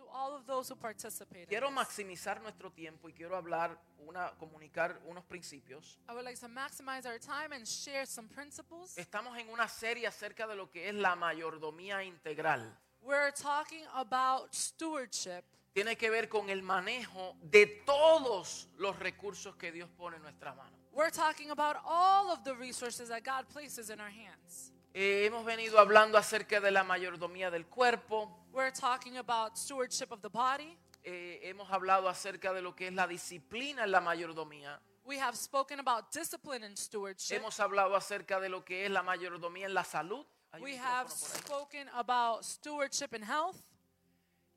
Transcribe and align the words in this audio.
to 0.00 0.06
all 0.12 0.34
of 0.34 0.46
those 0.46 0.68
who 0.68 0.76
participate. 0.76 1.42
in 1.42 1.48
Quiero 1.48 1.70
maximizar 1.70 2.40
nuestro 2.40 2.70
tiempo 2.70 3.08
y 3.08 3.12
quiero 3.12 3.36
hablar, 3.36 3.78
una, 3.98 4.32
comunicar 4.38 5.00
unos 5.06 5.24
principios. 5.24 5.98
I 6.08 6.14
would 6.14 6.24
like 6.24 6.38
to 6.40 6.48
maximize 6.48 7.06
our 7.06 7.18
time 7.18 7.52
and 7.52 7.66
share 7.66 8.06
some 8.06 8.28
principles. 8.28 8.96
Estamos 8.96 9.36
en 9.38 9.48
una 9.50 9.68
serie 9.68 10.06
acerca 10.06 10.46
de 10.46 10.56
lo 10.56 10.70
que 10.70 10.88
es 10.88 10.94
la 10.94 11.14
mayordomía 11.16 12.02
integral. 12.04 12.76
We're 13.02 13.32
talking 13.32 13.84
about 13.94 14.54
stewardship. 14.54 15.44
Tiene 15.72 15.96
que 15.96 16.10
ver 16.10 16.28
con 16.28 16.50
el 16.50 16.62
manejo 16.62 17.36
de 17.42 17.66
todos 17.86 18.68
los 18.76 18.98
recursos 18.98 19.54
que 19.56 19.70
Dios 19.70 19.88
pone 19.96 20.16
en 20.16 20.22
nuestras 20.22 20.56
manos. 20.56 20.72
We're 20.92 21.12
talking 21.12 21.50
about 21.50 21.76
all 21.84 22.30
of 22.30 22.42
the 22.44 22.54
resources 22.54 23.08
that 23.08 23.22
God 23.22 23.48
places 23.48 23.90
in 23.90 24.00
our 24.00 24.10
hands. 24.10 24.72
Eh, 24.92 25.24
hemos 25.26 25.44
venido 25.44 25.78
hablando 25.78 26.18
acerca 26.18 26.60
de 26.60 26.70
la 26.70 26.82
mayordomía 26.82 27.50
del 27.50 27.66
cuerpo. 27.66 28.28
We're 28.52 28.72
talking 28.72 29.18
about 29.18 29.56
stewardship 29.56 30.10
of 30.10 30.20
the 30.20 30.28
body. 30.28 30.76
Eh, 31.04 31.40
hemos 31.44 31.70
hablado 31.70 32.08
acerca 32.08 32.52
de 32.52 32.60
lo 32.60 32.74
que 32.74 32.88
es 32.88 32.92
la 32.92 33.06
disciplina 33.06 33.84
en 33.84 33.92
la 33.92 34.00
mayordomía. 34.00 34.80
We 35.04 35.18
have 35.18 35.36
spoken 35.36 35.80
about 35.80 36.12
discipline 36.12 36.64
and 36.64 36.76
stewardship. 36.76 37.36
Hemos 37.36 37.58
hablado 37.60 37.94
acerca 37.96 38.40
de 38.40 38.48
lo 38.48 38.64
que 38.64 38.84
es 38.84 38.90
la 38.90 39.02
mayordomía 39.02 39.66
en 39.66 39.74
la 39.74 39.84
salud. 39.84 40.26
Hay 40.52 40.60
We 40.60 40.76
have 40.76 41.08
spoken 41.08 41.88
about 41.90 42.44
stewardship 42.44 43.14
in 43.14 43.22
health. 43.22 43.56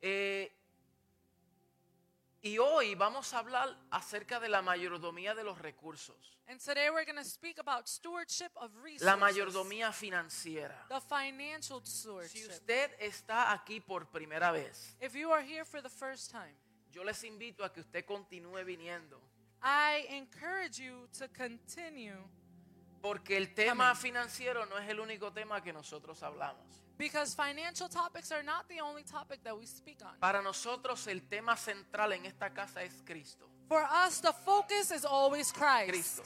Eh, 0.00 0.52
y 2.44 2.58
hoy 2.58 2.94
vamos 2.94 3.32
a 3.32 3.38
hablar 3.38 3.74
acerca 3.90 4.38
de 4.38 4.48
la 4.50 4.60
mayordomía 4.60 5.34
de 5.34 5.42
los 5.44 5.58
recursos, 5.58 6.16
And 6.46 6.60
today 6.60 6.90
we're 6.90 7.06
going 7.06 7.16
to 7.16 7.24
speak 7.24 7.58
about 7.58 7.88
stewardship 7.88 8.50
of 8.56 8.70
resources. 8.82 9.00
la 9.06 9.16
mayordomía 9.16 9.90
financiera. 9.92 10.86
The 10.90 11.00
financial 11.00 11.80
Si 11.84 12.00
stewardship. 12.02 12.50
usted 12.50 12.90
está 13.00 13.50
aquí 13.52 13.80
por 13.80 14.10
primera 14.10 14.52
vez, 14.52 14.94
If 15.00 15.14
you 15.14 15.32
are 15.32 15.42
here 15.42 15.64
for 15.64 15.80
the 15.82 15.88
first 15.88 16.30
time, 16.30 16.54
yo 16.92 17.02
les 17.02 17.24
invito 17.24 17.64
a 17.64 17.72
que 17.72 17.80
usted 17.80 18.04
continúe 18.04 18.62
viniendo, 18.62 19.18
I 19.62 20.04
encourage 20.10 20.78
you 20.78 21.08
to 21.18 21.26
continue 21.32 22.18
porque 23.00 23.38
el 23.38 23.54
tema 23.54 23.94
financiero 23.94 24.66
no 24.66 24.76
es 24.78 24.86
el 24.90 25.00
único 25.00 25.32
tema 25.32 25.62
que 25.62 25.72
nosotros 25.72 26.22
hablamos. 26.22 26.83
Because 26.98 27.34
financial 27.34 27.88
topics 27.88 28.30
are 28.30 28.42
not 28.42 28.68
the 28.68 28.80
only 28.80 29.02
topic 29.02 29.42
that 29.44 29.56
we 29.58 29.66
speak 29.66 29.98
on. 30.02 30.12
Para 30.20 30.42
nosotros 30.42 31.06
el 31.06 31.22
tema 31.22 31.56
central 31.56 32.12
en 32.12 32.26
esta 32.26 32.50
casa 32.50 32.82
es 32.82 33.02
Cristo. 33.04 33.46
For 33.68 33.82
us, 34.06 34.20
the 34.20 34.32
focus 34.32 34.90
is 34.90 35.04
always 35.04 35.50
Christ. 35.52 35.88
Cristo. 35.88 36.22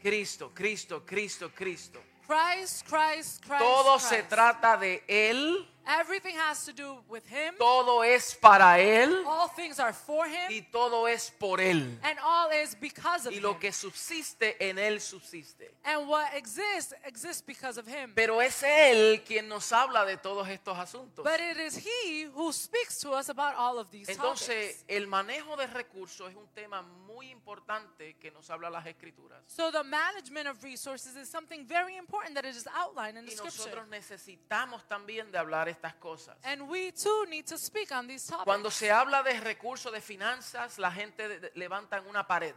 Cristo, 0.00 0.50
Cristo, 0.54 1.00
Cristo, 1.00 1.48
Cristo. 1.54 2.00
Christ, 2.26 2.84
Christ, 2.86 3.42
Christ. 3.42 3.62
Todo 3.62 3.98
se 3.98 4.16
Christ. 4.16 4.28
trata 4.28 4.76
de 4.76 5.02
Él, 5.08 5.66
Everything 5.88 6.36
has 6.36 6.64
to 6.66 6.72
do 6.72 7.02
with 7.08 7.24
Him. 7.26 7.54
todo 7.58 8.02
es 8.04 8.34
para 8.34 8.78
Él 8.78 9.22
All 9.26 9.48
things 9.56 9.80
are 9.80 9.92
for 9.92 10.26
Him, 10.26 10.50
y 10.50 10.60
todo 10.70 11.06
es 11.08 11.30
por 11.38 11.60
Él. 11.60 11.98
and 12.02 12.18
all 12.22 12.50
is 12.52 12.74
because 12.78 13.26
of 13.26 13.32
Y 13.32 13.40
lo 13.40 13.52
Him. 13.54 13.60
que 13.60 13.72
subsiste 13.72 14.56
en 14.68 14.78
Él 14.78 15.00
subsiste. 15.00 15.70
And 15.84 16.06
what 16.08 16.34
exists 16.34 16.94
exists 17.04 17.42
because 17.44 17.78
of 17.78 17.86
Him. 17.88 18.12
Pero 18.14 18.40
es 18.42 18.62
Él 18.62 19.22
quien 19.24 19.48
nos 19.48 19.72
habla 19.72 20.04
de 20.04 20.16
todos 20.18 20.46
estos 20.48 20.76
asuntos. 20.78 21.24
But 21.24 21.40
it 21.40 21.56
is 21.58 21.76
He 21.76 22.24
who 22.34 22.52
speaks 22.52 22.98
to 23.00 23.12
us 23.12 23.28
about 23.30 23.54
all 23.56 23.78
of 23.78 23.90
these 23.90 24.08
Entonces, 24.10 24.76
topics. 24.76 24.84
el 24.88 25.06
manejo 25.06 25.56
de 25.56 25.66
recursos 25.68 26.30
es 26.30 26.36
un 26.36 26.48
tema 26.54 26.82
muy 26.82 27.30
importante 27.30 28.16
que 28.18 28.30
nos 28.30 28.50
habla 28.50 28.68
las 28.70 28.86
escrituras. 28.86 29.42
So 29.46 29.70
the 29.72 29.82
management 29.82 30.48
of 30.48 30.62
resources 30.62 31.16
is 31.16 31.28
something 31.28 31.66
very 31.66 31.96
important 31.96 32.34
that 32.34 32.44
is 32.44 32.66
outlined 32.76 33.16
in 33.16 33.24
the 33.24 33.30
Y 33.32 33.36
scripture. 33.36 33.58
nosotros 33.70 33.88
necesitamos 33.88 34.86
también 34.86 35.30
de 35.32 35.38
hablar 35.38 35.68
estas 35.78 35.94
cosas. 35.94 36.36
And 36.44 36.68
we 36.68 36.92
too 36.92 37.26
need 37.28 37.46
to 37.46 37.56
speak 37.56 37.92
on 37.92 38.06
these 38.06 38.26
topics. 38.26 38.44
Cuando 38.44 38.70
se 38.70 38.90
habla 38.90 39.22
de 39.22 39.38
recursos, 39.40 39.92
de 39.92 40.00
finanzas, 40.00 40.78
la 40.78 40.90
gente 40.90 41.28
de- 41.28 41.40
de- 41.40 41.52
levanta 41.54 42.00
una 42.08 42.26
pared. 42.26 42.54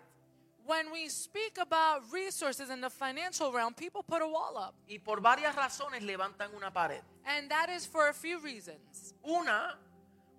when 0.63 0.91
we 0.91 1.09
speak 1.09 1.57
about 1.57 2.03
resources 2.13 2.69
in 2.69 2.79
the 2.81 2.89
financial 2.89 3.51
realm, 3.51 3.73
people 3.73 4.03
put 4.03 4.21
a 4.21 4.27
wall 4.27 4.55
up. 4.57 4.75
Y 4.87 4.99
por 4.99 5.19
varias 5.19 5.55
razones 5.55 6.03
levantan 6.03 6.53
una 6.55 6.71
pared. 6.71 7.01
And 7.25 7.49
that 7.49 7.69
is 7.69 7.85
for 7.87 8.07
a 8.09 8.13
few 8.13 8.39
reasons. 8.39 9.15
Una, 9.23 9.77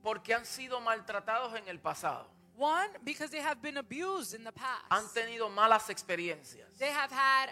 porque 0.02 0.32
han 0.32 0.44
sido 0.44 0.80
maltratados 0.80 1.54
en 1.56 1.66
el 1.68 1.78
pasado. 1.80 2.28
One, 2.56 2.88
because 3.02 3.30
they 3.30 3.40
have 3.40 3.60
been 3.60 3.78
abused 3.78 4.34
in 4.34 4.44
the 4.44 4.52
past. 4.52 4.84
Han 4.90 5.04
tenido 5.12 5.50
malas 5.50 5.90
experiencias. 5.90 6.78
They 6.78 6.90
have 6.92 7.10
had. 7.10 7.50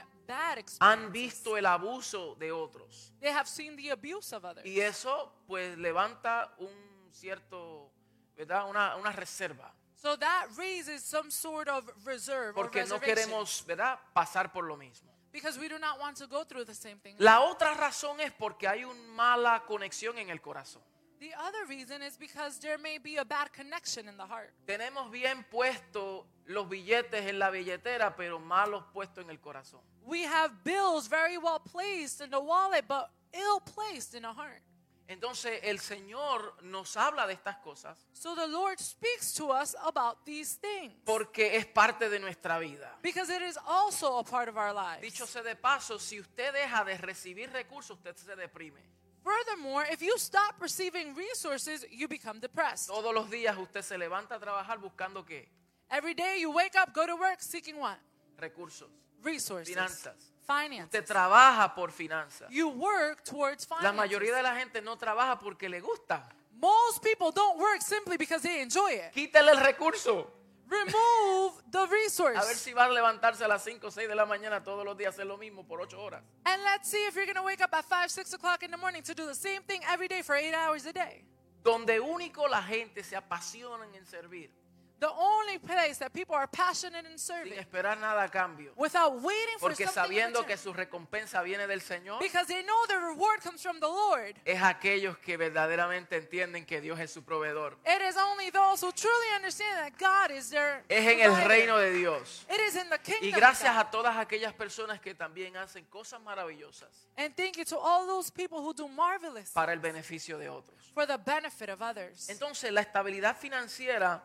Han 0.81 1.13
visto 1.13 1.57
el 1.57 1.67
abuso 1.67 2.35
de 2.37 2.53
otros. 2.53 3.13
They 3.21 3.31
have 3.31 3.49
seen 3.49 3.77
the 3.77 3.91
abuse 3.91 4.35
of 4.35 4.45
others. 4.45 4.67
Y 4.67 4.81
eso 4.81 5.33
pues 5.47 5.77
levanta 5.79 6.55
un 6.59 7.11
cierto, 7.13 7.93
¿verdad? 8.37 8.69
Una, 8.69 8.97
una 8.97 9.13
reserva. 9.13 9.75
So 9.97 10.17
that 10.17 10.49
raises 10.57 11.03
some 11.05 11.31
sort 11.31 11.69
of 11.69 11.85
reserve 12.05 12.57
or 12.57 12.65
Porque 12.65 12.85
no 12.87 12.99
queremos, 12.99 13.65
¿verdad? 13.67 13.99
Pasar 14.15 14.51
por 14.51 14.65
lo 14.65 14.77
mismo. 14.77 15.11
Because 15.33 15.59
we 15.59 15.69
do 15.69 15.79
not 15.79 16.01
want 16.01 16.17
to 16.17 16.27
go 16.27 16.45
through 16.45 16.65
the 16.65 16.75
same 16.75 16.97
thing. 16.97 17.17
La 17.19 17.41
otra 17.43 17.75
razón 17.75 18.21
es 18.21 18.33
porque 18.33 18.67
hay 18.67 18.85
una 18.85 19.01
mala 19.13 19.65
conexión 19.67 20.19
en 20.19 20.31
el 20.31 20.41
corazón. 20.41 20.83
The 21.21 21.35
other 21.39 21.67
reason 21.69 22.01
is 22.03 22.17
because 22.17 22.59
there 22.61 22.79
may 22.79 22.97
be 22.99 23.17
a 23.19 23.25
bad 23.27 23.53
connection 23.53 24.09
in 24.09 24.17
the 24.17 24.25
heart. 24.27 24.53
Tenemos 24.67 25.11
bien 25.11 25.45
puestos 25.51 26.25
los 26.47 26.67
billetes 26.67 27.27
en 27.27 27.39
la 27.39 27.51
billetera, 27.51 28.17
pero 28.17 28.39
malos 28.39 28.85
puestos 28.95 29.25
en 29.25 29.31
el 29.31 29.39
corazón. 29.39 29.81
We 30.07 30.23
have 30.25 30.65
bills 30.65 31.09
very 31.09 31.37
well 31.37 31.61
placed 31.61 32.23
in 32.23 32.31
the 32.31 32.41
wallet, 32.41 32.87
but 32.89 33.11
ill 33.35 33.61
placed 33.61 34.15
in 34.15 34.23
the 34.23 34.33
heart. 34.33 34.63
Entonces 35.09 35.59
el 35.65 35.79
Señor 35.81 36.55
nos 36.63 36.97
habla 36.97 37.27
de 37.27 37.35
estas 37.35 37.57
cosas 37.59 37.99
So 38.13 38.37
the 38.37 38.47
Lord 38.47 38.79
speaks 38.79 39.35
to 39.35 39.51
us 39.51 39.75
about 39.85 40.25
these 40.25 40.55
things 40.55 40.95
porque 41.05 41.57
es 41.57 41.67
parte 41.67 42.09
de 42.09 42.21
nuestra 42.21 42.61
vida. 42.61 42.97
because 43.03 43.29
it 43.29 43.43
is 43.43 43.59
also 43.67 44.19
a 44.19 44.23
part 44.25 44.49
of 44.49 44.57
our 44.57 44.73
lives. 44.73 45.03
Dicho 45.03 45.27
sea 45.27 45.43
de 45.43 45.57
paso, 45.57 45.99
si 45.99 46.21
usted 46.21 46.53
deja 46.55 46.85
de 46.85 46.97
recibir 46.97 47.51
recursos, 47.51 47.99
usted 47.99 48.17
se 48.17 48.37
deprime. 48.37 48.81
Furthermore, 49.23 49.85
if 49.91 50.03
you 50.03 50.15
stop 50.19 50.55
receiving 50.61 51.15
resources, 51.15 51.85
you 51.91 52.09
become 52.09 52.41
depressed. 52.41 52.89
Todos 52.89 53.15
los 53.15 53.31
días 53.31 53.57
usted 53.59 53.83
se 53.83 53.97
levanta 53.99 54.37
a 54.37 54.39
trabajar 54.39 54.79
buscando 54.79 55.25
qué? 55.25 55.49
Every 55.91 56.15
day 56.15 56.41
you 56.41 56.51
wake 56.53 56.75
up, 56.77 56.95
go 56.95 57.07
to 57.07 57.17
work 57.17 57.41
seeking 57.41 57.77
what? 57.79 57.99
Recursos. 58.39 58.89
Resources. 59.23 59.75
Finanzas. 59.75 60.33
Finances. 60.47 60.87
Usted 60.87 61.05
trabaja 61.07 61.75
por 61.75 61.91
finanzas. 61.93 62.49
You 62.51 62.69
work 62.71 63.25
towards 63.25 63.67
finances. 63.67 63.85
La 63.85 63.93
mayoría 63.93 64.35
de 64.35 64.43
la 64.43 64.55
gente 64.57 64.81
no 64.81 64.97
trabaja 64.97 65.39
porque 65.39 65.69
le 65.69 65.81
gusta. 65.81 66.29
Most 66.61 67.03
people 67.03 67.31
don't 67.33 67.59
work 67.59 67.81
simply 67.83 68.17
because 68.17 68.43
they 68.43 68.61
enjoy 68.61 68.93
it. 68.93 69.13
Quítele 69.13 69.51
el 69.53 69.61
recurso. 69.61 70.31
Remove 70.71 71.63
the 71.71 71.79
A 71.79 71.87
ver 71.87 71.91
resource. 72.05 72.55
si 72.55 72.73
va 72.73 72.85
a 72.85 72.89
levantarse 72.89 73.45
a 73.45 73.49
las 73.49 73.63
5 73.65 73.89
o 73.89 73.91
6 73.91 74.09
de 74.09 74.15
la 74.15 74.25
mañana 74.25 74.63
todos 74.63 74.85
los 74.85 74.97
días 74.97 75.15
hacer 75.15 75.27
lo 75.27 75.37
mismo 75.37 75.67
por 75.67 75.81
8 75.81 76.01
horas. 76.01 76.23
And 76.45 76.63
let's 76.63 76.89
see 76.89 77.05
if 77.09 77.15
you're 77.17 77.27
going 77.27 77.37
to 77.37 77.43
wake 77.43 77.61
up 77.61 77.75
at 77.75 77.85
5, 77.85 78.11
6 78.11 78.35
o'clock 78.35 78.63
in 78.63 78.71
the 78.71 78.77
morning 78.77 79.03
to 79.03 79.15
do 79.15 79.27
the 79.27 79.35
same 79.35 79.63
thing 79.63 79.83
every 79.91 80.09
day 80.09 80.23
for 80.23 80.37
8 80.37 80.55
hours 80.55 80.87
a 80.87 80.93
day. 80.93 81.25
Donde 81.63 82.01
único 82.01 82.49
la 82.49 82.63
gente 82.63 83.03
se 83.03 83.17
apasiona 83.17 83.85
en 83.95 84.07
servir, 84.07 84.51
The 85.01 85.09
only 85.09 85.59
place 85.59 85.99
that 85.99 86.13
people 86.13 86.35
are 86.37 86.47
passionate 86.47 87.07
in 87.11 87.19
sin 87.19 87.37
serving 87.37 87.59
esperar 87.59 87.99
nada 87.99 88.23
a 88.25 88.29
cambio. 88.29 88.73
without 88.77 89.15
waiting 89.23 89.59
for 89.59 89.71
Porque 89.71 89.87
something 89.87 90.03
sabiendo 90.03 90.45
que 90.47 90.59
su 90.59 90.75
recompensa 90.75 91.43
viene 91.43 91.67
del 91.67 91.81
Señor, 91.81 92.21
Because 92.21 92.47
they 92.47 92.63
know 92.63 92.87
the 92.87 92.99
reward 92.99 93.41
comes 93.43 93.63
from 93.63 93.81
the 93.81 93.87
Lord. 93.89 94.37
es 94.45 94.61
aquellos 94.63 95.17
que 95.19 95.39
verdaderamente 95.39 96.17
entienden 96.17 96.67
que 96.67 96.83
Dios 96.83 97.01
es 97.01 97.11
su 97.11 97.23
proveedor. 97.25 97.79
It 97.87 98.03
is 98.03 98.17
only 98.19 98.51
those 98.51 98.83
who 98.85 98.93
truly 98.93 99.29
understand 99.37 99.79
that 99.79 99.99
God 99.99 100.37
is 100.37 100.51
their 100.51 100.85
Es 100.91 101.07
en 101.07 101.21
el 101.21 101.35
reino 101.49 101.79
de 101.79 101.93
Dios. 101.95 102.45
It 102.51 102.61
is 102.61 102.77
in 102.77 102.91
the 102.91 102.99
kingdom 102.99 103.25
Y 103.25 103.33
of 103.33 103.37
gracias 103.39 103.75
God. 103.75 103.87
a 103.87 103.91
todas 103.91 104.17
aquellas 104.19 104.53
personas 104.53 105.01
que 105.01 105.15
también 105.15 105.57
hacen 105.57 105.87
cosas 105.87 106.21
maravillosas 106.21 106.91
And 107.17 107.35
thank 107.35 107.57
you 107.57 107.65
to 107.65 107.79
all 107.79 108.07
those 108.07 108.31
people 108.31 108.59
who 108.61 108.75
do 108.75 108.87
marvelous 108.87 109.51
para 109.53 109.73
el 109.73 109.79
beneficio 109.81 110.37
de 110.39 110.51
otros. 110.51 110.77
for 110.93 111.07
the 111.07 111.17
benefit 111.17 111.71
of 111.71 111.81
others. 111.81 112.29
Entonces, 112.29 112.71
la 112.71 112.83
estabilidad 112.83 113.35
financiera 113.37 114.23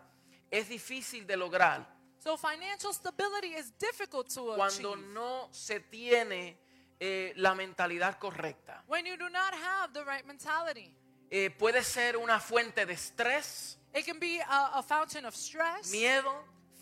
es 0.51 0.67
difícil 0.69 1.25
de 1.25 1.35
lograr 1.37 1.85
So 2.19 2.37
financial 2.37 2.91
stability 2.93 3.53
is 3.55 3.71
difficult 3.77 4.27
to 4.33 4.55
cuando 4.55 4.93
achieve 4.93 5.13
no 5.13 5.47
se 5.51 5.79
tiene 5.79 6.57
eh, 6.99 7.33
la 7.35 7.53
mentalidad 7.53 8.17
correcta. 8.17 8.83
when 8.87 9.05
you 9.05 9.15
do 9.17 9.29
not 9.29 9.53
have 9.53 9.93
the 9.93 10.03
right 10.03 10.25
mentality. 10.25 10.95
Eh, 11.29 11.49
puede 11.51 11.83
ser 11.83 12.17
una 12.17 12.39
fuente 12.39 12.85
de 12.85 12.93
estrés, 12.93 13.77
It 13.93 14.05
can 14.05 14.19
be 14.19 14.39
a, 14.41 14.77
a 14.79 14.83
fountain 14.83 15.25
of 15.25 15.35
stress, 15.35 15.91
miedo, 15.91 16.31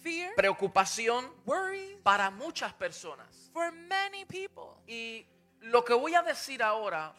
fear, 0.01 0.33
preocupación 0.36 1.30
worry 1.45 1.98
para 2.04 2.30
muchas 2.31 2.74
personas. 2.74 3.50
for 3.54 3.71
many 3.71 4.25
people. 4.25 4.77
Y 4.88 5.25
lo 5.62 5.83
que 5.83 5.94
voy 5.94 6.13
a 6.15 6.21
decir 6.24 6.62
ahora 6.63 7.13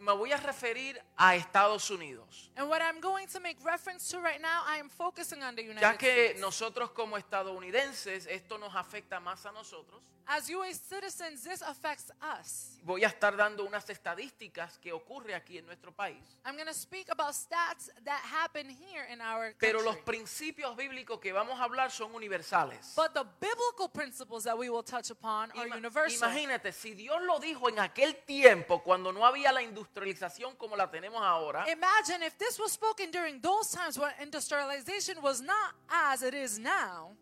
me 0.00 0.12
voy 0.12 0.32
a 0.32 0.36
referir 0.36 1.00
a 1.16 1.36
Estados 1.36 1.90
Unidos, 1.90 2.50
And 2.56 2.68
what 2.68 2.80
I'm 2.82 3.00
going 3.00 3.26
to 3.28 3.40
make 3.40 3.56
reference 3.64 4.08
to 4.10 4.20
right 4.20 4.40
now, 4.40 4.62
I 4.66 4.78
am 4.78 4.88
focusing 4.88 5.42
on 5.42 5.54
the 5.56 5.62
United 5.62 5.80
ya 5.82 5.96
que 5.96 6.10
States. 6.10 6.40
nosotros 6.40 6.90
como 6.90 7.16
estadounidenses 7.16 8.26
esto 8.26 8.58
nos 8.58 8.74
afecta 8.74 9.20
más 9.20 9.44
a 9.46 9.52
nosotros. 9.52 10.02
As 10.26 10.48
US 10.48 10.80
citizens, 10.80 11.42
this 11.44 11.60
affects 11.60 12.10
us. 12.40 12.78
Voy 12.82 13.04
a 13.04 13.08
estar 13.08 13.36
dando 13.36 13.62
unas 13.62 13.84
estadísticas 13.90 14.78
que 14.78 14.90
ocurre 14.90 15.34
aquí 15.34 15.58
en 15.58 15.66
nuestro 15.66 15.92
país. 15.92 16.16
I'm 16.46 16.54
going 16.56 16.66
to 16.66 16.72
speak 16.72 17.10
about 17.10 17.34
stats 17.34 17.90
that 18.04 18.22
happen 18.24 18.70
here 18.70 19.04
in 19.12 19.20
our 19.20 19.54
Pero 19.58 19.82
los 19.82 19.96
country. 19.96 20.04
principios 20.16 20.74
bíblicos 20.76 21.20
que 21.20 21.30
vamos 21.30 21.60
a 21.60 21.64
hablar 21.64 21.90
son 21.90 22.14
universales. 22.14 22.94
But 22.96 23.12
the 23.12 23.24
biblical 23.38 23.90
principles 23.90 24.44
that 24.44 24.56
we 24.56 24.70
will 24.70 24.82
touch 24.82 25.10
upon 25.10 25.50
are 25.58 25.66
Ima- 25.66 25.76
universal. 25.76 26.16
Imagínate, 26.30 26.72
si 26.72 26.94
Dios 26.94 27.20
lo 27.22 27.38
dijo 27.38 27.68
en 27.68 27.78
aquel 27.80 28.16
tiempo, 28.24 28.82
cuando 28.82 29.12
no 29.12 29.26
había 29.26 29.52
la 29.52 29.62
industrialización 29.84 30.56
como 30.56 30.76
la 30.76 30.90
tenemos 30.90 31.22
ahora, 31.22 31.64
Imagine 31.70 32.22
if 32.26 32.36
this 32.38 32.58
was 32.58 32.72
spoken 32.72 33.10
during 33.10 33.40
those 33.40 33.70
times 33.70 33.98
when 33.98 34.10
industrialization 34.20 35.20
was 35.22 35.40
not 35.40 35.74
as 35.88 36.22
it 36.22 36.34
is 36.34 36.58
now, 36.58 37.16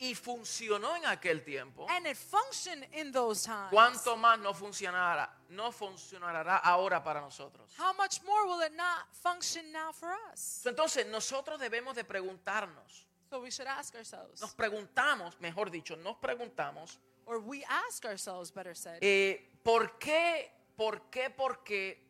y 0.00 0.14
funcionó 0.14 0.94
en 0.96 1.04
aquel 1.06 1.44
tiempo, 1.44 1.86
and 1.90 2.06
it 2.06 2.16
functioned 2.16 2.86
in 2.92 3.10
those 3.12 3.44
times. 3.44 3.70
¿cuánto 3.70 4.16
más 4.16 4.38
no 4.38 4.52
funcionará, 4.54 5.28
no 5.50 5.72
funcionará 5.72 6.58
ahora 6.58 7.02
para 7.02 7.20
nosotros? 7.20 7.74
How 7.76 7.92
much 7.94 8.22
more 8.24 8.46
will 8.46 8.60
it 8.60 8.74
not 8.76 9.12
function 9.12 9.72
now 9.72 9.92
for 9.92 10.14
us? 10.32 10.64
Entonces, 10.64 11.06
nosotros 11.06 11.58
debemos 11.60 11.94
de 11.94 12.04
preguntarnos, 12.04 13.06
So 13.30 13.40
we 13.40 13.50
should 13.50 13.66
ask 13.68 13.94
ourselves, 13.94 14.40
nos 14.40 14.54
preguntamos, 14.54 15.38
mejor 15.40 15.70
dicho, 15.70 15.96
nos 15.96 16.16
preguntamos, 16.16 16.96
or 17.26 17.40
we 17.40 17.62
ask 17.64 18.06
ourselves, 18.06 18.50
better 18.50 18.74
said, 18.74 18.98
eh, 19.02 19.50
¿por 19.62 19.98
qué, 19.98 20.48
por 20.78 21.10
qué, 21.10 21.28
por 21.28 21.62
qué 21.64 22.00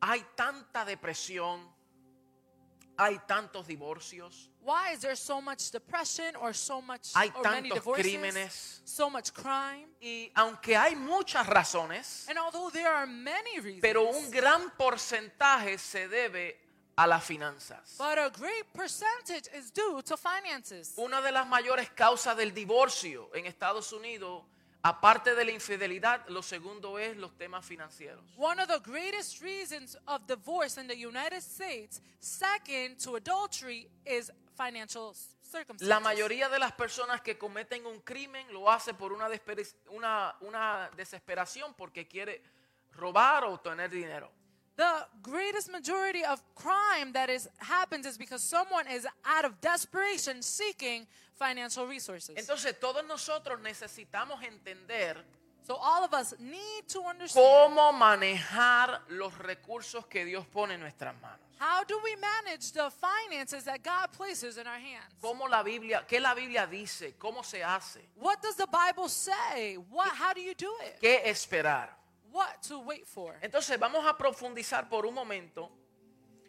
hay 0.00 0.22
tanta 0.36 0.84
depresión, 0.84 1.66
hay 2.98 3.18
tantos 3.26 3.66
divorcios, 3.66 4.50
why 4.62 4.92
is 4.92 5.00
there 5.00 5.16
so 5.16 5.40
much 5.40 5.70
depression 5.72 6.36
or 6.36 6.52
so 6.54 6.82
much 6.82 7.12
Hay 7.14 7.30
or 7.34 7.42
many 7.42 7.70
tantos 7.70 7.78
divorces, 7.82 8.04
crímenes. 8.06 8.82
so 8.84 9.08
much 9.08 9.32
crime? 9.32 9.88
y 10.02 10.30
aunque 10.34 10.76
hay 10.76 10.94
muchas 10.96 11.46
razones, 11.46 12.26
And 12.28 12.38
although 12.38 12.70
there 12.70 12.88
are 12.88 13.06
many 13.06 13.58
reasons, 13.58 13.80
pero 13.80 14.02
un 14.04 14.30
gran 14.30 14.70
porcentaje 14.76 15.78
se 15.78 16.08
debe 16.08 16.58
a 16.96 17.06
las 17.06 17.24
finanzas. 17.24 17.96
but 17.96 18.18
a 18.18 18.28
great 18.28 18.66
percentage 18.74 19.48
is 19.54 19.72
due 19.72 20.02
to 20.02 20.18
finances. 20.18 20.92
Una 20.98 21.22
de 21.22 21.32
las 21.32 21.46
mayores 21.46 21.88
causas 21.96 22.36
del 22.36 22.52
divorcio 22.52 23.30
en 23.34 23.46
Estados 23.46 23.94
Unidos, 23.94 24.44
aparte 24.82 25.34
de 25.34 25.44
la 25.44 25.52
infidelidad, 25.52 26.26
lo 26.28 26.42
segundo 26.42 26.98
es 26.98 27.16
los 27.16 27.36
temas 27.36 27.64
financieros. 27.64 28.24
One 28.36 28.62
of 28.62 28.68
the 28.68 28.80
greatest 28.80 29.40
reasons 29.42 29.96
of 30.06 30.26
divorce 30.26 30.80
in 30.80 30.86
the 30.86 30.96
United 30.96 31.38
States, 31.42 32.00
second 32.18 32.98
to 33.02 33.16
adultery, 33.16 33.88
is 34.04 34.32
financial 34.56 35.14
circumstances. 35.42 35.88
La 35.88 36.00
mayoría 36.00 36.48
de 36.48 36.58
las 36.58 36.72
personas 36.72 37.20
que 37.20 37.36
cometen 37.36 37.86
un 37.86 38.00
crimen 38.00 38.52
lo 38.52 38.70
hace 38.70 38.94
por 38.94 39.12
una, 39.12 39.28
una, 39.90 40.36
una 40.40 40.90
desesperación 40.96 41.74
porque 41.74 42.06
quiere 42.06 42.42
robar 42.92 43.44
o 43.44 43.58
tener 43.58 43.90
dinero. 43.90 44.30
The 44.80 45.06
greatest 45.22 45.70
majority 45.70 46.24
of 46.24 46.40
crime 46.54 47.12
that 47.12 47.28
is 47.28 47.46
happens 47.58 48.06
is 48.06 48.16
because 48.16 48.42
someone 48.42 48.86
is 48.88 49.06
out 49.26 49.44
of 49.44 49.60
desperation 49.60 50.40
seeking 50.40 51.06
financial 51.34 51.86
resources. 51.86 52.34
Entonces 52.38 52.80
todos 52.80 53.04
nosotros 53.06 53.60
necesitamos 53.60 54.42
entender 54.42 55.18
So 55.66 55.76
all 55.76 56.02
of 56.02 56.14
us 56.14 56.34
need 56.38 56.88
to 56.88 57.02
understand 57.02 57.44
cómo 57.44 57.92
manejar 57.92 59.02
los 59.10 59.36
recursos 59.36 60.06
que 60.06 60.24
Dios 60.24 60.46
pone 60.46 60.72
en 60.72 60.80
nuestras 60.80 61.14
manos. 61.20 61.38
how 61.58 61.84
do 61.84 62.00
we 62.02 62.16
manage 62.16 62.72
the 62.72 62.90
finances 62.90 63.64
that 63.64 63.82
God 63.82 64.10
places 64.12 64.56
in 64.56 64.66
our 64.66 64.78
hands? 64.78 65.12
Cómo 65.22 65.46
la 65.50 65.62
Biblia, 65.62 66.06
qué 66.08 66.22
la 66.22 66.34
Biblia 66.34 66.66
dice, 66.66 67.12
cómo 67.18 67.44
se 67.44 67.62
hace, 67.62 68.00
What 68.18 68.40
does 68.40 68.56
the 68.56 68.66
Bible 68.66 69.10
say? 69.10 69.74
What 69.74 70.08
how 70.08 70.32
do 70.32 70.40
you 70.40 70.54
do 70.54 70.72
it? 70.80 70.98
qué 71.02 71.20
esperar. 71.26 71.99
What 72.32 72.62
to 72.68 72.80
wait 72.80 73.06
for? 73.06 73.36
Entonces 73.42 73.78
vamos 73.78 74.04
a 74.06 74.16
profundizar 74.16 74.88
por 74.88 75.04
un 75.06 75.14
momento 75.14 75.70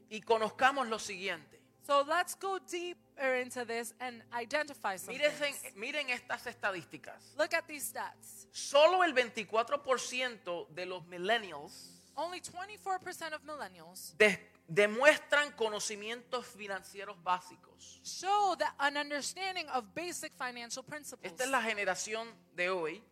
y 0.09 0.21
conozcamos 0.21 0.87
lo 0.87 0.99
siguiente. 0.99 1.59
So 1.83 2.03
let's 2.03 2.35
go 2.39 2.59
deeper 2.59 3.41
into 3.41 3.65
this 3.65 3.93
and 3.99 4.23
identify 4.33 4.97
some 4.97 5.17
Miren, 5.17 5.31
things. 5.33 5.75
miren 5.75 6.09
estas 6.11 6.45
estadísticas. 6.45 7.33
Look 7.37 7.53
at 7.55 7.65
these 7.67 7.83
stats. 7.91 8.47
Solo 8.51 9.03
el 9.03 9.13
24% 9.15 10.67
de 10.69 10.85
los 10.85 11.03
millennials 11.07 11.97
Only 12.15 12.39
24% 12.41 13.33
of 13.33 13.41
millennials 13.43 14.15
de- 14.17 14.37
demuestran 14.67 15.51
conocimientos 15.53 16.45
financieros 16.45 17.17
básicos. 17.23 17.99
show 18.03 18.55
that 18.57 18.75
an 18.79 18.97
understanding 18.97 19.67
of 19.69 19.85
basic 19.95 20.33
financial 20.33 20.83
principles. 20.83 21.31
Esta 21.31 21.45
es 21.45 21.49
la 21.49 21.61
generación 21.61 22.27
de 22.53 22.69
hoy. 22.69 23.03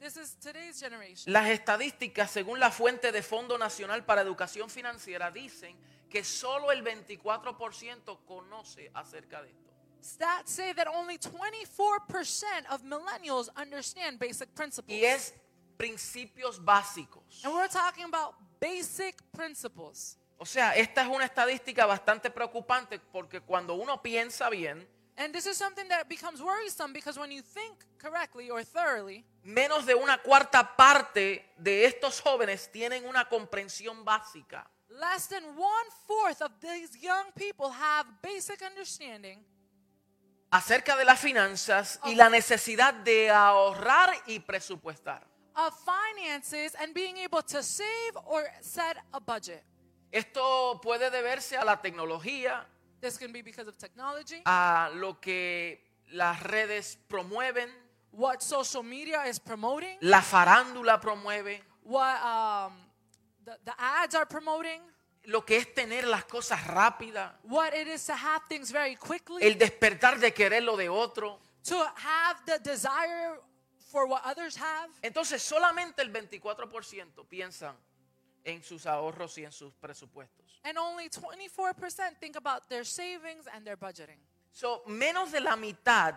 This 0.00 0.16
is 0.16 0.36
today's 0.40 0.80
generation. 0.80 1.32
Las 1.32 1.48
estadísticas, 1.48 2.30
según 2.30 2.60
la 2.60 2.70
fuente 2.70 3.10
de 3.10 3.22
Fondo 3.22 3.58
Nacional 3.58 4.04
para 4.04 4.22
Educación 4.22 4.70
Financiera, 4.70 5.30
dicen 5.30 5.76
que 6.08 6.22
solo 6.22 6.70
el 6.70 6.84
24% 6.84 8.18
conoce 8.24 8.90
acerca 8.94 9.42
de 9.42 9.50
esto. 9.50 9.72
Stats 10.00 10.52
say 10.52 10.72
that 10.74 10.86
only 10.86 11.18
24% 11.18 12.70
of 12.70 12.82
millennials 12.82 13.50
understand 13.56 14.18
basic 14.18 14.48
principles. 14.54 14.96
Y 14.96 15.04
es 15.04 15.34
principios 15.76 16.64
básicos. 16.64 17.44
And 17.44 17.52
we're 17.52 17.68
talking 17.68 18.04
about 18.04 18.36
basic 18.60 19.16
principles. 19.32 20.16
O 20.38 20.46
sea, 20.46 20.76
esta 20.76 21.02
es 21.02 21.08
una 21.08 21.24
estadística 21.24 21.84
bastante 21.84 22.30
preocupante 22.30 23.00
porque 23.00 23.40
cuando 23.40 23.74
uno 23.74 24.00
piensa 24.00 24.48
bien, 24.48 24.88
And 25.20 25.32
this 25.34 25.46
is 25.46 25.56
something 25.56 25.88
that 25.88 26.08
becomes 26.08 26.40
worrisome 26.40 26.92
because 26.92 27.18
when 27.18 27.32
you 27.32 27.42
think 27.42 27.84
correctly 27.98 28.50
or 28.50 28.62
thoroughly, 28.62 29.24
menos 29.42 29.84
de 29.84 29.94
una 29.94 30.16
cuarta 30.18 30.76
parte 30.76 31.44
de 31.58 31.84
estos 31.86 32.20
jóvenes 32.20 32.70
tienen 32.70 33.04
una 33.04 33.28
comprensión 33.28 34.04
básica. 34.04 34.64
less 34.90 35.26
than 35.28 35.44
one 35.56 35.90
fourth 36.06 36.40
of 36.40 36.50
these 36.60 36.96
young 37.00 37.30
people 37.34 37.68
have 37.68 38.06
basic 38.22 38.62
understanding 38.62 39.44
acerca 40.50 40.96
de 40.96 41.04
las 41.04 41.20
finanzas 41.20 42.00
y 42.04 42.14
la 42.14 42.30
necesidad 42.30 42.94
de 42.94 43.28
ahorrar 43.30 44.10
y 44.26 44.38
presupuestar. 44.38 45.26
of 45.56 45.74
finances 45.84 46.76
and 46.80 46.94
being 46.94 47.16
able 47.18 47.42
to 47.42 47.60
save 47.62 48.16
or 48.26 48.44
set 48.60 48.96
a 49.12 49.18
budget. 49.18 49.64
Esto 50.12 50.80
puede 50.80 51.10
deberse 51.10 51.56
a 51.56 51.64
la 51.64 51.82
tecnología, 51.82 52.64
This 53.00 53.16
can 53.16 53.32
be 53.32 53.42
because 53.42 53.68
of 53.68 53.76
technology, 53.76 54.42
a 54.44 54.90
lo 54.94 55.20
que 55.20 55.80
las 56.12 56.42
redes 56.42 56.98
promueven, 57.08 57.68
what 58.10 58.42
social 58.42 58.82
media 58.82 59.24
is 59.26 59.38
promoting, 59.38 59.96
la 60.00 60.20
farándula 60.20 61.00
promueve, 61.00 61.60
what 61.84 62.16
um, 62.22 62.72
the, 63.44 63.56
the 63.64 63.72
ads 63.78 64.14
are 64.14 64.26
promoting, 64.26 64.80
lo 65.26 65.42
que 65.44 65.58
es 65.58 65.74
tener 65.74 66.06
las 66.08 66.24
cosas 66.24 66.66
rápidas, 66.66 67.30
what 67.44 67.72
it 67.74 67.86
is 67.86 68.04
to 68.04 68.14
have 68.14 68.42
things 68.48 68.72
very 68.72 68.96
quickly, 68.96 69.42
el 69.44 69.54
despertar 69.54 70.18
de 70.18 70.32
querer 70.32 70.62
lo 70.62 70.76
de 70.76 70.88
otro. 70.88 71.38
to 71.62 71.76
have 71.96 72.36
the 72.46 72.58
desire 72.64 73.38
for 73.92 74.06
what 74.06 74.22
others 74.24 74.56
have. 74.56 74.90
Entonces 75.02 75.42
solamente 75.42 76.02
el 76.02 76.12
24% 76.12 77.26
piensan 77.28 77.76
en 78.48 78.62
sus 78.62 78.86
ahorros 78.86 79.36
y 79.38 79.44
en 79.44 79.52
sus 79.52 79.74
presupuestos. 79.74 80.60
And 80.64 80.76
only 80.78 81.08
24% 81.08 82.18
think 82.18 82.36
about 82.36 82.68
their 82.68 82.84
savings 82.84 83.46
and 83.52 83.64
their 83.64 83.76
budgeting. 83.76 84.18
So, 84.52 84.82
menos 84.86 85.30
de 85.30 85.40
la 85.40 85.56
mitad, 85.56 86.14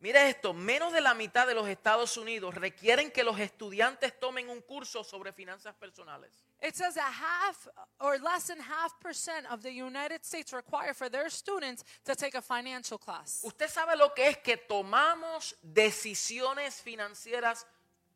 mira 0.00 0.28
esto, 0.28 0.52
menos 0.52 0.92
de 0.92 1.00
la 1.00 1.14
mitad 1.14 1.46
de 1.46 1.54
los 1.54 1.68
Estados 1.68 2.16
Unidos 2.16 2.54
requieren 2.54 3.10
que 3.10 3.22
los 3.22 3.38
estudiantes 3.38 4.18
tomen 4.18 4.50
un 4.50 4.60
curso 4.62 5.04
sobre 5.04 5.32
finanzas 5.32 5.74
personales. 5.74 6.44
It 6.60 6.74
says 6.74 6.94
that 6.94 7.12
half 7.12 7.68
or 8.00 8.18
less 8.18 8.48
than 8.48 8.58
half 8.58 8.98
percent 8.98 9.46
of 9.50 9.62
the 9.62 9.70
United 9.70 10.24
States 10.24 10.52
require 10.52 10.94
for 10.94 11.08
their 11.08 11.30
students 11.30 11.84
to 12.04 12.16
take 12.16 12.34
a 12.34 12.42
financial 12.42 12.98
class. 12.98 13.40
Usted 13.44 13.68
sabe 13.68 13.96
lo 13.96 14.14
que 14.14 14.28
es 14.28 14.38
que 14.38 14.56
tomamos 14.56 15.54
decisiones 15.62 16.80
financieras 16.82 17.66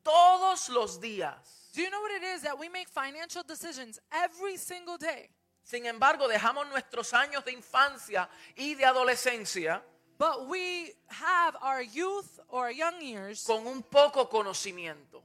todos 0.02 0.68
los 0.70 0.99
días. 1.00 1.57
Do 1.75 1.82
you 1.82 1.90
know 1.90 2.00
what 2.00 2.12
it 2.12 2.22
is 2.25 2.42
that 2.42 2.58
we 2.58 2.68
make 2.68 2.88
financial 2.88 3.42
decisions 3.42 4.00
every 4.12 4.56
single 4.56 4.96
day? 4.98 5.28
Sin 5.62 5.84
embargo, 5.87 6.26
dejamos 6.28 6.66
nuestros 6.70 7.12
años 7.12 7.44
de 7.44 7.52
infancia 7.52 8.28
y 8.56 8.75
de 8.75 8.84
adolescencia 8.84 9.82
But 10.18 10.48
we 10.48 10.94
have 11.10 11.56
our 11.62 11.80
youth 11.82 12.40
or 12.48 12.70
young 12.72 13.00
years. 13.00 13.44
con 13.44 13.66
un 13.66 13.82
poco 13.82 14.28
conocimiento 14.28 15.22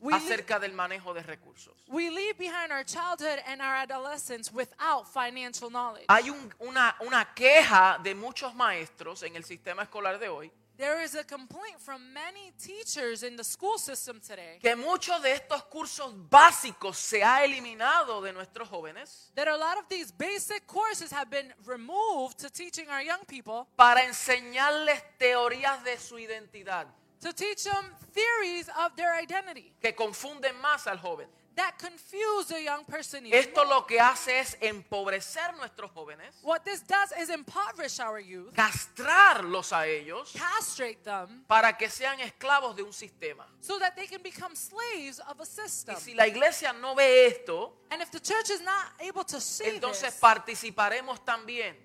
We, 0.00 0.12
acerca 0.14 0.60
del 0.60 0.72
manejo 0.72 1.14
de 1.14 1.22
recursos. 1.22 1.74
we 1.88 2.10
leave 2.10 2.36
behind 2.38 2.70
our 2.72 2.84
childhood 2.84 3.40
and 3.46 3.60
our 3.62 3.74
adolescence 3.76 4.52
without 4.52 5.06
financial 5.12 5.70
knowledge. 5.70 6.04
Hay 6.08 6.28
un- 6.28 6.52
una, 6.60 6.94
una 7.00 7.24
queja 7.34 7.98
de 8.02 8.14
muchos 8.14 8.54
maestros 8.54 9.22
en 9.22 9.34
el 9.36 9.44
sistema 9.44 9.82
escolar 9.84 10.18
de 10.18 10.28
hoy 10.28 10.52
There 10.78 11.02
is 11.02 11.16
a 11.16 11.24
complaint 11.24 11.80
from 11.80 12.14
many 12.14 12.52
teachers 12.56 13.24
in 13.24 13.34
the 13.34 13.42
school 13.42 13.78
system 13.78 14.20
today 14.20 14.60
que 14.62 14.76
muchos 14.76 15.20
de 15.22 15.32
estos 15.32 15.64
cursos 15.64 16.14
básicos 16.30 16.94
se 16.94 17.20
ha 17.20 17.44
eliminado 17.44 18.22
de 18.22 18.32
nuestros 18.32 18.68
jóvenes 18.68 19.32
that 19.34 19.48
a 19.48 19.56
lot 19.56 19.76
of 19.76 19.88
these 19.88 20.12
basic 20.12 20.68
courses 20.68 21.10
have 21.10 21.28
been 21.30 21.52
removed 21.66 22.38
to 22.38 22.48
teaching 22.48 22.88
our 22.88 23.02
young 23.02 23.24
people 23.26 23.66
para 23.76 24.04
enseñarles 24.04 25.02
teorías 25.18 25.82
de 25.82 25.98
su 25.98 26.16
identidad 26.16 26.86
to 27.20 27.32
teach 27.32 27.64
them 27.64 27.92
theories 28.12 28.68
of 28.78 28.94
their 28.94 29.20
identity 29.20 29.74
que 29.80 29.92
confunden 29.92 30.54
más 30.62 30.86
al 30.86 30.98
joven. 30.98 31.26
That 31.58 31.74
confuse 31.78 32.46
the 32.48 32.62
young 32.62 32.84
person. 32.84 33.26
even 33.26 33.38
Esto 33.38 33.64
more. 33.64 33.74
lo 33.80 33.86
que 33.86 34.00
hace 34.00 34.38
es 34.40 34.56
empobrecer 34.60 35.54
nuestros 35.56 35.90
jóvenes, 35.92 36.34
What 36.42 36.64
this 36.64 36.80
does 36.86 37.12
is 37.20 37.28
impoverish 37.28 38.00
our 38.00 38.18
youth, 38.20 38.54
castrarlos 38.54 39.72
a 39.72 39.86
ellos 39.86 40.32
castrate 40.32 41.02
them, 41.04 41.44
para 41.46 41.76
que 41.76 41.88
sean 41.90 42.18
esclavos 42.20 42.74
de 42.76 42.82
un 42.82 42.92
sistema. 42.92 43.46
so 43.60 43.78
that 43.78 43.94
they 43.96 44.06
can 44.06 44.22
become 44.22 44.54
slaves 44.56 45.18
of 45.28 45.38
a 45.40 45.44
Y 45.44 45.46
system. 45.46 45.96
si 45.96 46.14
la 46.14 46.26
iglesia 46.26 46.72
no 46.72 46.94
ve 46.94 47.26
esto, 47.26 47.74
And 47.90 48.00
if 48.02 48.10
the 48.10 48.20
church 48.20 48.50
is 48.50 48.60
not 48.60 48.92
able 49.00 49.24
to 49.24 49.40
see 49.40 49.64
entonces 49.76 50.12
this, 50.12 50.20
participaremos 50.20 51.24
también 51.24 51.76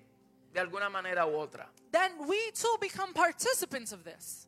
de 0.52 0.60
alguna 0.60 0.88
manera 0.88 1.26
u 1.26 1.34
otra. 1.36 1.68
then 1.90 2.12
we 2.26 2.50
too 2.52 2.76
become 2.80 3.12
participants 3.12 3.92
of 3.92 4.04
this. 4.04 4.46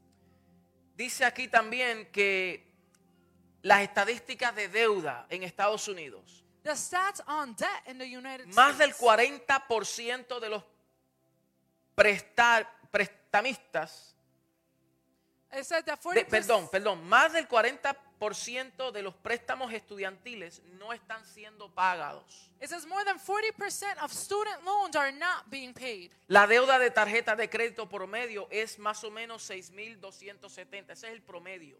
Dice 0.96 1.24
aquí 1.24 1.48
también 1.48 2.06
que 2.12 2.64
las 3.66 3.82
estadísticas 3.82 4.54
de 4.54 4.68
deuda 4.68 5.26
en 5.28 5.42
Estados 5.42 5.88
Unidos, 5.88 6.44
The 6.62 6.74
stats 6.76 7.22
on 7.28 7.54
debt 7.56 7.86
in 7.88 7.98
the 7.98 8.04
United 8.16 8.46
más 8.54 8.76
del 8.78 8.90
States. 8.90 9.00
40% 9.48 10.40
de 10.40 10.48
los 10.48 10.62
prestar- 11.94 12.68
prestamistas, 12.90 14.14
de- 15.50 15.62
40%, 15.64 16.28
perdón, 16.28 16.68
perdón, 16.70 17.04
más 17.08 17.32
del 17.32 17.46
40% 17.48 18.90
de 18.92 19.02
los 19.02 19.14
préstamos 19.14 19.72
estudiantiles 19.72 20.60
no 20.78 20.92
están 20.92 21.24
siendo 21.24 21.72
pagados. 21.74 22.50
it 22.60 22.68
says 22.68 22.86
more 22.86 23.04
than 23.04 23.18
40% 23.18 23.98
of 24.02 24.12
student 24.12 24.62
loans 24.64 24.96
are 24.96 25.12
not 25.12 25.44
being 25.48 25.72
paid. 25.72 26.10
La 26.28 26.46
deuda 26.46 26.78
de 26.78 26.90
tarjeta 26.90 27.36
de 27.36 27.48
crédito 27.48 27.88
promedio 27.88 28.48
es 28.50 28.78
más 28.78 29.02
o 29.04 29.10
menos 29.10 29.42
6.270. 29.48 30.92
Ese 30.92 31.06
es 31.08 31.12
el 31.12 31.22
promedio. 31.22 31.76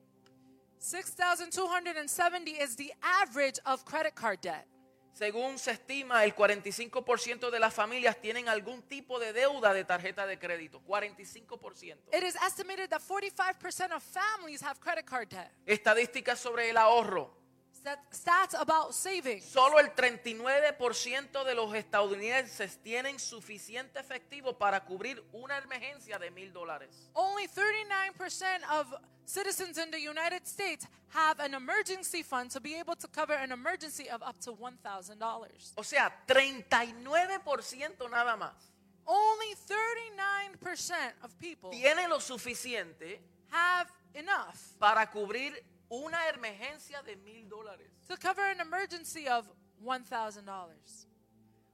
6,270 0.78 2.50
is 2.52 2.76
the 2.76 2.92
average 3.02 3.58
of 3.64 3.84
credit 3.84 4.14
card 4.14 4.40
debt. 4.40 4.66
Según 5.12 5.58
se 5.58 5.70
estima, 5.70 6.24
el 6.24 6.34
45% 6.34 7.50
de 7.50 7.58
las 7.58 7.72
familias 7.72 8.20
tienen 8.20 8.50
algún 8.50 8.82
tipo 8.82 9.18
de 9.18 9.32
deuda 9.32 9.72
de 9.72 9.82
tarjeta 9.82 10.26
de 10.26 10.38
crédito. 10.38 10.82
45%. 10.86 11.96
It 12.12 12.22
is 12.22 12.36
estimated 12.46 12.90
that 12.90 13.00
45% 13.00 13.92
of 13.92 14.02
families 14.02 14.62
have 14.62 14.78
credit 14.78 15.06
card 15.06 15.30
debt. 15.30 15.50
Estadísticas 15.64 16.38
sobre 16.38 16.68
el 16.68 16.76
ahorro. 16.76 17.45
Stat- 17.86 18.10
Stats 18.10 18.54
about 18.54 18.92
savings. 18.92 19.44
Solo 19.44 19.78
el 19.78 19.94
39% 19.94 21.44
de 21.44 21.54
los 21.54 21.72
estadounidenses 21.74 22.78
tienen 22.82 23.18
suficiente 23.20 24.00
efectivo 24.00 24.58
para 24.58 24.84
cubrir 24.84 25.22
una 25.32 25.58
emergencia 25.58 26.18
de 26.18 26.30
mil 26.32 26.52
dólares. 26.52 27.10
Only 27.14 27.46
39% 27.46 28.64
of 28.70 28.92
citizens 29.24 29.78
in 29.78 29.90
the 29.92 30.00
United 30.00 30.44
States 30.46 30.86
have 31.14 31.38
an 31.40 31.54
emergency 31.54 32.24
fund 32.24 32.50
to 32.50 32.60
be 32.60 32.74
able 32.74 32.96
to 32.96 33.06
cover 33.08 33.34
an 33.34 33.52
emergency 33.52 34.08
of 34.08 34.20
up 34.22 34.38
to 34.40 34.52
$1,000. 34.52 35.72
O 35.76 35.82
sea, 35.84 36.10
39% 36.26 38.10
nada 38.10 38.36
más. 38.36 38.72
Only 39.04 39.54
39% 39.54 41.14
of 41.22 41.38
people 41.38 41.70
Tiene 41.70 42.08
lo 42.08 42.18
suficiente 42.18 43.20
have 43.52 43.88
enough 44.14 44.56
para 44.80 45.08
cubrir 45.08 45.62
una 45.88 46.28
emergencia 46.28 47.02
de 47.02 47.16
mil 47.16 47.48
dólares. 47.48 47.90
to 48.08 48.16
cover 48.16 48.44
an 48.44 48.60
emergency 48.60 49.28
of 49.28 49.46
$1,000. 49.82 51.06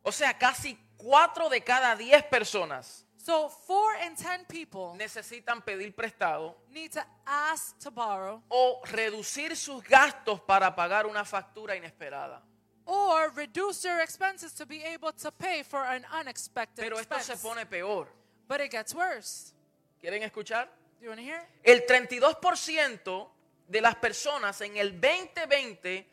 O 0.04 0.10
sea, 0.12 0.36
casi 0.36 0.76
4 0.96 1.48
de 1.48 1.60
cada 1.62 1.94
10 1.96 2.24
personas 2.24 3.06
So 3.16 3.48
4 3.48 4.04
in 4.06 4.16
10 4.16 4.46
people 4.48 4.96
necesitan 4.98 5.62
pedir 5.62 5.94
prestado 5.94 6.56
need 6.70 6.90
to 6.90 7.00
ask 7.24 7.78
to 7.78 7.88
borrow 7.92 8.42
o 8.48 8.80
reducir 8.86 9.54
sus 9.56 9.80
gastos 9.84 10.40
para 10.40 10.74
pagar 10.74 11.06
una 11.06 11.24
factura 11.24 11.76
inesperada. 11.76 12.42
or 12.84 13.30
reduce 13.36 13.80
their 13.82 14.00
expenses 14.00 14.52
to 14.52 14.66
be 14.66 14.82
able 14.84 15.12
to 15.12 15.30
pay 15.30 15.62
for 15.62 15.84
an 15.86 16.04
unexpected 16.12 16.82
Pero 16.82 16.98
esto 16.98 17.14
se 17.20 17.34
expense. 17.34 17.42
pone 17.42 17.66
peor. 17.66 18.08
But 18.48 18.60
it 18.60 18.72
gets 18.72 18.92
worse. 18.92 19.52
¿Quieren 20.00 20.24
escuchar? 20.24 20.66
Do 20.98 21.04
you 21.04 21.10
want 21.10 21.20
to 21.20 21.24
hear? 21.24 21.46
El 21.62 21.86
32% 21.86 23.28
de 23.66 23.80
las 23.80 23.96
personas 23.96 24.60
en 24.60 24.76
el 24.76 25.00
2020 25.00 26.08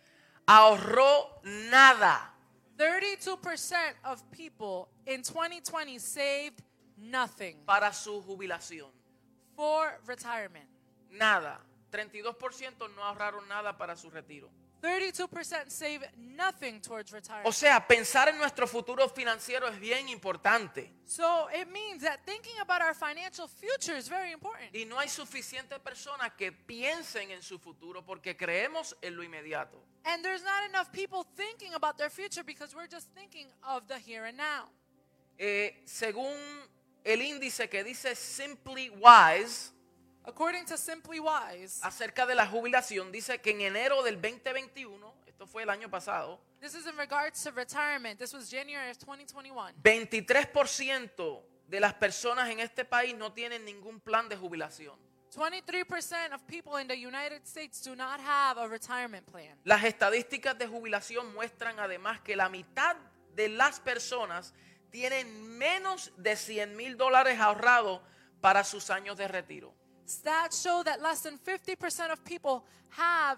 ahorró 0.46 1.42
nada. 1.44 2.34
32% 2.78 3.96
of 4.06 4.24
people 4.32 4.88
in 5.06 5.22
2020 5.22 6.00
saved 6.00 6.64
nothing 6.98 7.64
para 7.66 7.92
su 7.94 8.22
jubilación. 8.22 9.00
for 9.60 10.00
retirement. 10.06 10.70
Nada. 11.12 11.60
32% 11.92 12.96
no 12.96 13.04
ahorraron 13.04 13.46
nada 13.50 13.78
para 13.78 13.98
su 13.98 14.10
retiro. 14.10 14.50
32% 14.82 15.70
save 15.70 16.02
nothing 16.18 16.80
towards 16.82 17.12
O 17.12 17.16
retirement. 17.16 17.54
sea, 17.54 17.86
pensar 17.86 18.30
en 18.30 18.38
nuestro 18.38 18.68
futuro 18.68 19.08
financiero 19.10 19.68
es 19.68 19.80
bien 19.80 20.08
importante. 20.10 20.92
So 21.06 21.50
it 21.50 21.68
means 21.68 22.02
that 22.04 22.20
thinking 22.26 22.60
about 22.60 22.82
our 22.82 22.94
financial 22.94 23.48
future 23.48 23.98
is 23.98 24.08
very 24.10 24.32
important. 24.32 24.74
Y 24.74 24.86
no 24.86 24.98
hay 25.00 25.10
suficientes 25.10 25.80
personas 25.80 26.32
que 26.38 26.52
piensen 26.52 27.32
en 27.32 27.42
su 27.42 27.60
futuro 27.60 28.06
porque 28.06 28.36
creemos 28.38 28.96
en 29.02 29.16
lo 29.16 29.24
inmediato. 29.24 29.84
And 30.06 30.24
there's 30.24 30.44
not 30.44 30.64
enough 30.70 30.92
people 30.92 31.26
thinking 31.36 31.74
about 31.74 31.98
their 31.98 32.10
future 32.10 32.44
because 32.44 32.74
we're 32.74 32.88
just 32.88 33.10
thinking 33.14 33.48
of 33.64 33.88
the 33.88 34.00
here 34.00 34.26
and 34.26 34.38
now. 34.38 34.70
Eh, 35.38 35.82
según 35.86 36.36
el 37.04 37.22
índice 37.22 37.70
que 37.70 37.84
dice 37.84 38.16
Simply 38.16 38.90
Wise 38.90 39.72
According 40.30 40.66
to 40.66 40.78
Simply 40.78 41.20
Wise, 41.20 41.80
acerca 41.82 42.28
de 42.28 42.36
la 42.36 42.46
jubilación, 42.46 43.12
dice 43.12 43.40
que 43.42 43.50
en 43.50 43.62
enero 43.62 44.04
del 44.04 44.22
2021, 44.22 45.16
esto 45.26 45.48
fue 45.48 45.64
el 45.64 45.72
año 45.72 45.90
pasado, 45.90 46.40
this 46.62 46.76
is 46.76 46.86
in 46.86 46.96
regards 46.96 47.44
to 47.44 47.50
retirement. 47.50 48.20
This 48.20 48.34
was 48.34 48.48
January 48.48 48.92
of 48.92 49.00
2021. 49.00 49.74
23% 49.82 51.42
de 51.68 51.80
las 51.80 51.96
personas 51.96 52.48
en 52.50 52.60
este 52.60 52.86
país 52.86 53.16
no 53.18 53.34
tienen 53.34 53.66
ningún 53.66 54.00
plan 54.00 54.30
de 54.30 54.38
jubilación. 54.38 54.96
23% 55.36 56.34
of 56.34 56.46
people 56.46 56.80
in 56.80 56.88
the 56.88 56.96
United 56.96 57.42
States 57.46 57.82
do 57.82 57.96
not 57.96 58.20
have 58.20 58.60
a 58.60 58.68
retirement 58.68 59.26
plan. 59.26 59.58
Las 59.64 59.84
estadísticas 59.84 60.56
de 60.60 60.68
jubilación 60.68 61.34
muestran 61.34 61.80
además 61.80 62.22
que 62.22 62.36
la 62.36 62.50
mitad 62.50 62.96
de 63.34 63.50
las 63.50 63.80
personas 63.80 64.54
tienen 64.92 65.58
menos 65.58 66.12
de 66.18 66.36
100 66.36 66.76
mil 66.76 66.98
dólares 66.98 67.40
ahorrados 67.40 68.02
para 68.42 68.64
sus 68.64 68.92
años 68.92 69.18
de 69.18 69.28
retiro. 69.28 69.79
Stats 70.10 70.62
show 70.64 70.82
that 70.84 71.02
less 71.02 71.22
than 71.22 71.38
50% 71.38 72.12
of 72.12 72.26
people 72.26 72.66
have 72.98 73.38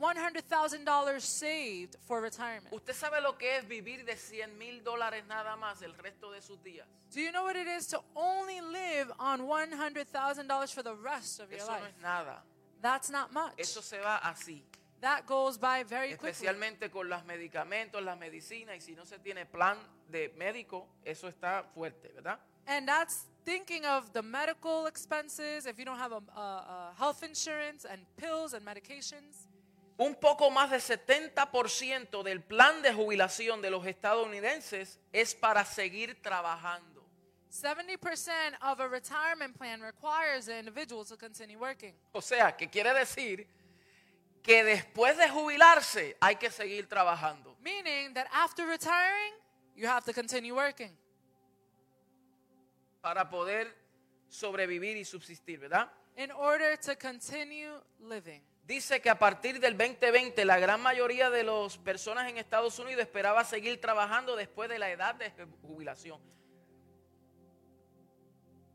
$100,000 0.00 1.20
saved 1.20 1.96
for 2.06 2.20
retirement. 2.20 2.72
¿Usted 2.72 2.94
sabe 2.94 3.20
lo 3.20 3.32
que 3.32 3.56
es 3.56 3.64
vivir 3.64 4.04
de 4.04 4.16
100 4.16 4.56
mil 4.56 4.82
dólares 4.84 5.24
nada 5.28 5.56
más 5.56 5.82
el 5.82 5.92
resto 5.94 6.30
de 6.30 6.40
sus 6.40 6.58
días? 6.58 6.86
Do 7.12 7.20
you 7.20 7.32
know 7.32 7.44
what 7.44 7.56
it 7.56 7.66
is 7.66 7.86
to 7.88 8.00
only 8.14 8.60
live 8.60 9.10
on 9.18 9.40
$100,000 9.42 10.72
for 10.72 10.82
the 10.82 10.94
rest 10.94 11.40
of 11.40 11.50
your 11.50 11.60
Eso 11.60 11.72
no 11.72 11.78
life? 11.78 11.88
es 11.96 12.02
nada. 12.02 12.42
That's 12.80 13.10
not 13.10 13.32
much. 13.32 13.54
Eso 13.58 13.80
se 13.80 13.98
va 13.98 14.20
así. 14.22 14.62
That 15.00 15.26
goes 15.26 15.58
by 15.58 15.82
very 15.82 16.10
quickly. 16.10 16.30
Especialmente 16.30 16.90
con 16.90 17.08
los 17.08 17.24
medicamentos, 17.24 18.02
las 18.02 18.18
medicinas 18.18 18.76
y 18.76 18.80
si 18.80 18.94
no 18.94 19.04
se 19.04 19.18
tiene 19.18 19.46
plan 19.46 19.76
de 20.08 20.32
médico, 20.36 20.86
eso 21.04 21.28
está 21.28 21.64
fuerte, 21.74 22.12
¿verdad? 22.14 22.38
And 22.66 22.88
that's 22.88 23.26
thinking 23.44 23.84
of 23.84 24.12
the 24.12 24.22
medical 24.22 24.86
expenses, 24.86 25.66
if 25.66 25.78
you 25.78 25.84
don't 25.84 25.98
have 25.98 26.12
a, 26.12 26.22
a, 26.36 26.40
a 26.40 26.94
health 26.98 27.22
insurance 27.22 27.84
and 27.84 28.00
pills 28.16 28.54
and 28.54 28.64
medications. 28.64 29.48
Un 29.96 30.16
poco 30.16 30.50
más 30.50 30.70
del 30.70 30.80
70% 30.80 32.24
del 32.24 32.40
plan 32.40 32.82
de 32.82 32.92
jubilación 32.92 33.62
de 33.62 33.70
los 33.70 33.86
estadounidenses 33.86 34.98
es 35.12 35.34
para 35.34 35.64
seguir 35.64 36.20
trabajando. 36.20 37.04
70% 37.52 38.56
of 38.62 38.80
a 38.80 38.88
retirement 38.88 39.56
plan 39.56 39.80
requires 39.80 40.46
the 40.46 40.58
individual 40.58 41.04
to 41.04 41.16
continue 41.16 41.56
working. 41.56 41.94
O 42.12 42.20
sea, 42.20 42.56
que 42.56 42.68
quiere 42.68 42.92
decir 42.92 43.46
que 44.42 44.64
después 44.64 45.16
de 45.16 45.28
jubilarse 45.28 46.16
hay 46.20 46.34
que 46.34 46.50
seguir 46.50 46.88
trabajando. 46.88 47.56
Meaning 47.62 48.14
that 48.14 48.26
after 48.32 48.66
retiring, 48.66 49.32
you 49.76 49.86
have 49.86 50.04
to 50.04 50.12
continue 50.12 50.52
working 50.52 50.90
para 53.04 53.28
poder 53.28 53.68
sobrevivir 54.28 54.96
y 54.96 55.04
subsistir, 55.04 55.58
¿verdad? 55.58 55.92
in 56.16 56.30
order 56.32 56.76
to 56.76 56.96
continue 56.96 57.80
living. 58.00 58.40
Dice 58.66 59.00
que 59.00 59.10
a 59.10 59.18
partir 59.18 59.60
del 59.60 59.76
2020 59.76 60.42
la 60.44 60.58
gran 60.58 60.80
mayoría 60.80 61.28
de 61.28 61.44
las 61.44 61.76
personas 61.76 62.30
en 62.30 62.38
Estados 62.38 62.78
Unidos 62.78 63.02
esperaba 63.02 63.44
seguir 63.44 63.78
trabajando 63.80 64.36
después 64.36 64.70
de 64.70 64.78
la 64.78 64.90
edad 64.90 65.14
de 65.16 65.30
jubilación. 65.60 66.18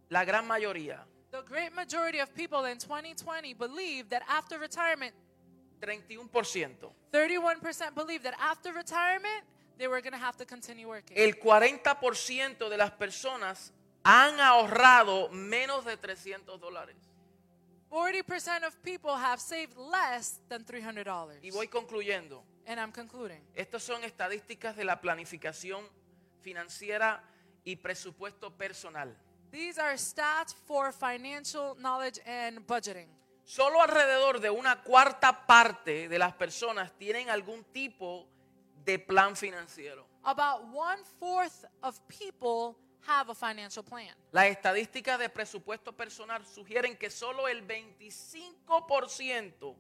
La 0.10 0.26
gran 0.26 0.46
mayoría. 0.46 1.06
The 1.32 1.42
great 1.42 1.74
majority 1.74 2.20
of 2.20 2.30
people 2.34 2.70
in 2.70 2.78
2020 2.78 3.54
believe 3.56 4.10
that 4.10 4.22
after 4.28 4.60
retirement, 4.60 5.14
31%. 5.82 6.92
31% 7.12 7.96
believe 7.96 8.22
that 8.24 8.36
after 8.40 8.74
retirement, 8.74 9.44
they 9.78 9.88
were 9.88 10.02
going 10.02 10.14
to 10.14 10.24
have 10.24 10.38
to 10.38 10.46
continue 10.46 10.88
working. 10.88 11.18
El 11.18 11.40
40% 11.40 12.70
de 12.70 12.78
las 12.78 12.92
personas 12.92 13.74
han 14.04 14.40
ahorrado 14.40 15.30
menos 15.30 15.86
de 15.86 15.98
300 15.98 16.60
dólares. 16.60 16.96
40% 17.90 18.68
of 18.68 18.76
people 18.84 19.12
have 19.12 19.40
saved 19.40 19.76
less 19.78 20.40
than 20.48 20.64
$300. 20.64 21.40
Y 21.42 21.50
voy 21.50 21.68
concluyendo. 21.68 22.44
And 22.68 22.80
I'm 22.80 22.92
concluding. 22.92 23.42
Estas 23.56 23.82
son 23.82 24.04
estadísticas 24.04 24.76
de 24.76 24.86
la 24.86 25.02
planificación 25.02 25.84
financiera 26.42 27.24
y 27.64 27.76
presupuesto 27.78 28.52
personal. 28.56 29.16
These 29.52 29.80
are 29.80 29.98
stats 29.98 30.54
for 30.54 30.94
financial 30.94 31.76
knowledge 31.76 32.20
and 32.26 32.60
budgeting. 32.68 33.08
Solo 33.44 33.82
alrededor 33.82 34.40
de 34.40 34.52
una 34.52 34.84
cuarta 34.84 35.48
parte 35.48 36.08
de 36.08 36.20
las 36.20 36.34
personas 36.34 36.92
tienen 37.00 37.32
algún 37.32 37.64
tipo 37.74 38.28
de 38.86 39.00
plan 39.00 39.36
financiero. 39.36 40.06
About 40.24 40.64
one 40.72 41.04
fourth 41.20 41.66
of 41.82 42.00
people 42.08 42.78
have 43.10 43.32
a 43.32 43.36
financial 43.36 43.84
plan. 43.84 44.14
Las 44.32 44.46
estadísticas 44.46 45.18
de 45.18 45.30
presupuesto 45.30 45.92
personal 45.92 46.46
sugieren 46.46 46.96
que 46.96 47.10
solo 47.10 47.48
el 47.48 47.68
25% 47.68 49.76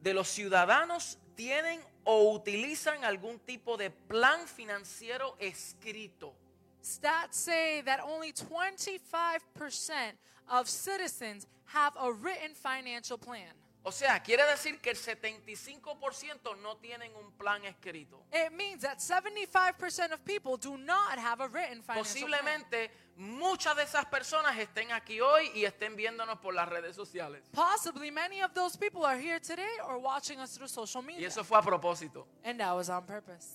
de 0.00 0.14
los 0.14 0.28
ciudadanos 0.28 1.18
tienen 1.34 1.84
o 2.04 2.32
utilizan 2.32 3.04
algún 3.04 3.40
tipo 3.40 3.76
de 3.76 3.90
plan 3.90 4.46
financiero 4.46 5.34
escrito. 5.38 6.36
Stats 6.82 7.36
say 7.36 7.82
that 7.82 8.00
only 8.00 8.32
25% 8.32 10.16
of 10.48 10.68
citizens 10.68 11.46
have 11.66 11.96
a 11.96 12.12
written 12.12 12.54
financial 12.54 13.18
plan. 13.18 13.54
O 13.84 13.90
sea, 13.90 14.22
quiere 14.22 14.44
decir 14.46 14.80
que 14.80 14.90
el 14.90 14.96
75% 14.96 16.56
no 16.62 16.76
tienen 16.76 17.14
un 17.16 17.32
plan 17.32 17.64
escrito. 17.64 18.22
It 18.32 18.52
means 18.52 18.82
that 18.82 18.98
75% 18.98 20.12
of 20.12 20.24
people 20.24 20.56
do 20.56 20.76
not 20.76 21.18
have 21.18 21.40
a 21.42 21.48
written 21.48 21.82
financial 21.82 21.94
plan. 22.04 22.04
Posiblemente 22.04 22.90
muchas 23.16 23.74
de 23.76 23.82
esas 23.82 24.04
personas 24.06 24.56
estén 24.58 24.92
aquí 24.92 25.20
hoy 25.20 25.50
y 25.54 25.64
estén 25.64 25.96
viéndonos 25.96 26.38
por 26.38 26.54
las 26.54 26.68
redes 26.68 26.94
sociales. 26.94 27.42
Possibly 27.52 28.10
many 28.12 28.40
of 28.40 28.52
those 28.54 28.76
people 28.76 29.04
are 29.04 29.18
here 29.18 29.40
today 29.40 29.78
or 29.86 29.98
watching 29.98 30.38
us 30.40 30.54
through 30.56 30.68
social 30.68 31.02
Y 31.02 31.06
media. 31.14 31.28
eso 31.28 31.42
fue 31.42 31.58
a 31.58 31.62
propósito, 31.62 32.26
And 32.44 32.58
that 32.60 32.72
was 32.74 32.88
on 32.88 33.04
purpose. 33.04 33.48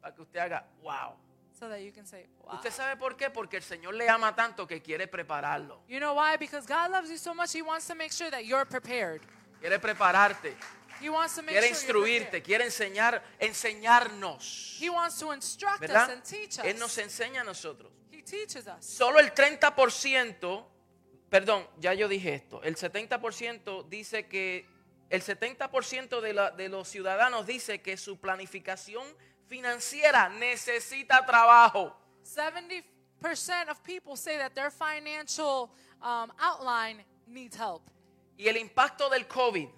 para 0.00 0.14
que 0.14 0.22
usted 0.22 0.38
haga, 0.38 0.64
wow. 0.82 1.14
So 1.58 1.68
that 1.68 1.80
you 1.82 1.92
can 1.92 2.04
say, 2.06 2.26
wow. 2.44 2.54
¿Usted 2.56 2.70
sabe 2.72 2.96
por 2.96 3.16
qué? 3.16 3.28
Porque 3.30 3.56
el 3.56 3.62
Señor 3.62 3.94
le 3.94 4.08
ama 4.08 4.34
tanto 4.34 4.66
que 4.66 4.80
quiere 4.80 5.06
prepararlo. 5.08 5.80
You 5.88 5.98
know 5.98 6.14
why? 6.14 6.36
Because 6.36 6.66
God 6.66 6.90
loves 6.90 7.10
you 7.10 7.16
so 7.16 7.34
much, 7.34 7.52
He 7.52 7.62
wants 7.62 7.86
to 7.88 7.94
make 7.94 8.12
sure 8.12 8.30
that 8.30 8.44
you're 8.44 8.64
prepared. 8.64 9.22
Quiere 9.64 9.78
prepararte, 9.78 10.54
He 11.00 11.08
wants 11.08 11.36
to 11.36 11.42
make 11.42 11.52
quiere 11.52 11.68
instruirte, 11.68 12.42
quiere 12.42 12.64
enseñar, 12.66 13.22
enseñarnos. 13.38 14.76
He 14.78 14.90
wants 14.90 15.18
to 15.18 15.32
instruct 15.32 15.82
us 15.84 16.10
and 16.10 16.22
teach 16.22 16.58
us. 16.58 16.66
Él 16.66 16.78
nos 16.78 16.98
enseña 16.98 17.40
a 17.40 17.44
nosotros. 17.44 17.90
He 18.12 18.20
teaches 18.20 18.66
us. 18.66 18.84
Solo 18.84 19.18
el 19.18 19.32
30%, 19.32 20.66
perdón, 21.30 21.66
ya 21.78 21.94
yo 21.94 22.08
dije 22.08 22.34
esto, 22.34 22.62
el 22.62 22.76
70% 22.76 23.88
dice 23.88 24.28
que, 24.28 24.66
el 25.08 25.22
70% 25.22 26.20
de, 26.20 26.34
la- 26.34 26.50
de 26.50 26.68
los 26.68 26.86
ciudadanos 26.86 27.46
dice 27.46 27.80
que 27.80 27.96
su 27.96 28.18
planificación 28.20 29.06
financiera 29.46 30.28
necesita 30.28 31.24
trabajo. 31.24 31.96
70% 32.22 33.70
of 33.70 33.82
people 33.82 34.14
say 34.14 34.36
that 34.36 34.52
their 34.52 34.70
financial 34.70 35.70
um, 36.02 36.30
outline 36.38 37.02
needs 37.26 37.56
help. 37.56 37.80
Y 38.36 38.48
el 38.48 38.56
impacto 38.56 39.08
del 39.08 39.26
COVID 39.26 39.68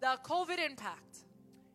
The 0.00 0.18
COVID 0.22 0.58
impact 0.58 1.16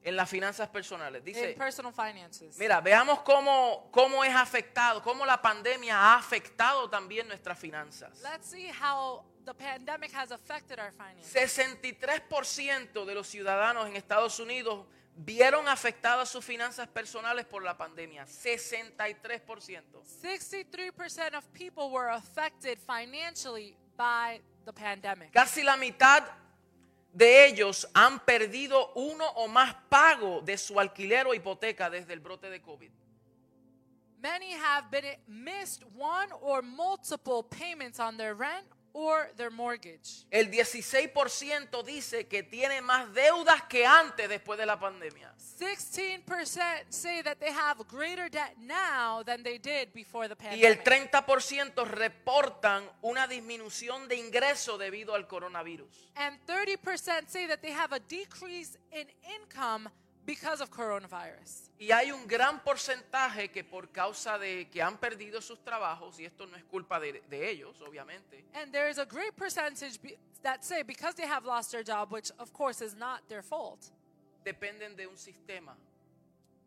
en 0.03 0.15
las 0.15 0.29
finanzas 0.29 0.69
personales. 0.69 1.19
in 1.19 1.25
Dice, 1.25 1.53
personal 1.53 1.93
finances. 1.93 2.57
mira, 2.57 2.81
veamos 2.81 3.21
cómo, 3.21 3.89
cómo 3.91 4.23
es 4.23 4.33
afectado, 4.33 5.01
cómo 5.01 5.25
la 5.25 5.41
pandemia 5.41 5.97
ha 5.97 6.15
afectado 6.15 6.89
también 6.89 7.27
nuestras 7.27 7.57
finanzas. 7.57 8.21
Let's 8.21 8.47
see 8.49 8.69
how 8.69 9.23
the 9.45 9.53
pandemic 9.53 10.11
has 10.13 10.31
affected 10.31 10.79
our 10.79 10.91
finances. 10.91 11.33
63% 11.33 13.05
de 13.05 13.15
los 13.15 13.27
ciudadanos 13.27 13.87
en 13.87 13.95
Estados 13.95 14.39
Unidos 14.39 14.85
vieron 15.15 15.67
afectadas 15.67 16.29
sus 16.29 16.43
finanzas 16.43 16.87
personales 16.87 17.45
por 17.45 17.63
la 17.63 17.77
pandemia. 17.77 18.25
63%. 18.25 20.03
63% 20.21 21.35
of 21.35 21.45
people 21.53 21.91
were 21.91 22.09
affected 22.09 22.79
financially 22.79 23.75
by 23.97 24.41
the 24.65 24.73
pandemic. 24.73 25.31
Casi 25.31 25.63
la 25.63 25.77
mitad 25.77 26.23
de 27.13 27.45
ellos 27.45 27.87
han 27.93 28.19
perdido 28.19 28.93
uno 28.95 29.25
o 29.35 29.47
más 29.47 29.75
pagos 29.89 30.45
de 30.45 30.57
su 30.57 30.79
alquiler 30.79 31.27
o 31.27 31.33
hipoteca 31.33 31.89
desde 31.89 32.13
el 32.13 32.19
brote 32.19 32.49
de 32.49 32.61
COVID. 32.61 32.91
Many 34.21 34.51
have 34.51 34.91
been 34.91 35.17
missed 35.27 35.83
one 35.97 36.31
or 36.41 36.61
multiple 36.61 37.43
payments 37.43 37.99
on 37.99 38.17
their 38.17 38.35
rent 38.35 38.65
or 38.93 39.31
their 39.37 39.51
mortgage. 39.51 40.25
El 40.29 40.49
16% 40.51 41.83
dice 41.83 42.27
que 42.27 42.43
tiene 42.43 42.81
más 42.81 43.13
deudas 43.13 43.63
que 43.63 43.85
antes 43.85 44.27
después 44.29 44.57
de 44.57 44.65
la 44.65 44.79
pandemia. 44.79 45.33
16% 45.37 46.23
say 46.89 47.21
that 47.21 47.37
they 47.39 47.51
have 47.51 47.83
greater 47.87 48.29
debt 48.29 48.57
now 48.59 49.23
than 49.23 49.43
they 49.43 49.57
did 49.57 49.93
before 49.93 50.27
the 50.27 50.35
Y 50.55 50.65
el 50.65 50.79
pandemic. 50.79 51.11
30% 51.11 51.85
reportan 51.85 52.89
una 53.01 53.27
disminución 53.27 54.07
de 54.07 54.15
ingreso 54.15 54.77
debido 54.77 55.15
al 55.15 55.27
coronavirus. 55.27 55.87
And 56.15 56.39
30% 56.45 57.27
say 57.27 57.47
that 57.47 57.61
they 57.61 57.71
have 57.71 57.93
a 57.93 57.99
decrease 57.99 58.77
in 58.91 59.07
income 59.41 59.89
because 60.25 60.61
of 60.61 60.69
coronavirus. 60.69 61.69
Y 61.79 61.91
hay 61.91 62.11
un 62.11 62.27
gran 62.27 62.63
porcentaje 62.63 63.51
que 63.51 63.63
por 63.63 63.91
causa 63.91 64.37
de 64.37 64.69
que 64.69 64.81
han 64.81 64.97
perdido 64.97 65.41
sus 65.41 65.59
trabajos, 65.63 66.19
y 66.19 66.25
esto 66.25 66.45
no 66.45 66.55
es 66.55 66.63
culpa 66.65 66.99
de, 66.99 67.21
de 67.29 67.49
ellos, 67.49 67.81
obviamente, 67.81 68.43
And 68.53 68.71
there 68.71 68.89
is 68.89 68.97
a 68.97 69.05
great 69.05 69.35
percentage 69.35 69.99
that 70.43 70.63
say 70.63 70.83
because 70.83 71.15
they 71.15 71.27
have 71.27 71.45
lost 71.45 71.71
their 71.71 71.83
job, 71.83 72.11
which 72.11 72.31
of 72.39 72.53
course 72.53 72.81
is 72.81 72.95
not 72.95 73.27
their 73.27 73.41
fault, 73.41 73.91
dependen 74.43 74.95
de 74.95 75.07
un 75.07 75.17
sistema 75.17 75.75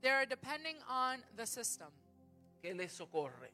they're 0.04 0.26
depending 0.26 0.76
on 0.88 1.24
the 1.34 1.46
system 1.46 1.88
que 2.62 2.74
les 2.74 2.92
socorre. 2.92 3.50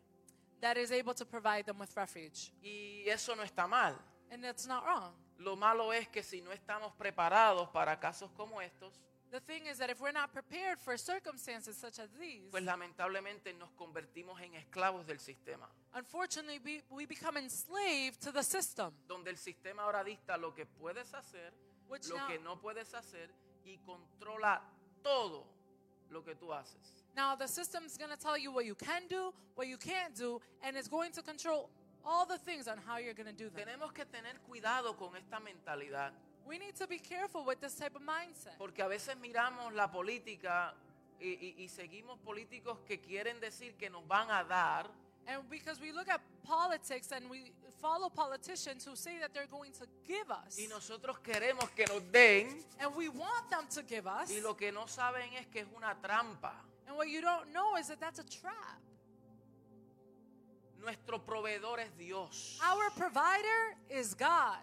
that 0.61 0.77
is 0.77 0.91
able 0.93 1.15
to 1.15 1.25
provide 1.25 1.65
them 1.65 1.79
with 1.79 1.97
refuge. 1.97 2.53
Y 2.63 3.05
eso 3.07 3.35
no 3.35 3.43
está 3.45 3.69
mal. 3.69 3.95
And 4.31 4.43
that's 4.43 4.67
not 4.67 4.85
wrong. 4.85 5.13
Lo 5.39 5.57
malo 5.57 5.91
es 5.93 6.09
que 6.09 6.23
si 6.23 6.43
no 6.43 6.51
estamos 6.51 6.93
preparados 6.99 7.69
para 7.73 7.99
casos 7.99 8.31
como 8.37 8.61
estos, 8.61 9.01
The 9.31 9.41
thing 9.41 9.67
is 9.67 9.79
that 9.79 9.91
if 9.91 10.01
we're 10.01 10.13
not 10.13 10.33
prepared 10.33 10.81
for 10.81 10.97
circumstances 10.97 11.77
such 11.77 12.01
as 12.01 12.09
these, 12.19 12.51
pues 12.51 12.65
lamentablemente 12.65 13.53
nos 13.55 13.71
convertimos 13.79 14.41
en 14.41 14.55
esclavos 14.55 15.07
del 15.07 15.19
sistema, 15.21 15.69
unfortunately 15.95 16.59
we, 16.65 16.83
we 16.91 17.07
become 17.07 17.37
enslaved 17.37 18.21
to 18.23 18.33
the 18.33 18.43
system, 18.43 18.93
donde 19.07 19.29
el 19.29 19.37
sistema 19.37 19.83
ahora 19.83 20.03
dicta 20.03 20.37
lo 20.37 20.53
que 20.53 20.67
puedes 20.67 21.15
hacer, 21.15 21.53
which 21.89 22.09
lo 22.09 22.17
now, 22.17 22.29
que 22.29 22.39
no 22.41 22.57
puedes 22.57 22.93
hacer 22.93 23.31
y 23.65 23.79
controla 23.87 24.61
todo 25.03 25.47
lo 26.11 26.25
que 26.25 26.35
tú 26.35 26.53
haces. 26.53 27.05
now 27.17 27.37
the 27.37 27.47
system's 27.47 27.97
going 27.97 28.11
to 28.11 28.17
tell 28.17 28.37
you 28.37 28.51
what 28.51 28.65
you 28.65 28.75
can 28.75 29.03
do, 29.09 29.33
what 29.55 29.69
you 29.69 29.77
can't 29.77 30.17
do, 30.17 30.41
and 30.65 30.77
it's 30.77 30.89
going 30.89 31.13
to 31.13 31.23
control 31.23 31.71
all 32.05 32.27
the 32.27 32.39
things 32.39 32.67
on 32.67 32.79
how 32.79 32.99
you're 32.99 33.15
going 33.15 33.29
to 33.29 33.33
do 33.33 33.49
them. 33.51 33.65
Tenemos 33.65 33.93
que 33.93 34.05
tener 34.07 34.41
cuidado 34.49 34.97
con 34.97 35.15
esta 35.17 35.39
mentalidad. 35.39 36.13
We 36.47 36.59
need 36.59 36.75
to 36.77 36.87
be 36.87 36.99
careful 36.99 37.45
with 37.45 37.61
this 37.61 37.75
type 37.77 37.95
of 37.95 38.03
mindset. 38.03 38.57
Porque 38.59 38.83
a 38.83 38.89
veces 38.89 39.17
miramos 39.17 39.73
la 39.75 39.89
política 39.91 40.75
y, 41.21 41.37
y- 41.41 41.55
y 41.65 41.69
seguimos 41.69 42.19
políticos 42.19 42.79
que 42.87 42.99
quieren 43.01 43.39
decir 43.41 43.77
que 43.77 43.89
nos 43.91 44.07
van 44.09 44.31
a 44.31 44.43
dar, 44.45 44.87
And 45.27 45.49
because 45.51 45.79
we 45.81 45.93
look 45.93 46.09
at 46.09 46.21
politics 46.43 47.13
and 47.13 47.29
we 47.31 47.53
follow 47.81 48.09
politicians 48.09 48.85
who 48.85 48.97
say 48.97 49.19
that 49.21 49.33
they're 49.33 49.47
going 49.47 49.71
to 49.73 49.87
give 50.05 50.29
us, 50.31 50.59
y 50.59 50.67
nosotros 50.67 51.19
queremos 51.23 51.69
que 51.77 51.85
nos 51.87 52.01
den, 52.11 52.49
and 52.81 52.97
we 52.97 53.09
want 53.11 53.49
them 53.51 53.67
to 53.69 53.83
give 53.83 54.07
us, 54.09 54.31
y 54.33 54.41
lo 54.41 54.55
que 54.55 54.73
no 54.73 54.87
saben 54.87 55.31
es 55.39 55.47
que 55.53 55.61
es 55.61 55.69
una 55.77 55.95
trampa. 56.03 56.55
and 56.89 56.97
what 56.97 57.09
you 57.09 57.21
don't 57.21 57.53
know 57.53 57.77
is 57.77 57.87
that 57.89 58.01
that's 58.01 58.19
a 58.19 58.25
trap. 58.25 58.81
Nuestro 60.81 61.19
proveedor 61.19 61.79
es 61.81 61.91
Dios. 61.99 62.59
Our 62.65 62.91
provider 62.97 63.77
is 63.91 64.15
God. 64.15 64.57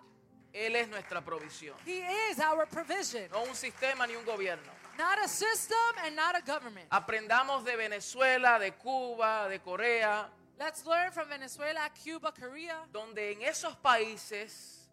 Él 0.53 0.75
es 0.75 0.88
nuestra 0.89 1.21
provisión. 1.23 1.75
He 1.86 1.99
is 2.31 2.39
our 2.39 2.65
provision, 2.67 3.29
No 3.31 3.43
un 3.43 3.55
sistema 3.55 4.07
ni 4.07 4.15
un 4.15 4.25
gobierno. 4.25 4.71
not 4.97 5.19
a 5.23 5.27
system 5.27 5.77
and 6.03 6.15
not 6.15 6.36
a 6.36 6.41
government. 6.41 6.88
Aprendamos 6.89 7.63
de 7.63 7.75
Venezuela, 7.75 8.57
de 8.60 8.71
Cuba, 8.71 9.47
de 9.47 9.60
Corea, 9.60 10.29
Let's 10.60 10.83
learn 10.88 11.12
from 11.12 11.29
Venezuela, 11.29 11.88
Cuba, 12.03 12.31
Korea, 12.33 12.88
donde 12.91 13.31
en 13.31 13.43
esos 13.43 13.75
países 13.75 14.89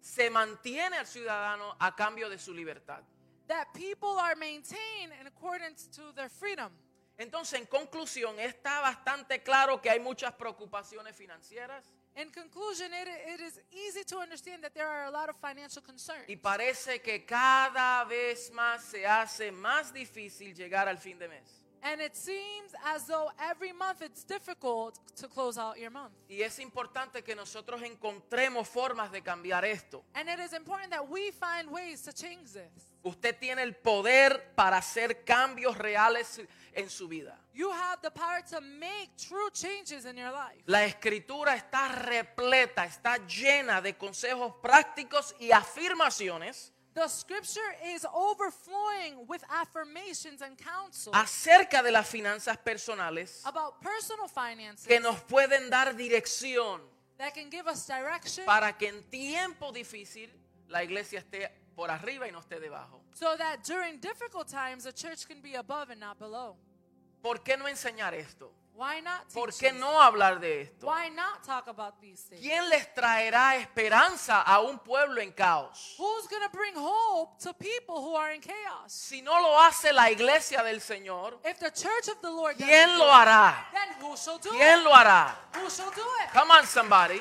se 0.00 0.30
mantiene 0.30 0.96
al 0.96 1.06
ciudadano 1.08 1.74
a 1.80 1.94
cambio 1.96 2.28
de 2.30 2.38
su 2.38 2.54
libertad. 2.54 3.02
that 3.48 3.66
people 3.74 4.18
are 4.20 4.36
maintained 4.36 5.10
in 5.20 5.26
accordance 5.26 5.88
to 5.88 6.12
their 6.12 6.28
freedom. 6.28 6.70
Entonces, 7.18 7.58
en 7.58 7.66
conclusión, 7.66 8.38
está 8.38 8.80
bastante 8.80 9.42
claro 9.42 9.80
que 9.82 9.90
hay 9.90 9.98
muchas 9.98 10.32
preocupaciones 10.34 11.16
financieras, 11.16 11.84
In 12.18 12.30
conclusion, 12.30 12.88
it, 12.92 13.06
it 13.34 13.40
is 13.40 13.60
easy 13.70 14.02
to 14.08 14.18
understand 14.18 14.64
that 14.64 14.74
there 14.74 14.88
are 14.88 15.06
a 15.06 15.10
lot 15.10 15.28
of 15.28 15.36
financial 15.36 15.80
concerns. 15.80 16.24
Y 16.28 16.34
parece 16.34 17.00
que 17.00 17.24
cada 17.24 18.04
vez 18.06 18.50
más 18.52 18.82
se 18.82 19.06
hace 19.06 19.52
más 19.52 19.92
difícil 19.92 20.52
llegar 20.52 20.88
al 20.88 20.98
fin 20.98 21.16
de 21.16 21.28
mes. 21.28 21.62
And 21.80 22.00
it 22.00 22.16
seems 22.16 22.74
as 22.84 23.06
though 23.06 23.30
every 23.38 23.72
month 23.72 24.02
it's 24.02 24.24
difficult 24.24 24.98
to 25.14 25.28
close 25.28 25.56
out 25.58 25.78
your 25.78 25.92
month. 25.92 26.12
Y 26.28 26.42
es 26.42 26.58
importante 26.58 27.22
que 27.22 27.36
nosotros 27.36 27.80
encontremos 27.82 28.66
formas 28.66 29.12
de 29.12 29.22
cambiar 29.22 29.64
esto. 29.64 30.02
And 30.14 30.28
it 30.28 30.40
is 30.40 30.52
important 30.54 30.90
that 30.90 31.08
we 31.08 31.30
find 31.30 31.70
ways 31.70 32.02
to 32.02 32.12
change 32.12 32.52
this. 32.52 32.90
Usted 33.08 33.38
tiene 33.38 33.62
el 33.62 33.74
poder 33.74 34.52
para 34.54 34.78
hacer 34.78 35.24
cambios 35.24 35.76
reales 35.78 36.40
en 36.72 36.90
su 36.90 37.08
vida. 37.08 37.38
You 37.54 37.72
have 37.72 38.00
the 38.02 38.10
power 38.10 38.42
to 38.50 38.60
make 38.60 39.10
true 39.16 39.50
changes 39.52 40.04
in 40.04 40.16
your 40.16 40.30
life. 40.30 40.62
La 40.66 40.84
escritura 40.84 41.56
está 41.56 41.88
repleta, 41.88 42.84
está 42.84 43.16
llena 43.26 43.80
de 43.80 43.96
consejos 43.96 44.54
prácticos 44.62 45.34
y 45.40 45.50
afirmaciones 45.50 46.72
The 46.94 47.08
scripture 47.08 47.76
is 47.94 48.04
overflowing 48.12 49.24
with 49.28 49.42
affirmations 49.48 50.42
and 50.42 50.56
counsel 50.56 51.12
acerca 51.14 51.80
de 51.80 51.92
las 51.92 52.08
finanzas 52.08 52.58
personales 52.58 53.42
about 53.44 53.80
personal 53.80 54.28
finances 54.28 54.88
que 54.88 54.98
nos 54.98 55.20
pueden 55.22 55.70
dar 55.70 55.94
dirección 55.94 56.82
that 57.16 57.32
can 57.34 57.50
give 57.50 57.68
us 57.70 57.86
direction 57.86 58.44
para 58.46 58.76
que 58.76 58.88
en 58.88 59.04
tiempo 59.10 59.70
difícil 59.70 60.28
la 60.66 60.82
iglesia 60.82 61.20
esté 61.20 61.52
por 61.78 61.92
arriba 61.92 62.26
y 62.26 62.32
no 62.32 62.40
esté 62.40 62.58
debajo. 62.58 63.00
so 63.14 63.36
that 63.36 63.62
during 63.64 64.00
difficult 64.00 64.48
times 64.48 64.82
the 64.82 64.92
church 64.92 65.28
can 65.28 65.40
be 65.40 65.54
above 65.54 65.90
and 65.90 66.00
not 66.00 66.18
below. 66.18 66.56
¿Por 67.22 67.38
qué 67.44 67.56
no 67.56 67.66
enseñar 67.68 68.14
esto? 68.14 68.50
Why 68.74 69.00
not 69.00 69.32
¿Por 69.32 69.50
qué 69.52 69.72
no 69.72 70.00
hablar 70.00 70.38
de 70.40 70.62
esto? 70.62 70.86
Why 70.86 71.08
not 71.10 71.42
talk 71.44 71.66
about 71.68 72.00
these 72.00 72.22
things? 72.28 72.40
¿Quién 72.40 72.68
les 72.68 72.92
traerá 72.94 73.56
esperanza 73.56 74.42
a 74.42 74.60
un 74.60 74.78
pueblo 74.80 75.20
en 75.20 75.32
caos? 75.32 75.94
Who's 75.98 76.28
going 76.28 76.42
to 76.42 76.50
bring 76.56 76.74
hope 76.76 77.38
to 77.42 77.52
people 77.54 77.96
who 77.96 78.16
are 78.16 78.32
in 78.34 78.40
chaos? 78.40 78.92
Si 78.92 79.20
no 79.22 79.40
lo 79.40 79.60
hace 79.60 79.92
la 79.92 80.10
iglesia 80.10 80.62
del 80.64 80.80
Señor, 80.80 81.38
If 81.44 81.58
the 81.58 81.70
church 81.72 82.08
of 82.08 82.20
the 82.22 82.30
Lord 82.30 82.56
¿quién 82.56 82.96
lo 82.98 83.06
hará? 83.12 83.66
then 83.72 84.00
who 84.00 84.16
shall 84.16 84.38
do 84.38 84.50
¿Quién 84.50 84.78
it? 84.80 84.84
lo 84.84 84.92
hará? 84.94 85.34
Who 85.54 85.68
shall 85.70 85.90
do 85.90 86.02
it? 86.24 86.30
Come 86.32 86.50
on, 86.52 86.64
somebody. 86.66 87.20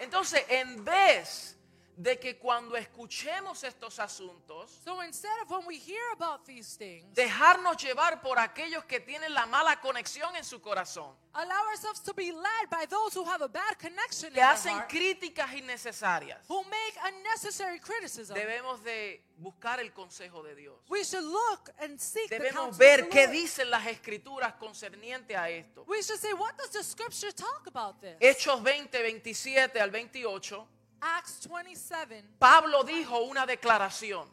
Entonces, 0.00 0.44
en 0.48 0.84
vez 0.84 1.56
de 1.96 2.18
que 2.18 2.38
cuando 2.38 2.76
escuchemos 2.76 3.62
estos 3.64 3.98
asuntos, 3.98 4.80
So 4.84 5.02
instead 5.02 5.32
of 5.42 5.50
when 5.50 5.66
we 5.66 5.78
hear 5.78 6.02
about 6.14 6.44
these 6.46 6.76
things, 6.76 7.04
dejarnos 7.14 7.76
llevar 7.76 8.22
por 8.22 8.38
aquellos 8.38 8.84
que 8.86 9.00
tienen 9.00 9.34
la 9.34 9.46
mala 9.46 9.80
conexión 9.80 10.34
en 10.36 10.44
su 10.44 10.60
corazón, 10.60 11.14
allow 11.34 11.66
ourselves 11.68 12.00
to 12.02 12.14
be 12.14 12.32
led 12.32 12.70
by 12.70 12.86
those 12.86 13.14
who 13.14 13.24
have 13.24 13.42
a 13.42 13.48
bad 13.48 13.78
connection 13.78 14.28
in 14.28 14.34
que 14.34 14.40
their 14.40 14.50
hacen 14.50 14.72
heart, 14.72 14.90
críticas 14.90 15.52
innecesarias, 15.54 16.38
who 16.48 16.62
make 16.64 16.94
unnecessary 17.04 17.78
criticism. 17.78 18.34
debemos 18.34 18.82
de 18.82 19.22
buscar 19.36 19.78
el 19.80 19.92
consejo 19.92 20.42
de 20.42 20.54
Dios. 20.54 20.76
We 20.88 21.04
should 21.04 21.24
look 21.24 21.70
and 21.80 21.98
seek 22.00 22.28
the 22.30 22.38
Debemos 22.38 22.76
counsel 22.76 22.78
ver 22.78 23.02
the 23.02 23.08
qué 23.10 23.26
dicen 23.28 23.70
las 23.70 23.86
escrituras 23.86 24.54
concerniente 24.54 25.36
a 25.36 25.50
esto. 25.50 25.84
We 25.86 26.02
should 26.02 26.18
say, 26.20 26.32
what 26.32 26.56
does 26.56 26.70
the 26.70 26.82
scripture 26.82 27.32
talk 27.32 27.66
about 27.66 28.00
this? 28.00 28.16
Hechos 28.20 28.62
20, 28.62 28.88
27 28.98 29.78
al 29.80 29.90
28, 29.90 30.66
Acts 31.02 31.48
27, 31.48 32.24
Pablo 32.38 32.84
dijo 32.84 33.22
una 33.22 33.44
declaración. 33.44 34.28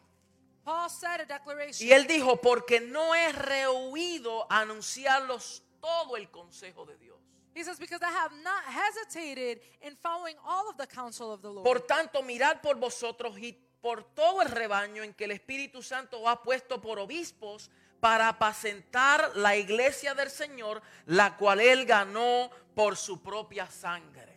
Paul 0.64 0.88
said 0.88 1.22
a 1.22 1.24
declaration. 1.24 1.88
Y 1.88 1.92
él 1.92 2.06
dijo, 2.06 2.40
porque 2.40 2.80
no 2.80 3.12
he 3.14 3.32
rehuido 3.32 4.46
anunciarlos 4.48 5.64
todo 5.80 6.16
el 6.16 6.30
consejo 6.30 6.86
de 6.86 6.96
Dios. 6.98 7.18
He 7.54 7.64
says, 7.64 7.80
because 7.80 8.00
I 8.02 8.12
have 8.12 8.32
not 8.44 8.62
hesitated 8.64 9.60
in 9.82 9.96
following 9.96 10.36
all 10.44 10.68
of 10.68 10.76
the 10.76 10.86
counsel 10.86 11.32
of 11.32 11.42
the 11.42 11.48
Lord. 11.50 11.64
Por 11.64 11.80
tanto, 11.80 12.22
mirad 12.22 12.60
por 12.60 12.76
vosotros 12.76 13.36
y 13.38 13.52
por 13.80 14.04
todo 14.14 14.42
el 14.42 14.48
rebaño 14.48 15.02
en 15.02 15.14
que 15.14 15.24
el 15.24 15.32
Espíritu 15.32 15.82
Santo 15.82 16.28
ha 16.28 16.42
puesto 16.42 16.80
por 16.80 17.00
obispos 17.00 17.70
para 17.98 18.28
apacentar 18.28 19.32
la 19.34 19.56
iglesia 19.56 20.14
del 20.14 20.30
Señor, 20.30 20.80
la 21.06 21.36
cual 21.36 21.60
él 21.60 21.84
ganó 21.84 22.50
por 22.74 22.96
su 22.96 23.20
propia 23.20 23.68
sangre. 23.68 24.29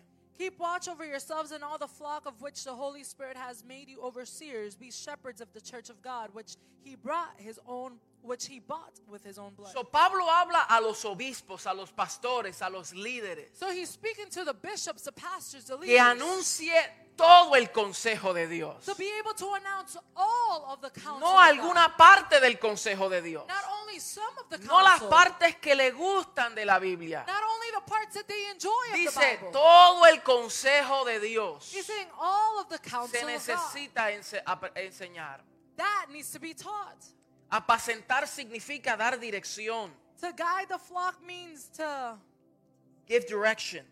Keep 0.43 0.60
watch 0.60 0.89
over 0.89 1.06
yourselves 1.06 1.53
and 1.53 1.63
all 1.63 1.77
the 1.77 1.88
flock 1.88 2.25
of 2.25 2.41
which 2.41 2.65
the 2.65 2.73
Holy 2.73 3.03
Spirit 3.06 3.38
has 3.38 3.63
made 3.63 3.88
you 3.88 4.01
overseers. 4.01 4.75
Be 4.75 4.91
shepherds 4.91 5.39
of 5.39 5.47
the 5.53 5.62
church 5.62 5.89
of 5.89 6.01
God, 6.01 6.32
which 6.34 6.58
he 6.84 6.95
brought 6.95 7.29
his 7.38 7.62
own, 7.65 7.93
which 8.21 8.47
he 8.47 8.60
bought 8.60 8.91
with 9.08 9.23
his 9.23 9.38
own 9.38 9.53
blood. 9.53 9.71
So 9.71 9.84
Pablo 9.84 10.25
habla 10.25 10.65
a 10.69 10.82
los 10.82 11.01
obispos, 11.06 11.65
a 11.65 11.73
los 11.73 11.93
pastores, 11.93 12.62
a 12.62 12.69
los 12.69 12.91
líderes, 12.91 13.53
So 13.53 13.71
he's 13.71 13.89
speaking 13.89 14.25
to 14.32 14.43
the 14.43 14.53
bishops, 14.53 15.03
the 15.03 15.13
pastors, 15.13 15.63
the 15.63 15.77
leaders. 15.77 15.95
que 15.95 16.03
anuncie 16.03 16.73
todo 17.15 17.56
el 17.56 17.71
consejo 17.71 18.34
de 18.34 18.47
Dios. 18.47 18.84
to 18.86 18.95
be 18.95 19.10
able 19.19 19.34
to 19.34 19.54
announce 19.56 19.97
all 20.15 20.65
of 20.73 20.82
the 20.82 20.89
counsel. 20.91 21.19
No 21.19 21.38
alguna 21.39 21.95
parte 21.97 22.39
del 22.39 22.58
consejo 22.60 23.10
de 23.10 23.21
Dios. 23.21 23.45
Not 23.47 23.63
only 23.82 23.99
some 23.99 24.34
of 24.39 24.49
the 24.49 24.58
No 24.65 24.82
las 24.82 24.99
counsel, 24.99 25.10
partes 25.10 25.56
que 25.58 25.76
le 25.76 25.91
gustan 25.91 26.56
de 26.56 26.65
la 26.65 26.80
Biblia. 26.80 27.23
not 27.28 27.43
only 27.43 27.67
the 27.76 27.82
parts 27.89 28.15
that 28.15 28.26
they 28.28 28.49
enjoy 28.49 28.69
of 28.69 28.93
the 28.93 28.97
Dice 29.06 29.15
Bible. 29.39 29.52
todo 29.52 30.06
el 30.06 30.21
consejo 30.23 31.06
de 31.06 31.19
Dios 31.19 31.71
He's 31.73 31.86
saying 31.86 32.08
all 32.19 32.60
of 32.60 32.67
the 32.69 32.78
se 32.78 32.89
counsel 32.89 33.26
necesita 33.28 34.12
ense- 34.12 34.41
enseñar. 34.76 35.41
That 35.78 36.08
needs 36.10 36.32
to 36.32 36.39
be 36.39 36.54
taught. 36.54 36.97
Apacentar 37.52 38.28
significa 38.28 38.97
dar 38.97 39.19
dirección. 39.19 39.91
To 40.21 40.32
guide 40.34 40.67
the 40.69 40.80
flock 40.80 41.19
means 41.21 41.69
to 41.78 42.17
Give 43.06 43.26
direction. 43.28 43.86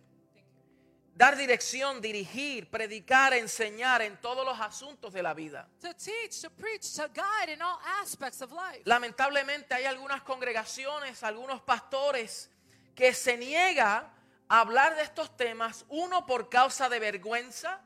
Dar 1.22 1.38
dirección, 1.38 2.02
dirigir, 2.02 2.68
predicar, 2.72 3.36
enseñar 3.36 4.02
en 4.02 4.20
todos 4.20 4.44
los 4.44 4.60
asuntos 4.60 5.14
de 5.14 5.22
la 5.22 5.36
vida. 5.36 5.68
to 5.80 5.94
teach, 5.94 6.42
to 6.42 6.50
preach, 6.50 6.96
to 6.96 7.08
guide 7.14 7.54
in 7.54 7.62
all 7.62 7.78
aspects 8.02 8.42
of 8.42 8.52
life. 8.52 8.82
Lamentablemente 8.86 9.76
hay 9.76 9.86
algunas 9.86 10.24
congregaciones, 10.24 11.22
algunos 11.22 11.62
pastores 11.62 12.50
que 12.96 13.14
se 13.14 13.38
niega 13.38 14.12
a 14.50 14.62
hablar 14.62 14.96
de 14.96 15.04
estos 15.04 15.38
temas, 15.38 15.86
uno 15.90 16.26
por 16.26 16.50
causa 16.50 16.90
de 16.90 16.98
vergüenza, 17.00 17.80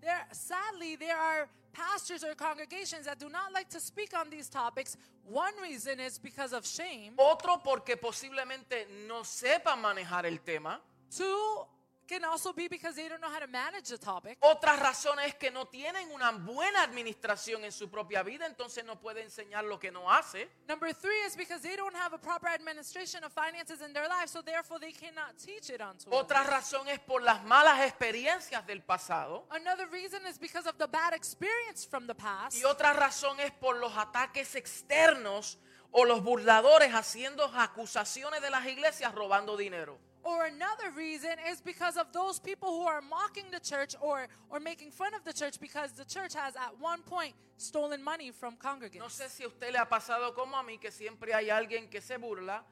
There, 0.00 0.26
sadly, 0.32 0.96
there 0.96 1.12
are 1.14 1.46
pastors 1.74 2.24
or 2.24 2.34
congregations 2.34 3.04
that 3.04 3.18
do 3.18 3.28
not 3.28 3.52
like 3.52 3.68
to 3.68 3.80
speak 3.80 4.14
on 4.14 4.30
these 4.30 4.48
topics. 4.48 4.96
One 5.24 5.52
reason 5.60 6.00
is 6.00 6.18
because 6.18 6.54
of 6.54 6.64
shame. 6.64 7.12
otro 7.18 7.60
porque 7.62 7.98
posiblemente 7.98 8.86
no 9.06 9.24
sepan 9.24 9.78
manejar 9.82 10.24
el 10.24 10.40
tema, 10.40 10.80
Two 11.14 11.66
can 12.08 12.24
also 12.24 12.52
be 12.52 12.66
because 12.68 12.96
they 12.96 13.08
don't 13.08 13.20
know 13.20 13.30
how 13.30 13.38
to 13.38 13.46
manage 13.46 13.88
the 13.88 13.98
topic. 13.98 14.38
otra 14.40 14.76
razón 14.76 15.18
es 15.20 15.34
que 15.34 15.50
no 15.50 15.66
tienen 15.66 16.10
una 16.10 16.32
buena 16.32 16.82
administración 16.82 17.64
en 17.64 17.70
su 17.72 17.88
propia 17.88 18.22
vida, 18.22 18.46
entonces 18.46 18.84
no 18.84 18.98
puede 18.98 19.22
enseñar 19.22 19.64
lo 19.64 19.78
que 19.78 19.90
no 19.90 20.10
hace. 20.10 20.48
Number 20.66 20.92
three 20.94 21.20
is 21.26 21.36
because 21.36 21.62
they 21.62 21.76
don't 21.76 21.94
have 21.94 22.14
a 22.14 22.18
proper 22.18 22.48
administration 22.48 23.22
of 23.24 23.32
finances 23.32 23.80
in 23.82 23.92
their 23.92 24.08
life, 24.08 24.28
so 24.28 24.42
therefore 24.42 24.80
they 24.80 24.92
cannot 24.92 25.36
teach 25.36 25.70
it 25.70 25.80
onto 25.80 26.10
Otra 26.10 26.40
others. 26.40 26.50
razón 26.50 26.88
es 26.88 26.98
por 27.00 27.22
las 27.22 27.44
malas 27.44 27.80
experiencias 27.86 28.66
del 28.66 28.82
pasado. 28.82 29.44
Another 29.50 29.86
reason 29.90 30.26
is 30.26 30.38
because 30.38 30.66
of 30.66 30.76
the 30.78 30.86
bad 30.88 31.12
experience 31.12 31.84
from 31.86 32.06
the 32.06 32.14
past. 32.14 32.56
Y 32.56 32.64
otra 32.64 32.92
razón 32.94 33.38
es 33.40 33.52
por 33.52 33.76
los 33.76 33.96
ataques 33.96 34.54
externos 34.54 35.58
o 35.90 36.04
los 36.04 36.22
burladores 36.22 36.92
haciendo 36.94 37.44
acusaciones 37.54 38.40
de 38.42 38.50
las 38.50 38.66
iglesias 38.66 39.14
robando 39.14 39.56
dinero. 39.56 39.98
Or 40.28 40.44
another 40.44 40.90
reason 40.94 41.30
is 41.50 41.62
because 41.62 41.96
of 41.96 42.12
those 42.12 42.38
people 42.38 42.68
who 42.68 42.86
are 42.86 43.00
mocking 43.00 43.46
the 43.50 43.60
church 43.60 43.96
or, 43.98 44.26
or 44.50 44.60
making 44.60 44.90
fun 44.90 45.14
of 45.14 45.24
the 45.24 45.32
church 45.32 45.58
because 45.58 45.92
the 45.92 46.04
church 46.04 46.34
has 46.34 46.54
at 46.54 46.78
one 46.78 47.00
point 47.00 47.32
stolen 47.56 48.04
money 48.04 48.30
from 48.30 48.54
congregants. 48.56 48.98
No 48.98 49.08
sé 49.08 49.30
si 49.30 49.44
a 49.44 49.48
usted 49.48 49.72
le 49.72 49.78
ha 49.78 49.86
pasado 49.86 50.34
como 50.34 50.54
a 50.58 50.62
mí, 50.62 50.78
que 50.78 50.90
siempre 50.90 51.32
hay 51.32 51.48
alguien 51.48 51.88
que 51.90 52.02
se 52.02 52.18
burla 52.18 52.62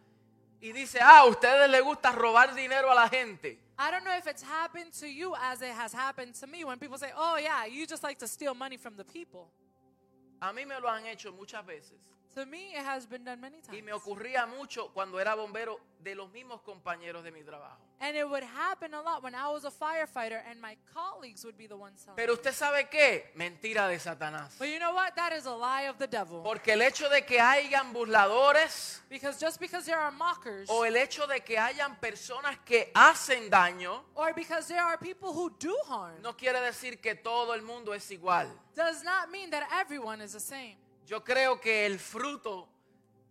y 0.61 0.73
dice, 0.73 0.99
ah, 1.01 1.21
a 1.21 1.27
ustedes 1.27 1.71
les 1.71 1.83
gusta 1.83 2.13
robar 2.13 2.55
dinero 2.55 2.91
a 2.91 2.95
la 2.95 3.09
gente. 3.09 3.59
I 3.79 3.91
don't 3.91 4.05
know 4.05 4.17
if 4.17 4.27
it's 4.27 4.43
happened 4.43 4.93
to 5.01 5.07
you 5.07 5.35
as 5.41 5.63
it 5.63 5.73
has 5.73 5.95
happened 5.95 6.35
to 6.35 6.47
me 6.47 6.63
when 6.63 6.79
people 6.79 6.99
say, 6.99 7.11
oh, 7.17 7.39
yeah, 7.39 7.65
you 7.65 7.87
just 7.87 8.03
like 8.03 8.19
to 8.19 8.29
steal 8.29 8.55
money 8.55 8.77
from 8.77 8.97
the 8.97 9.05
people. 9.05 9.49
A 10.43 10.53
mí 10.53 10.67
me 10.67 10.75
lo 10.83 10.91
han 10.91 11.07
hecho 11.07 11.33
muchas 11.33 11.65
veces. 11.65 12.01
To 12.37 12.45
me, 12.45 12.75
it 12.77 12.85
has 12.85 13.07
been 13.07 13.25
done 13.25 13.41
many 13.41 13.57
Y 13.57 13.63
times. 13.63 13.83
me 13.83 13.93
ocurría 13.93 14.47
mucho 14.47 14.91
cuando 14.93 15.19
era 15.19 15.35
bombero 15.35 15.81
de 16.01 16.15
los 16.15 16.31
mismos 16.33 16.61
compañeros 16.61 17.25
de 17.25 17.31
mi 17.31 17.43
trabajo. 17.43 17.79
And 17.99 18.15
it 18.15 18.29
would 18.29 18.43
happen 18.45 18.93
a 18.93 19.01
lot 19.01 19.23
when 19.23 19.35
I 19.35 19.49
was 19.49 19.65
a 19.65 19.71
firefighter 19.71 20.43
and 20.51 20.61
my 20.61 20.77
colleagues 20.93 21.47
would 21.47 21.57
be 21.57 21.67
the 21.67 21.79
ones 21.79 22.03
telling. 22.05 22.15
Pero 22.17 22.35
usted 22.35 22.53
sabe 22.53 22.91
qué? 22.91 23.33
Mentira 23.37 23.89
de 23.89 23.99
Satanás. 23.99 24.55
But 24.59 24.69
you 24.69 24.79
know 24.79 24.93
what? 24.93 25.17
That 25.17 25.33
is 25.33 25.47
a 25.47 25.55
lie 25.57 25.89
of 25.89 25.97
the 25.97 26.07
devil. 26.07 26.43
Porque 26.43 26.75
el 26.75 26.83
hecho 26.83 27.09
de 27.09 27.23
que 27.25 27.41
hayan 27.41 27.95
burladores 27.95 29.01
Because 29.09 29.41
just 29.41 29.59
because 29.59 29.87
there 29.87 29.99
are 29.99 30.13
mockers 30.13 30.69
o 30.69 30.85
el 30.85 30.95
hecho 30.97 31.27
de 31.27 31.41
que 31.41 31.57
hayan 31.59 31.97
personas 31.99 32.59
que 32.67 32.91
hacen 32.95 33.49
daño 33.49 34.03
or 34.15 34.35
because 34.35 34.69
there 34.69 34.83
are 34.83 34.99
people 34.99 35.33
who 35.33 35.49
do 35.59 35.75
harm 35.89 36.21
no 36.23 36.35
quiere 36.35 36.61
decir 36.61 37.01
que 37.01 37.15
todo 37.15 37.55
el 37.55 37.63
mundo 37.63 37.95
es 37.95 38.11
igual. 38.11 38.47
does 38.75 39.03
not 39.05 39.31
mean 39.31 39.49
that 39.49 39.67
everyone 39.73 40.21
is 40.21 40.33
the 40.35 40.41
same. 40.41 40.77
Yo 41.07 41.23
creo 41.23 41.61
que 41.61 41.87
el 41.87 41.99
fruto 41.99 42.69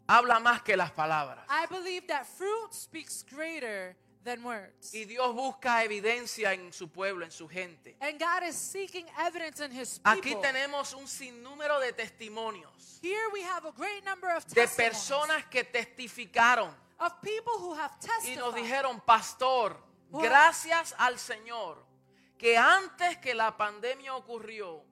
habla 0.07 0.39
más 0.39 0.61
que 0.61 0.77
las 0.77 0.91
palabras. 0.91 1.45
I 1.49 1.65
believe 1.69 2.07
that 2.07 2.25
fruit 2.25 2.73
speaks 2.73 3.23
greater 3.29 3.95
than 4.23 4.43
words. 4.43 4.93
Y 4.93 5.05
Dios 5.05 5.33
busca 5.35 5.83
evidencia 5.83 6.53
en 6.53 6.71
su 6.73 6.88
pueblo, 6.89 7.25
en 7.25 7.31
su 7.31 7.47
gente. 7.47 7.95
And 7.99 8.19
God 8.19 8.47
is 8.47 8.55
seeking 8.55 9.05
evidence 9.19 9.59
in 9.63 9.71
his 9.71 9.99
Aquí 10.03 10.33
people. 10.33 10.41
tenemos 10.41 10.93
un 10.93 11.07
sinnúmero 11.07 11.79
de 11.79 11.93
testimonios 11.93 12.99
Here 13.01 13.27
we 13.31 13.43
have 13.43 13.65
a 13.67 13.71
great 13.71 14.03
number 14.03 14.29
of 14.35 14.45
de 14.45 14.67
personas 14.67 15.45
que 15.45 15.63
testificaron 15.63 16.73
of 16.99 17.13
people 17.21 17.53
who 17.59 17.73
have 17.73 17.91
y 18.23 18.35
nos 18.35 18.53
testified. 18.53 18.55
dijeron, 18.55 19.01
pastor, 19.01 19.77
gracias 20.11 20.95
al 20.97 21.19
Señor, 21.19 21.85
que 22.38 22.57
antes 22.57 23.17
que 23.17 23.33
la 23.33 23.55
pandemia 23.55 24.15
ocurrió, 24.15 24.83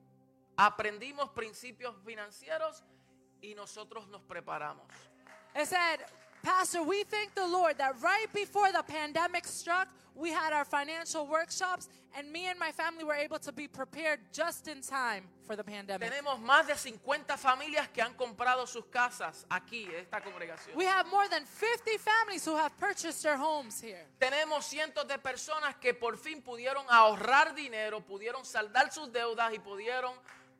aprendimos 0.57 1.29
principios 1.29 1.95
financieros 2.05 2.83
y 3.41 3.53
nosotros 3.55 4.07
nos 4.07 4.21
preparamos. 4.21 4.87
It 5.55 5.67
said, 5.67 5.99
Pastor, 6.43 6.83
we 6.83 7.03
thank 7.03 7.33
the 7.35 7.47
Lord 7.47 7.77
that 7.77 7.95
right 8.01 8.27
before 8.33 8.71
the 8.71 8.83
pandemic 8.83 9.45
struck, 9.45 9.87
we 10.13 10.29
had 10.29 10.51
our 10.51 10.65
financial 10.65 11.25
workshops, 11.25 11.87
and 12.17 12.29
me 12.31 12.47
and 12.47 12.59
my 12.59 12.71
family 12.71 13.03
were 13.03 13.15
able 13.15 13.39
to 13.39 13.51
be 13.51 13.67
prepared 13.67 14.19
just 14.31 14.67
in 14.67 14.81
time 14.81 15.23
for 15.45 15.55
the 15.55 15.63
pandemic. 15.63 16.11
Tenemos 16.11 16.41
más 16.41 16.67
de 16.67 16.75
50 16.75 17.37
familias 17.37 17.87
que 17.93 18.01
han 18.03 18.13
comprado 18.15 18.67
sus 18.67 18.85
casas 18.91 19.45
aquí, 19.49 19.85
en 19.85 20.01
esta 20.01 20.19
congregación. 20.19 20.75
We 20.75 20.85
have 20.85 21.07
more 21.07 21.27
than 21.29 21.45
50 21.45 21.97
families 21.97 22.45
who 22.45 22.57
have 22.57 22.77
purchased 22.77 23.23
their 23.23 23.37
homes 23.37 23.79
here. 23.81 24.05
Tenemos 24.19 24.65
cientos 24.65 25.07
de 25.07 25.17
personas 25.17 25.75
que 25.79 25.93
por 25.93 26.17
fin 26.17 26.41
pudieron 26.41 26.85
ahorrar 26.89 27.55
dinero, 27.55 28.01
pudieron 28.01 28.43
saldar 28.43 28.91
sus 28.91 29.11
deudas 29.13 29.53
y 29.53 29.59
pudieron 29.59 30.13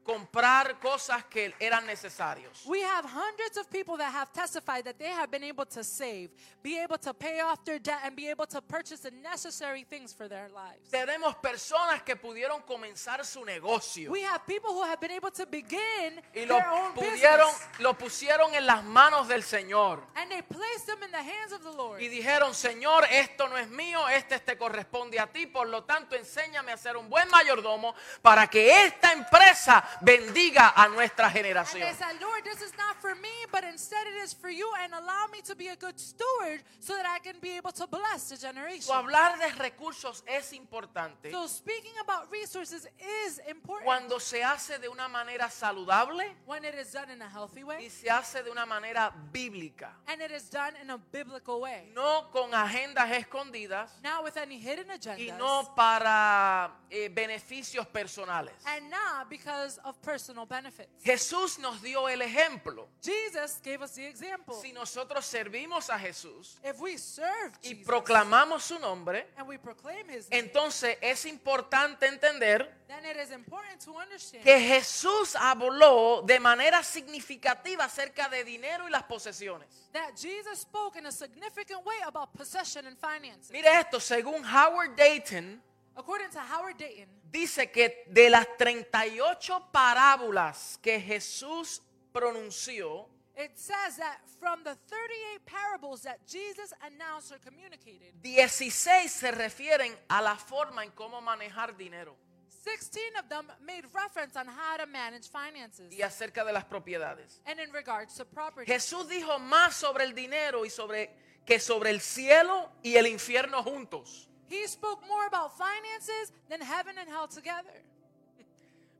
comprar 0.04 0.80
cosas 0.80 1.24
que 1.26 1.54
eran 1.60 1.86
necesarios. 1.86 2.66
We 2.66 2.82
have 2.82 3.06
hundreds 3.06 3.58
of 3.58 3.70
people 3.70 3.98
that 3.98 4.12
have 4.14 4.32
testified 4.34 4.84
that 4.86 4.98
they 4.98 5.10
have 5.12 5.32
been 5.32 5.44
able 5.44 5.66
to 5.68 5.84
save, 5.84 6.30
be 6.62 6.78
able 6.78 6.98
to 7.00 7.14
pay 7.14 7.40
off 7.42 7.64
their 7.66 7.80
debt, 7.80 8.00
and 8.04 8.16
be 8.16 8.28
able 8.30 8.46
to 8.48 8.62
purchase 8.62 9.00
the 9.02 9.12
necessary 9.12 9.84
things 9.86 10.14
for 10.14 10.28
their 10.28 10.50
lives. 10.50 10.90
Tenemos 10.92 11.36
personas 11.42 12.02
que 12.04 12.16
pudieron 12.16 12.62
comenzar 12.64 13.24
su 13.26 13.44
negocio 13.46 14.12
We 14.12 14.24
have 14.24 14.46
people 14.46 14.72
who 14.74 14.84
have 14.84 15.00
been 15.00 15.12
able 15.12 15.32
to 15.32 15.46
begin 15.46 16.22
y 16.36 16.46
lo 16.46 16.56
their 16.58 16.68
own 16.68 16.94
pudieron, 16.94 17.48
business, 17.52 17.80
lo 17.80 17.94
pusieron 17.98 18.54
en 18.56 18.66
las 18.66 18.84
manos 18.84 19.28
del 19.28 19.44
Señor. 19.44 20.02
and 20.16 20.30
they 20.30 20.42
placed 20.42 20.86
them 20.88 21.02
in 21.04 21.12
the 21.12 21.18
hands 21.18 21.52
of 21.54 21.64
the 21.64 21.72
Lord. 21.72 22.02
Y 22.02 22.08
dijeron, 22.10 22.54
Señor, 22.54 23.06
esto 23.10 23.48
no 23.48 23.58
es 23.58 23.70
mío, 23.70 24.08
este 24.10 24.40
te 24.40 24.58
corresponde 24.58 25.20
a 25.20 25.28
ti, 25.28 25.46
por 25.48 25.68
lo 25.68 25.84
tanto 25.84 26.16
enséñame 26.16 26.72
a 26.72 26.78
ser 26.78 26.98
un 26.98 27.10
buen 27.10 27.30
mayordomo 27.30 27.96
para 28.22 28.48
que 28.48 28.86
esta 28.86 29.12
empresa 29.14 29.84
bendiga 30.02 30.74
a 30.76 30.88
nuestra 30.90 31.28
And 31.28 31.36
generación. 31.36 31.80
they 31.82 31.94
said, 31.94 32.20
Lord, 32.22 32.44
this 32.44 32.62
is 32.62 32.74
not 32.78 32.96
for 33.02 33.16
me, 33.16 33.30
but 33.52 33.64
instead 33.64 34.06
it 34.08 34.24
is 34.24 34.34
for 34.34 34.50
you, 34.50 34.70
and 34.84 34.94
allow 34.94 35.28
me 35.32 35.42
to 35.44 35.56
be 35.56 35.68
a 35.70 35.76
good 35.76 36.00
steward 36.00 36.64
so 36.80 36.96
that 36.96 37.06
I 37.06 37.20
can 37.20 37.40
be 37.42 37.58
able 37.58 37.72
to 37.74 37.88
bless 37.88 38.30
the 38.30 38.38
generation. 38.38 38.82
So, 38.82 38.94
hablar 38.94 39.38
de 39.40 39.50
recursos 39.62 40.24
es 40.28 40.54
importante 40.54 41.32
So, 41.32 41.48
speaking 41.48 41.94
about 42.04 42.32
resources 42.32 42.88
is 43.26 43.40
important 43.48 43.86
cuando 43.86 44.20
se 44.20 44.44
hace 44.44 44.78
de 44.80 44.88
una 44.90 45.08
manera 45.08 45.50
saludable 45.50 46.26
when 46.46 46.64
it 46.66 46.76
is 46.76 46.92
done 46.92 47.10
in 47.12 47.22
a 47.22 47.30
healthy 47.30 47.62
y 47.62 47.64
way 47.64 47.90
se 47.90 48.10
hace 48.10 48.44
de 48.44 48.50
una 48.52 48.66
manera 48.66 49.12
bíblica, 49.32 49.90
and 50.08 50.22
it 50.22 50.32
is 50.32 50.50
done 50.50 50.74
in 50.82 50.90
a 50.90 50.98
biblical 51.12 51.62
way. 51.62 51.92
no 51.94 52.30
con 52.32 52.54
agendas 52.54 53.10
escondidas 53.12 53.90
Not 54.04 54.24
with 54.24 54.38
any 54.38 54.58
hidden 54.60 54.88
y 54.90 54.96
agendas, 54.96 55.38
no 55.38 55.74
para 55.76 56.72
eh, 56.90 57.10
beneficios 57.14 57.86
personales. 57.88 58.54
and 58.66 58.90
not 58.90 59.30
because 59.30 59.80
of 59.84 60.02
personal 60.02 60.46
benefits. 60.46 61.04
Jesús 61.04 61.60
nos 61.60 61.82
dio 61.82 62.08
el 62.08 62.22
ejemplo. 62.22 62.88
Jesus 63.02 63.60
gave 63.64 63.82
us 63.84 63.92
the 63.92 64.08
example. 64.08 64.56
Si 64.56 64.72
nosotros 64.72 65.26
servimos 65.26 65.90
a 65.90 66.00
Jesús 66.00 66.58
If 66.64 66.80
we 66.80 66.98
serve 66.98 67.52
y 67.62 67.70
Jesus 67.70 67.86
proclamamos 67.86 68.64
su 68.64 68.80
nombre, 68.80 69.28
and 69.38 69.48
we 69.48 69.58
proclaim 69.58 70.10
His 70.10 70.30
name, 70.30 70.44
entonces 70.46 70.98
es 71.02 71.26
importante 71.26 72.08
entender 72.08 72.70
then 72.88 73.06
it 73.06 73.18
is 73.18 73.32
important 73.32 73.80
to 73.84 73.96
understand 73.98 74.44
que 74.44 74.60
Jesús 74.60 75.36
habló 75.36 76.22
de 76.26 76.40
manera 76.40 76.84
significativa 76.84 77.86
acerca 77.86 78.30
de 78.30 78.44
dinero 78.44 78.88
y 78.88 78.92
las 78.92 79.04
posesiones. 79.04 79.68
that 79.92 80.16
Jesus 80.16 80.60
spoke 80.60 80.96
in 80.98 81.06
a 81.06 81.12
significant 81.12 81.86
way 81.86 81.98
about 82.06 82.34
possession 82.34 82.86
and 82.88 82.98
finances. 82.98 83.52
Mire 83.52 83.68
esto, 83.80 84.00
según 84.00 84.44
Howard 84.44 84.96
Dayton, 84.96 85.62
According 85.96 86.30
to 86.32 86.40
Howard 86.40 86.78
Dayton, 86.78 87.08
dice 87.32 87.72
que 87.72 88.04
de 88.08 88.30
las 88.30 88.48
38 88.58 89.70
parábolas 89.72 90.80
que 90.82 91.00
Jesús 91.00 91.82
pronunció, 92.12 93.08
it 93.36 93.58
says 93.58 93.98
that 93.98 94.20
from 94.40 94.64
the 94.64 94.76
38 94.76 95.46
parables 95.46 96.02
that 96.04 96.20
Jesus 96.28 96.74
announced 96.82 97.32
or 97.32 97.40
communicated, 97.40 98.14
16 98.24 99.10
se 99.10 99.32
refieren 99.32 99.96
a 100.10 100.22
la 100.22 100.36
forma 100.36 100.84
en 100.84 100.92
cómo 100.92 101.22
manejar 101.22 101.76
dinero 101.78 102.16
16 102.64 103.18
of 103.20 103.28
them 103.28 103.52
made 103.66 103.84
reference 103.94 104.38
on 104.38 104.48
how 104.48 104.78
to 104.78 104.86
manage 104.88 105.28
finances 105.28 105.92
y 105.92 106.02
acerca 106.02 106.46
de 106.46 106.54
las 106.54 106.64
propiedades. 106.64 107.42
and 107.46 107.60
in 107.60 107.72
regards 107.74 108.16
to 108.16 108.24
property. 108.26 108.66
Jesús 108.72 109.08
dijo 109.10 109.38
más 109.40 109.76
sobre 109.76 110.06
el 110.06 110.14
dinero 110.16 110.66
y 110.66 110.70
sobre 110.70 111.10
que 111.46 111.60
sobre 111.60 111.90
el 111.90 112.00
cielo 112.00 112.72
y 112.82 112.96
el 112.96 113.08
infierno 113.08 113.62
juntos. 113.64 114.30
He 114.54 114.68
spoke 114.68 115.02
more 115.08 115.26
about 115.26 115.58
finances 115.58 116.32
than 116.48 116.62
heaven 116.62 116.96
and 117.00 117.10
hell 117.10 117.28
together. 117.28 117.74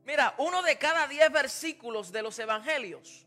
Mira, 0.04 0.34
uno 0.38 0.62
de 0.62 0.74
cada 0.76 1.06
10 1.06 1.30
versículos 1.32 2.10
de 2.10 2.22
los 2.22 2.38
evangelios 2.38 3.24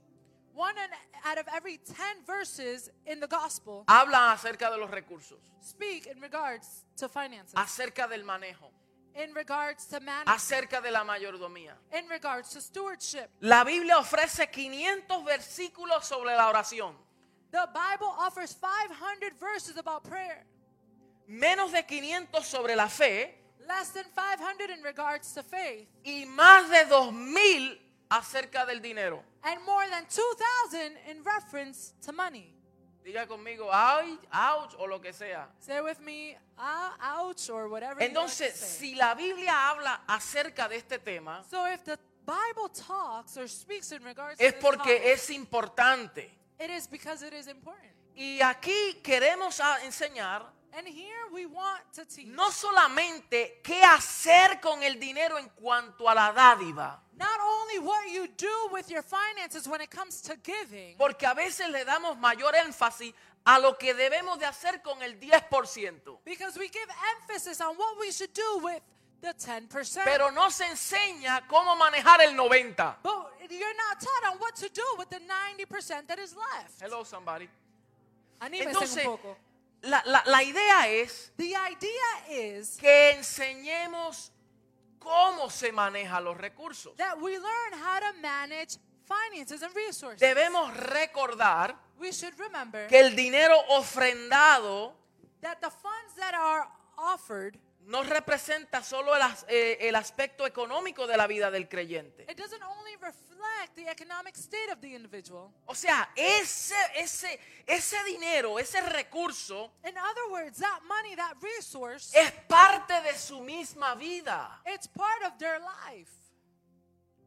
One 0.54 0.76
out 1.24 1.38
of 1.38 1.48
every 1.54 1.78
10 1.78 2.26
verses 2.26 2.90
in 3.06 3.20
the 3.20 3.28
gospel 3.28 3.84
hablan 3.88 4.32
acerca 4.34 4.70
de 4.72 4.78
los 4.78 4.90
recursos, 4.90 5.40
speak 5.62 6.08
in 6.08 6.20
regards 6.20 6.84
to 6.98 7.08
finances, 7.08 7.54
acerca 7.56 8.08
del 8.08 8.24
manejo, 8.24 8.72
in 9.16 9.34
regards 9.36 9.86
to 9.86 10.00
management, 10.00 10.30
acerca 10.30 10.82
de 10.82 10.92
la 10.92 11.04
mayordomía. 11.04 11.76
in 11.94 12.08
regards 12.10 12.50
to 12.50 12.60
stewardship. 12.60 13.30
La 13.42 13.64
Biblia 13.64 13.98
ofrece 14.00 14.50
500 14.52 15.24
versículos 15.24 16.06
sobre 16.06 16.36
la 16.36 16.50
oración, 16.50 16.96
The 17.52 17.68
Bible 17.74 18.14
offers 18.20 18.54
500 18.54 19.40
verses 19.40 19.78
about 19.78 20.04
prayer, 20.04 20.44
menos 21.28 21.72
de 21.72 21.86
500 21.86 22.46
sobre 22.46 22.76
la 22.76 22.88
fe 22.90 23.34
less 23.68 23.92
than 23.92 24.06
500 24.16 24.70
in 24.70 24.82
regards 24.84 25.34
to 25.34 25.44
faith, 25.44 25.88
y 26.04 26.26
más 26.26 26.70
de 26.70 26.86
2000 26.86 27.78
acerca 28.10 28.66
del 28.66 28.82
dinero. 28.82 29.22
and 29.44 29.60
more 29.66 29.88
than 29.90 30.06
2,000 30.06 30.98
in 31.10 31.24
reference 31.24 31.94
to 32.02 32.12
money. 32.14 32.54
Diga 33.04 33.26
conmigo, 33.26 33.70
ouch 33.72 34.76
o 34.80 34.86
lo 34.86 35.00
que 35.00 35.14
sea. 35.14 35.48
Say 35.60 35.80
with 35.82 36.00
me, 36.00 36.36
ah, 36.58 36.94
ouch, 37.22 37.50
or 37.50 37.70
whatever. 37.70 38.02
Entonces, 38.04 38.54
si 38.54 38.96
la 38.96 39.14
Biblia 39.16 39.70
habla 39.70 40.02
acerca 40.08 40.68
de 40.68 40.76
este 40.78 41.00
tema, 41.00 41.42
So 41.50 41.66
if 41.66 41.84
the 41.86 41.98
Bible 42.26 42.68
talks 42.70 43.38
or 43.38 43.48
speaks 43.48 43.94
in 43.94 44.04
regards 44.04 44.40
es 44.42 44.54
porque 44.54 44.98
topic, 44.98 45.06
es 45.06 45.30
importante. 45.30 46.30
it 46.60 46.70
is 46.70 46.86
because 46.90 47.26
it 47.26 47.34
is 47.34 47.48
important. 47.48 47.94
Y 48.16 48.42
aquí 48.42 49.00
queremos 49.02 49.58
enseñar 49.84 50.46
And 50.78 50.88
here 50.88 51.26
we 51.34 51.48
want 51.48 51.82
to 51.96 52.06
teach 52.06 52.28
no 52.28 52.52
solamente 52.52 53.62
qué 53.64 53.82
hacer 53.82 54.62
con 54.62 54.84
el 54.84 55.00
dinero 55.00 55.40
en 55.40 55.50
cuanto 55.50 56.08
a 56.08 56.14
la 56.14 56.32
dádiva, 56.32 57.00
not 57.18 57.40
only 57.42 57.80
what 57.80 58.08
you 58.12 58.28
do 58.38 58.70
with 58.72 58.88
your 58.88 59.02
finances 59.02 59.68
when 59.68 59.82
it 59.82 59.90
comes 59.90 60.22
to 60.22 60.36
giving, 60.44 60.96
porque 60.96 61.26
a 61.26 61.34
veces 61.34 61.72
le 61.72 61.84
damos 61.84 62.20
mayor 62.20 62.54
énfasis 62.54 63.12
a 63.44 63.58
lo 63.58 63.76
que 63.76 63.96
debemos 63.96 64.38
de 64.38 64.46
hacer 64.46 64.84
con 64.84 65.02
el 65.02 65.20
10%, 65.20 66.20
because 66.24 66.60
we 66.60 66.68
give 66.68 66.88
emphasis 67.22 67.60
on 67.60 67.76
what 67.76 67.98
we 68.00 68.12
should 68.12 68.32
do 68.34 68.60
with 68.64 68.82
the 69.22 69.34
10%. 69.34 70.04
pero 70.06 70.30
no 70.30 70.52
se 70.52 70.66
enseña 70.66 71.48
cómo 71.48 71.76
manejar 71.76 72.22
el 72.22 72.36
90%. 72.36 72.98
but 73.02 73.32
you're 73.50 73.74
not 73.78 74.00
taught 74.00 74.32
on 74.32 74.38
what 74.38 74.56
to 74.56 74.70
do 74.70 74.84
with 75.00 75.10
the 75.10 75.22
90% 75.22 76.06
that 76.06 76.20
is 76.20 76.36
left. 76.36 76.80
Hello 76.80 77.04
somebody. 77.04 77.50
Anímese 78.40 78.68
Entonces, 78.68 79.06
un 79.08 79.18
poco. 79.18 79.47
La, 79.82 80.02
la- 80.06 80.24
la 80.26 80.44
idea 80.44 80.88
es 80.88 81.32
The 81.38 81.50
idea 81.50 82.30
is 82.30 82.78
que 82.78 83.12
enseñemos 83.12 84.32
cómo 85.00 85.50
se 85.50 85.72
manejan 85.72 86.24
los 86.24 86.38
recursos. 86.38 86.96
that 86.98 87.18
we 87.22 87.34
learn 87.38 87.74
how 87.74 88.00
to 88.00 88.14
manage 88.22 88.78
finances 89.06 89.62
and 89.64 89.74
resources. 89.76 90.20
Debemos 90.20 90.76
recordar 90.76 91.76
we 92.00 92.12
should 92.12 92.38
remember 92.38 92.88
que 92.88 93.00
el 93.00 93.16
dinero 93.16 93.56
ofrendado 93.70 94.94
that 95.42 95.60
the 95.62 95.70
funds 95.70 96.16
that 96.18 96.34
are 96.34 96.68
offered, 96.98 97.58
no 97.88 98.04
representa 98.04 98.84
solo 98.84 99.16
el, 99.16 99.22
as- 99.22 99.46
eh, 99.48 99.78
el 99.82 99.96
aspecto 99.96 100.46
económico 100.46 101.08
de 101.08 101.16
la 101.18 101.26
vida 101.26 101.50
del 101.50 101.68
creyente. 101.70 102.24
it 102.30 102.38
doesn't 102.38 102.62
only 102.64 102.96
reflect 102.98 103.76
the 103.76 103.88
economic 103.90 104.36
state 104.36 104.70
of 104.72 104.80
the 104.82 104.94
individual. 104.94 105.52
O 105.66 105.74
sea, 105.74 106.10
ese, 106.16 106.76
ese, 106.96 107.40
ese 107.66 108.04
dinero, 108.04 108.60
ese 108.60 108.82
recurso 108.82 109.72
In 109.86 109.98
other 109.98 110.30
words, 110.32 110.60
that 110.60 110.82
money, 110.88 111.16
that 111.16 111.36
resource, 111.42 112.12
es 112.14 112.32
parte 112.48 112.94
de 113.02 113.18
su 113.18 113.40
misma 113.42 113.96
vida, 113.96 114.62
it's 114.66 114.88
part 114.88 115.24
of 115.24 115.38
their 115.38 115.60
life. 115.60 116.12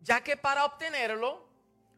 ya 0.02 0.20
que 0.22 0.36
para 0.36 0.64
obtenerlo 0.64 1.48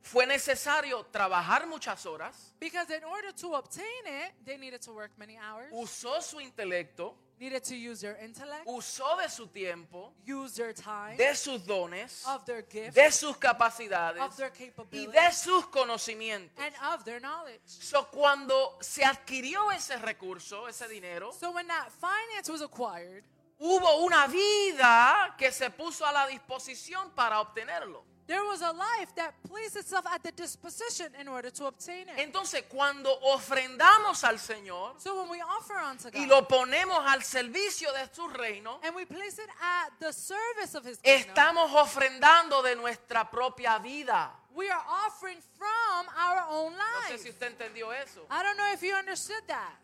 fue 0.03 0.27
necesario 0.27 1.05
trabajar 1.07 1.67
muchas 1.67 2.05
horas, 2.07 2.55
Because 2.59 2.91
in 2.97 3.05
order 3.05 3.33
to 3.35 3.55
obtain 3.55 4.07
it, 4.07 4.35
they 4.45 4.57
needed 4.59 4.81
to 4.83 4.93
work 4.93 5.13
many 5.17 5.37
hours, 5.39 5.69
usó 5.73 6.21
su 6.23 6.41
intelecto, 6.41 7.17
needed 7.43 7.65
to 7.65 7.75
use 7.75 8.01
their 8.01 8.17
intellect, 8.23 8.67
usó 8.67 9.17
de 9.21 9.29
su 9.29 9.47
tiempo, 9.49 10.13
use 10.25 10.55
their 10.55 10.73
time, 10.73 11.17
de 11.17 11.35
sus 11.35 11.67
dones, 11.67 12.25
of 12.27 12.45
their 12.47 12.63
gifts, 12.63 12.95
de 12.95 13.11
sus 13.11 13.37
capacidades 13.37 14.21
of 14.23 14.37
their 14.37 14.53
y 14.53 14.67
capabilities, 14.67 15.13
de 15.13 15.33
sus 15.33 15.67
conocimientos. 15.67 16.57
and 16.65 16.75
of 16.95 17.05
their 17.05 17.21
knowledge. 17.21 17.61
So, 17.67 18.05
cuando 18.13 18.79
se 18.81 19.03
adquirió 19.05 19.73
ese 19.73 19.97
recurso, 19.99 20.69
ese 20.69 20.87
dinero, 20.89 21.33
So 21.33 21.51
when 21.51 21.67
that 21.67 21.91
finance 21.91 22.49
was 22.49 22.63
acquired, 22.63 23.25
hubo 23.59 24.05
una 24.05 24.29
vida 24.29 25.35
que 25.37 25.51
se 25.51 25.71
puso 25.71 26.07
a 26.07 26.13
la 26.13 26.27
disposición 26.29 27.11
para 27.15 27.41
obtenerlo. 27.41 28.05
There 28.33 28.43
was 28.45 28.63
a 28.63 28.73
life 28.73 29.15
that 29.15 29.35
placed 29.47 29.77
itself 29.77 30.07
at 30.07 30.23
the 30.23 30.33
disposition 30.33 31.09
in 31.21 31.29
order 31.29 31.51
to 31.51 31.67
obtain 31.67 32.09
it. 32.09 32.17
Entonces, 32.19 32.63
cuando 32.67 33.11
ofrendamos 33.21 34.25
al 34.25 34.39
Señor 34.39 34.95
So 34.99 35.21
when 35.21 35.29
we 35.29 35.43
offer 35.43 35.75
unto 35.77 36.09
y 36.09 36.25
God 36.27 36.29
lo 36.29 36.49
ponemos 36.49 36.99
al 37.07 37.23
servicio 37.23 37.93
de 37.93 38.09
su 38.11 38.27
reino, 38.29 38.81
and 38.85 38.95
we 38.97 39.05
place 39.05 39.39
it 39.39 39.51
at 39.61 39.91
the 40.01 40.13
service 40.15 40.75
of 40.75 40.85
His 40.87 40.99
kingdom, 40.99 41.29
estamos 41.29 41.71
ofrendando 41.75 42.63
de 42.63 42.75
nuestra 42.75 43.31
propia 43.31 43.79
vida. 43.79 44.31
we 44.55 44.71
are 44.71 44.83
offering 45.07 45.39
from 45.59 46.07
our 46.17 46.45
own 46.49 46.73
No 46.73 47.01
sé 47.09 47.13
life. 47.13 47.23
si 47.23 47.29
usted 47.31 47.49
entendió 47.49 47.93
eso. 47.93 48.27
I 48.31 48.43
don't 48.43 48.57
know 48.57 48.73
if 48.73 48.83
you 48.83 48.95
understood 48.95 49.43
that. 49.49 49.75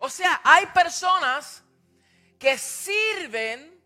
O 0.00 0.08
sea, 0.08 0.40
hay 0.44 0.66
personas 0.66 1.62
que 2.38 2.56
sirven 2.56 3.77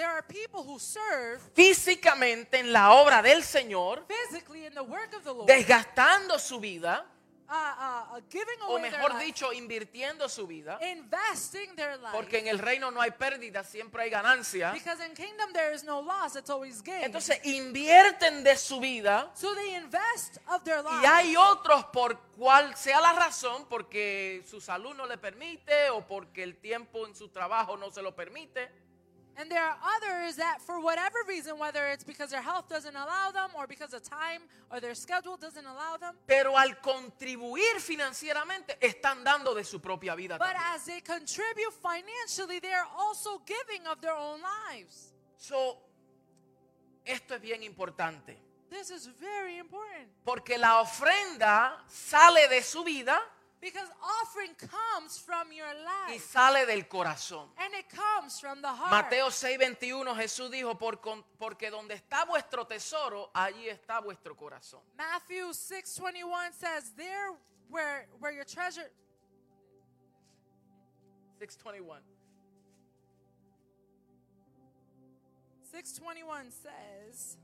There 0.00 0.08
are 0.08 0.22
people 0.22 0.62
who 0.62 0.78
serve 0.78 1.42
físicamente 1.52 2.58
en 2.58 2.72
la 2.72 2.94
obra 2.94 3.20
del 3.20 3.44
Señor, 3.44 4.06
physically 4.06 4.64
in 4.64 4.72
the 4.72 4.80
work 4.80 5.12
of 5.14 5.24
the 5.24 5.34
Lord, 5.34 5.46
desgastando 5.46 6.38
su 6.38 6.58
vida, 6.58 7.04
uh, 7.46 7.52
uh, 7.52 8.16
uh, 8.16 8.20
giving 8.30 8.62
o 8.62 8.78
away 8.78 8.88
their 8.88 8.92
mejor 8.92 9.12
life, 9.12 9.26
dicho, 9.26 9.52
invirtiendo 9.52 10.26
su 10.30 10.46
vida, 10.46 10.78
investing 10.80 11.76
their 11.76 11.98
life. 11.98 12.14
porque 12.14 12.38
en 12.38 12.48
el 12.48 12.58
reino 12.58 12.90
no 12.90 13.02
hay 13.02 13.10
pérdida, 13.10 13.62
siempre 13.62 14.04
hay 14.04 14.08
ganancia. 14.08 14.72
Because 14.72 15.04
in 15.04 15.12
kingdom 15.12 15.52
there 15.52 15.74
is 15.74 15.84
no 15.84 16.00
loss, 16.00 16.34
it's 16.34 16.48
always 16.48 16.80
gain. 16.82 17.04
Entonces 17.04 17.38
invierten 17.44 18.42
de 18.42 18.56
su 18.56 18.80
vida 18.80 19.30
so 19.34 19.54
they 19.54 19.74
invest 19.74 20.38
of 20.48 20.64
their 20.64 20.82
life. 20.82 21.02
y 21.02 21.04
hay 21.04 21.36
otros 21.36 21.84
por 21.92 22.18
cual 22.38 22.74
sea 22.74 23.02
la 23.02 23.12
razón, 23.12 23.66
porque 23.68 24.42
su 24.48 24.62
salud 24.62 24.94
no 24.94 25.04
le 25.04 25.18
permite 25.18 25.90
o 25.90 26.06
porque 26.06 26.42
el 26.42 26.56
tiempo 26.56 27.06
en 27.06 27.14
su 27.14 27.28
trabajo 27.28 27.76
no 27.76 27.90
se 27.90 28.00
lo 28.00 28.16
permite, 28.16 28.79
And 29.40 29.50
there 29.50 29.64
are 29.64 29.76
others 29.96 30.36
that, 30.36 30.58
for 30.60 30.80
whatever 30.82 31.16
reason, 31.26 31.58
whether 31.58 31.86
it's 31.86 32.04
because 32.04 32.30
their 32.30 32.42
health 32.42 32.68
doesn't 32.68 32.94
allow 32.94 33.30
them 33.32 33.48
or 33.56 33.66
because 33.66 33.94
of 33.94 34.02
time 34.02 34.42
or 34.70 34.80
their 34.80 34.94
schedule 34.94 35.38
doesn't 35.38 35.64
allow 35.64 35.96
them, 35.96 36.14
pero 36.26 36.58
al 36.58 36.78
contribuir 36.82 37.80
financieramente 37.80 38.76
están 38.80 39.24
dando 39.24 39.54
de 39.54 39.64
su 39.64 39.80
propia 39.80 40.14
vida. 40.14 40.36
but 40.36 40.48
también. 40.48 40.74
as 40.74 40.84
they 40.84 41.00
contribute 41.00 41.72
financially, 41.72 42.60
they 42.60 42.74
are 42.74 42.86
also 42.98 43.40
giving 43.46 43.86
of 43.86 43.98
their 44.02 44.14
own 44.14 44.40
lives. 44.42 45.14
So, 45.38 45.78
esto 47.06 47.34
es 47.34 47.40
bien 47.40 47.62
importante, 47.62 48.36
This 48.68 48.90
is 48.90 49.08
very 49.18 49.56
important 49.56 50.10
porque 50.22 50.58
la 50.58 50.82
ofrenda 50.82 51.82
sale 51.88 52.46
de 52.48 52.62
su 52.62 52.84
vida 52.84 53.18
because 53.60 53.88
offering 54.22 54.54
comes 54.54 55.18
from 55.18 55.52
your 55.52 55.66
y 55.66 56.14
life 56.14 56.22
sale 56.24 56.66
del 56.66 56.88
corazón. 56.88 57.48
and 57.58 57.74
it 57.74 57.86
comes 57.88 58.40
from 58.40 58.62
the 58.62 58.68
heart. 58.68 58.90
Mateo 58.90 59.28
6:21 59.30 60.14
Jesús 60.16 60.50
dijo, 60.50 60.78
"Por 60.78 61.00
porque 61.38 61.70
donde 61.70 61.94
está 61.94 62.24
vuestro 62.26 62.66
tesoro, 62.66 63.30
allí 63.34 63.68
está 63.68 64.00
vuestro 64.00 64.34
corazón. 64.34 64.80
Matthew 64.96 65.52
6:21 65.52 66.52
says, 66.52 66.90
"There 66.96 67.32
where 67.68 68.08
where 68.18 68.32
your 68.32 68.44
treasure 68.44 68.90
6:21. 71.38 72.00
621 75.70 76.50
says, 76.50 77.36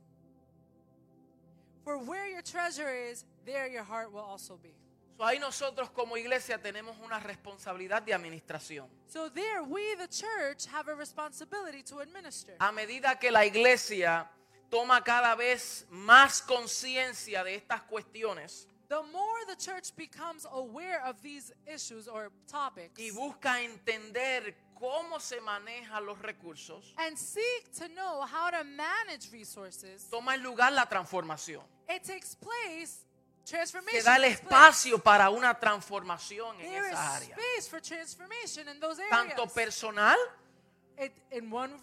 For 1.84 1.96
where 1.98 2.28
your 2.28 2.42
treasure 2.42 2.90
is, 2.90 3.24
there 3.44 3.68
your 3.68 3.84
heart 3.84 4.12
will 4.12 4.20
also 4.20 4.56
be. 4.60 4.74
So, 5.16 5.24
ahí 5.24 5.38
nosotros 5.38 5.90
como 5.90 6.16
iglesia 6.16 6.60
tenemos 6.60 6.96
una 6.98 7.18
responsabilidad 7.18 8.02
de 8.02 8.12
administración. 8.12 8.88
So 9.06 9.30
there, 9.30 9.62
we, 9.62 9.96
the 9.96 10.08
church, 10.08 10.66
have 10.66 10.90
a 10.90 10.94
responsibility 10.94 11.82
to 11.84 12.00
administer. 12.00 12.56
A 12.58 12.70
medida 12.72 13.18
que 13.18 13.30
la 13.30 13.44
iglesia 13.46 14.30
toma 14.68 15.02
cada 15.02 15.34
vez 15.34 15.86
más 15.90 16.42
conciencia 16.42 17.42
de 17.44 17.54
estas 17.54 17.82
cuestiones 17.82 18.68
The 18.88 19.02
more 19.02 19.44
the 19.48 19.56
church 19.56 19.96
becomes 19.96 20.46
aware 20.52 21.02
of 21.04 21.20
these 21.20 21.52
issues 21.66 22.06
or 22.06 22.30
topics 22.46 23.00
y 23.00 23.10
busca 23.10 23.60
entender 23.60 24.54
cómo 24.78 25.18
se 25.18 25.40
manejan 25.40 26.06
los 26.06 26.18
recursos, 26.20 26.94
and 26.98 27.18
seek 27.18 27.72
to 27.78 27.88
know 27.88 28.20
how 28.22 28.48
to 28.50 28.62
manage 28.62 29.32
resources, 29.32 30.08
toma 30.08 30.34
en 30.34 30.42
lugar 30.44 30.72
la 30.72 30.86
transformación. 30.86 31.64
it 31.88 32.04
takes 32.04 32.36
place, 32.36 33.05
Transformation. 33.46 34.04
da 34.04 34.16
el 34.16 34.24
espacio 34.24 34.98
para 34.98 35.30
una 35.30 35.54
transformación 35.58 36.60
en 36.60 36.84
esa 36.84 37.16
área. 37.16 37.36
Tanto 39.08 39.46
personal 39.46 40.16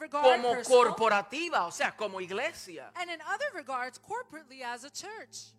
como 0.09 0.61
corporativa, 0.63 1.65
o 1.65 1.71
sea, 1.71 1.95
como 1.95 2.19
iglesia. 2.19 2.91
and 2.95 3.09
in 3.09 3.21
other 3.21 3.49
regards, 3.53 3.99
corporately 3.99 4.61
as 4.61 4.83
a 4.83 4.89
church. 4.89 5.53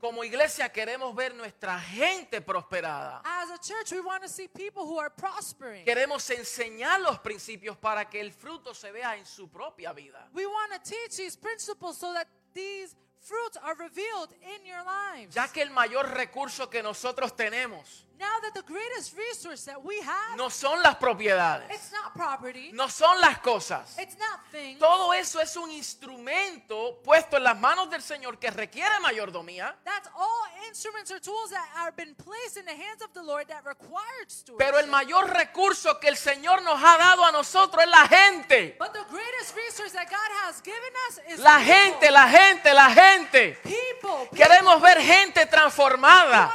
Como 0.00 0.22
iglesia 0.22 0.70
queremos 0.70 1.14
ver 1.14 1.34
nuestra 1.34 1.80
gente 1.80 2.40
prosperada. 2.40 3.22
As 3.24 3.50
a 3.50 3.58
church, 3.58 3.92
we 3.92 4.00
want 4.00 4.22
to 4.22 4.28
see 4.28 4.48
people 4.48 4.84
who 4.84 4.98
are 4.98 5.10
prospering. 5.10 5.84
Queremos 5.84 6.28
enseñar 6.30 7.00
los 7.00 7.18
principios 7.20 7.76
para 7.76 8.08
que 8.08 8.20
el 8.20 8.32
fruto 8.32 8.74
se 8.74 8.92
vea 8.92 9.16
en 9.16 9.24
su 9.24 9.48
propia 9.48 9.92
vida. 9.92 10.28
We 10.34 10.46
want 10.46 10.72
to 10.72 10.78
teach 10.78 11.16
these 11.16 11.36
principles 11.36 11.96
so 11.96 12.12
that 12.12 12.28
these 12.52 12.94
fruits 13.24 13.56
are 13.62 13.74
revealed 13.78 14.30
in 14.42 14.66
your 14.66 14.82
lives. 14.84 15.34
Ya 15.34 15.48
que 15.48 15.62
el 15.62 15.70
mayor 15.70 16.06
recurso 16.14 16.68
que 16.68 16.82
nosotros 16.82 17.34
tenemos 17.34 18.04
Now 18.18 18.40
that 18.42 18.54
the 18.54 18.62
greatest 18.62 19.14
resource 19.16 19.64
that 19.66 19.82
we 19.82 19.96
have, 20.00 20.36
no 20.36 20.48
son 20.48 20.82
las 20.82 20.96
propiedades, 20.96 21.68
it's 21.70 21.90
not 21.92 22.12
property, 22.14 22.70
no 22.72 22.88
son 22.88 23.20
las 23.20 23.38
cosas. 23.40 23.96
it's 23.98 24.16
not 24.18 24.40
things. 24.52 24.78
Todo 24.78 25.12
eso 25.12 25.40
es 25.40 25.56
un 25.56 25.70
instrumento 25.70 27.00
puesto 27.02 27.36
en 27.36 27.44
las 27.44 27.58
manos 27.58 27.90
del 27.90 28.02
Señor 28.02 28.38
que 28.38 28.50
requiere 28.50 28.98
mayordomía, 29.00 29.76
That's 29.84 30.08
all 30.14 30.44
instruments 30.68 31.10
or 31.10 31.20
tools 31.20 31.50
that 31.50 31.66
have 31.74 31.96
been 31.96 32.14
placed 32.14 32.56
in 32.56 32.64
the 32.64 32.72
hands 32.74 33.02
of 33.02 33.12
the 33.14 33.22
Lord 33.22 33.46
that 33.48 33.64
required 33.66 34.28
stewardship. 34.30 34.58
pero 34.58 34.78
el 34.78 34.86
mayor 34.86 35.28
recurso 35.30 35.98
que 36.00 36.08
el 36.08 36.16
Señor 36.16 36.62
nos 36.62 36.80
ha 36.82 36.96
dado 36.96 37.24
a 37.24 37.32
nosotros 37.32 37.82
es 37.84 37.90
la 37.90 38.06
gente. 38.08 38.76
but 38.78 38.92
the 38.92 39.04
greatest 39.10 39.54
resource 39.56 39.92
that 39.92 40.08
God 40.08 40.30
has 40.44 40.62
given 40.62 40.92
us 41.08 41.20
is 41.28 41.40
La 41.40 41.58
people. 41.58 41.74
gente, 41.74 42.10
la 42.10 42.28
gente, 42.28 42.72
la 42.74 42.90
gente. 42.90 43.58
People. 43.62 44.28
Queremos 44.36 44.80
ver 44.80 45.00
gente 45.00 45.46
transformada. 45.46 46.54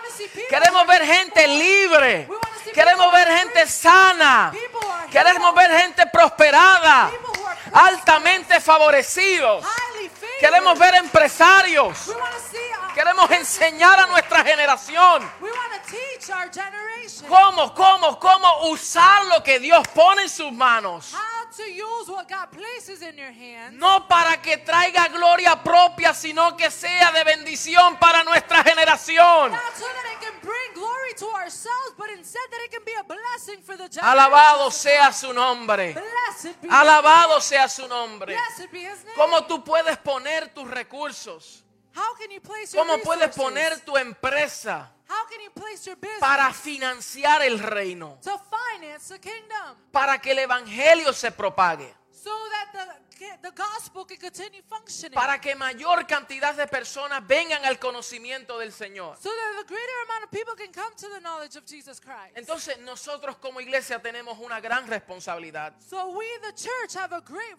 Queremos 0.49 0.87
ver 0.87 1.05
gente 1.05 1.47
libre. 1.57 2.27
Queremos 2.73 3.11
ver 3.11 3.27
gente 3.27 3.67
sana. 3.67 4.51
Queremos 5.11 5.55
ver 5.55 5.71
gente 5.71 6.05
prosperada. 6.07 7.11
Altamente 7.71 8.59
favorecidos. 8.59 9.65
Queremos 10.39 10.77
ver 10.77 10.95
empresarios. 10.95 12.09
Queremos 12.99 13.31
enseñar 13.31 13.97
a 13.97 14.07
nuestra 14.07 14.43
generación 14.43 15.31
we 15.39 15.49
want 15.49 15.71
to 15.71 15.89
teach 15.89 16.29
our 16.29 16.51
generation 16.51 17.29
cómo, 17.29 17.73
cómo, 17.73 18.19
cómo 18.19 18.67
usar 18.71 19.25
lo 19.27 19.41
que 19.41 19.57
Dios 19.57 19.87
pone 19.95 20.23
en 20.23 20.29
sus 20.29 20.51
manos. 20.51 21.13
how 21.13 21.49
to 21.55 21.63
use 21.63 22.09
what 22.09 22.27
God 22.27 22.51
places 22.51 23.01
in 23.01 23.15
your 23.15 23.31
hands. 23.31 23.79
No 23.79 24.05
para 24.05 24.41
que 24.41 24.57
traiga 24.57 25.07
gloria 25.07 25.55
propia, 25.63 26.13
sino 26.13 26.57
que 26.57 26.69
sea 26.69 27.13
de 27.13 27.23
bendición 27.23 27.95
para 27.97 28.25
nuestra 28.25 28.63
generación. 28.65 29.53
Alabado 34.01 34.71
sea 34.71 35.13
su 35.13 35.31
nombre. 35.31 35.95
Alabado 36.69 37.39
sea 37.39 37.69
su 37.69 37.87
nombre. 37.87 38.35
¿Cómo 39.15 39.45
tú 39.45 39.63
puedes 39.63 39.97
poner 39.99 40.53
tus 40.53 40.69
recursos? 40.69 41.63
How 41.95 42.15
can 42.17 42.31
you 42.31 42.41
place 42.41 42.73
your 42.75 42.85
¿Cómo 42.85 43.01
puedes 43.03 43.35
poner 43.35 43.79
tu 43.81 43.97
empresa 43.97 44.91
How 45.09 45.27
can 45.27 45.41
you 45.41 45.51
place 45.51 45.85
your 45.85 45.95
business 45.97 46.19
para 46.19 46.53
financiar 46.53 47.41
el 47.41 47.59
reino? 47.59 48.19
to 48.21 48.39
finance 48.49 49.13
the 49.13 49.19
kingdom 49.19 49.75
Para 49.91 50.19
que 50.19 50.31
el 50.31 50.39
evangelio 50.39 51.13
se 51.13 51.31
propague. 51.31 51.95
so 52.11 52.31
that 52.51 52.71
the, 52.73 53.49
the 53.49 53.51
gospel 53.51 54.05
can 54.05 54.17
continue 54.17 54.61
functioning? 54.69 55.15
Para 55.15 55.39
que 55.39 55.55
mayor 55.55 56.05
cantidad 56.05 56.53
de 56.55 56.67
personas 56.67 57.25
vengan 57.25 57.65
al 57.65 57.79
conocimiento 57.79 58.59
del 58.59 58.71
Señor. 58.71 59.17
so 59.17 59.29
that 59.29 59.63
the 59.63 59.67
greater 59.67 60.03
amount 60.05 60.23
of 60.25 60.31
people 60.31 60.55
can 60.55 60.71
come 60.71 60.93
to 60.95 61.07
the 61.09 61.19
knowledge 61.21 61.55
of 61.57 61.65
Jesus 61.65 61.99
Christ. 61.99 62.35
Entonces 62.35 62.77
nosotros 62.79 63.37
como 63.37 63.59
iglesia 63.61 63.99
tenemos 64.01 64.37
una 64.39 64.59
gran 64.59 64.87
responsabilidad 64.87 65.73
so 65.79 66.09
we, 66.09 66.25
the 66.41 66.53
church, 66.53 66.95
have 66.95 67.13
a 67.13 67.21
great 67.21 67.55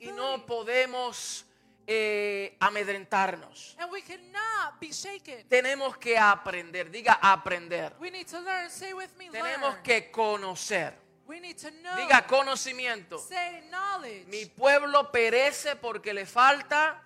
y 0.00 0.12
no 0.12 0.44
podemos 0.46 1.44
eh, 1.86 2.56
amedrentarnos. 2.60 3.76
And 3.78 3.90
we 3.90 4.02
cannot 4.02 4.78
be 4.80 4.92
shaken. 4.92 5.48
Tenemos 5.48 5.96
que 5.96 6.16
aprender, 6.16 6.90
diga 6.90 7.18
aprender. 7.20 7.94
We 7.98 8.10
need 8.10 8.26
to 8.28 8.40
learn. 8.40 8.70
Say 8.70 8.92
with 8.92 9.10
me, 9.16 9.28
Tenemos 9.30 9.72
learn. 9.74 9.82
que 9.82 10.10
conocer. 10.10 10.94
We 11.26 11.40
need 11.40 11.56
to 11.58 11.70
know. 11.70 11.96
Diga 11.96 12.26
conocimiento. 12.26 13.18
Say 13.18 13.62
knowledge. 13.70 14.26
Mi 14.28 14.46
pueblo 14.46 15.10
perece 15.12 15.76
porque 15.76 16.12
le 16.12 16.26
falta 16.26 17.00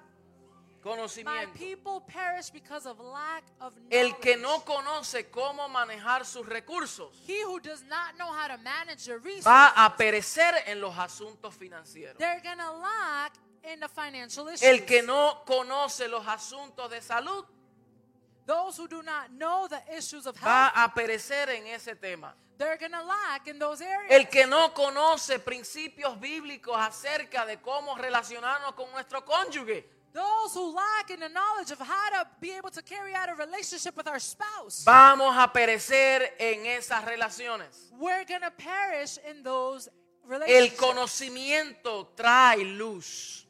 My 0.84 0.90
conocimiento. 0.90 1.52
people 1.58 2.00
perish 2.06 2.50
because 2.50 2.86
of 2.86 2.98
lack 3.00 3.44
of 3.60 3.74
knowledge. 3.74 3.88
El 3.90 4.16
que 4.18 4.36
no 4.36 4.64
conoce 4.64 5.30
cómo 5.30 5.68
manejar 5.68 6.26
sus 6.26 6.46
recursos 6.46 7.22
He 7.26 7.42
who 7.44 7.58
does 7.60 7.82
not 7.84 8.14
know 8.16 8.30
how 8.30 8.48
to 8.48 8.58
manage 8.58 9.04
the 9.06 9.18
resources, 9.18 9.46
va 9.46 9.68
a 9.68 9.96
perecer 9.96 10.54
en 10.66 10.80
los 10.80 10.94
asuntos 10.98 11.54
financieros. 11.54 12.18
they're 12.18 12.40
lack 12.80 13.32
in 13.72 13.80
the 13.80 13.88
financial 13.88 14.46
issues. 14.48 14.62
El 14.62 14.84
que 14.84 15.02
no 15.02 15.42
conoce 15.46 16.08
los 16.08 16.26
asuntos 16.26 16.90
de 16.90 17.00
salud 17.00 17.44
Those 18.46 18.76
who 18.76 18.86
do 18.88 19.02
not 19.02 19.30
know 19.38 19.66
the 19.68 19.80
issues 19.96 20.26
of 20.26 20.36
va 20.38 20.70
health, 20.74 20.90
a 20.90 20.94
perecer 20.94 21.48
en 21.48 21.66
ese 21.68 21.94
tema. 21.98 22.34
they're 22.58 22.76
going 22.76 22.92
to 22.92 23.02
lack 23.02 23.48
in 23.48 23.58
those 23.58 23.80
areas. 23.80 24.10
El 24.10 24.26
que 24.28 24.46
no 24.46 24.72
conoce 24.74 25.38
principios 25.38 26.20
bíblicos 26.20 26.76
acerca 26.76 27.46
de 27.46 27.56
cómo 27.60 27.96
relacionarnos 27.96 28.74
con 28.74 28.90
nuestro 28.92 29.24
cónyuge 29.24 29.84
Those 30.12 30.54
who 30.54 30.72
lack 30.72 31.10
in 31.10 31.18
the 31.18 31.28
knowledge 31.28 31.72
of 31.72 31.80
how 31.80 32.10
to 32.10 32.28
be 32.38 32.52
able 32.52 32.70
to 32.70 32.82
carry 32.82 33.14
out 33.14 33.28
a 33.28 33.34
relationship 33.34 33.96
with 33.96 34.06
our 34.06 34.20
spouse, 34.20 34.84
vamos 34.84 35.34
a 35.36 35.50
perecer 35.52 36.34
en 36.38 36.66
esas 36.66 37.04
relaciones. 37.04 37.90
we're 37.98 38.24
going 38.24 38.42
to 38.42 38.52
perish 38.52 39.18
in 39.28 39.42
those 39.42 39.88
El 40.22 40.30
relationships. 40.30 40.78
conocimiento 40.80 42.12
trae 42.14 42.58
luz 42.64 43.43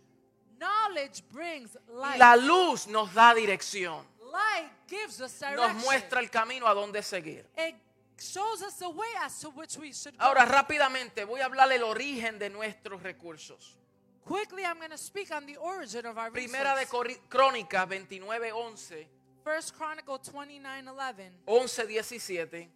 la 2.18 2.36
luz 2.36 2.86
nos 2.86 3.12
da 3.14 3.34
dirección. 3.34 4.06
Light 4.20 4.70
gives 4.88 5.20
us 5.20 5.40
Nos 5.54 5.74
muestra 5.74 6.20
el 6.20 6.30
camino 6.30 6.66
a 6.66 6.74
dónde 6.74 7.02
seguir. 7.02 7.46
It 7.56 7.76
shows 8.18 8.62
us 8.62 8.76
the 8.78 8.88
way 8.88 9.08
as 9.20 9.38
to 9.40 9.50
which 9.50 9.76
we 9.76 9.92
should 9.92 10.16
go. 10.16 10.24
Ahora 10.24 10.44
rápidamente 10.44 11.24
voy 11.24 11.40
a 11.40 11.46
hablar 11.46 11.68
del 11.68 11.82
origen 11.82 12.38
de 12.38 12.50
nuestros 12.50 13.02
recursos. 13.02 13.78
Quickly, 14.24 14.64
I'm 14.64 14.78
going 14.78 14.90
to 14.90 14.96
speak 14.96 15.30
on 15.30 15.44
the 15.44 15.56
origin 15.58 16.06
of 16.06 16.16
our 16.16 16.30
Primera 16.30 16.74
de 16.76 16.86
Crónicas 16.86 17.86
29:11, 17.86 19.06
First 19.44 19.74
Chronicle 19.76 20.18
29:11. 20.18 21.30
11:17. 21.46 22.68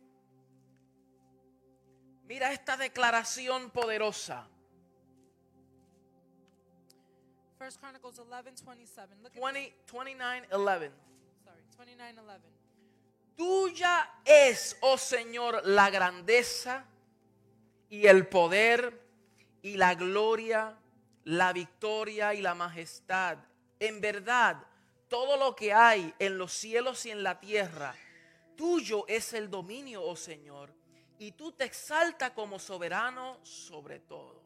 Mira 2.26 2.52
esta 2.52 2.76
declaración 2.76 3.70
poderosa. 3.70 4.46
First 7.58 7.80
Chronicles 7.80 8.18
11:27. 8.20 9.20
Look 9.20 9.32
at 9.34 9.40
20, 9.40 9.74
29:11. 9.86 10.92
sorry, 11.44 11.62
29:11. 11.76 12.40
Tuya 13.36 14.20
es, 14.24 14.76
oh 14.80 14.96
Señor, 14.96 15.62
la 15.64 15.90
grandeza 15.90 16.84
y 17.88 18.06
el 18.06 18.28
poder 18.28 19.00
y 19.62 19.76
la 19.76 19.94
gloria, 19.94 20.76
la 21.24 21.52
victoria 21.52 22.32
y 22.34 22.42
la 22.42 22.54
majestad. 22.54 23.38
En 23.80 24.00
verdad, 24.00 24.56
todo 25.08 25.36
lo 25.36 25.54
que 25.56 25.72
hay 25.72 26.14
en 26.18 26.38
los 26.38 26.52
cielos 26.52 27.06
y 27.06 27.10
en 27.10 27.22
la 27.22 27.40
tierra, 27.40 27.94
tuyo 28.56 29.04
es 29.08 29.32
el 29.32 29.50
dominio, 29.50 30.02
oh 30.02 30.16
Señor, 30.16 30.72
y 31.18 31.32
tú 31.32 31.52
te 31.52 31.64
exaltas 31.64 32.32
como 32.32 32.58
soberano 32.58 33.38
sobre 33.44 34.00
todo. 34.00 34.37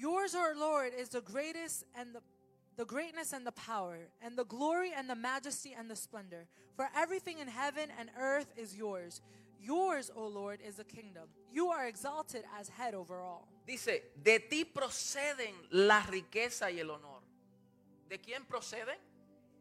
Yours, 0.00 0.34
O 0.34 0.52
Lord, 0.56 0.92
is 0.96 1.10
the 1.10 1.20
greatest 1.20 1.84
and 1.94 2.14
the 2.14 2.22
the 2.80 2.86
greatness 2.86 3.34
and 3.34 3.46
the 3.46 3.52
power, 3.52 3.98
and 4.22 4.38
the 4.38 4.44
glory 4.44 4.90
and 4.96 5.06
the 5.06 5.14
majesty 5.14 5.74
and 5.78 5.90
the 5.90 5.96
splendor. 5.96 6.46
For 6.76 6.88
everything 6.96 7.38
in 7.38 7.46
heaven 7.46 7.90
and 7.98 8.08
earth 8.18 8.50
is 8.56 8.74
yours. 8.74 9.20
Yours, 9.60 10.10
O 10.16 10.26
Lord, 10.26 10.60
is 10.66 10.76
the 10.76 10.84
kingdom. 10.84 11.24
You 11.52 11.68
are 11.68 11.86
exalted 11.86 12.44
as 12.58 12.70
head 12.70 12.94
over 12.94 13.20
all. 13.20 13.46
Dice, 13.66 14.00
de 14.22 14.38
ti 14.38 14.64
proceden 14.64 15.52
la 15.72 16.00
riqueza 16.00 16.70
y 16.72 16.78
el 16.80 16.90
honor. 16.90 17.20
¿De 18.08 18.16
quién 18.16 18.46
proceden? 18.48 18.96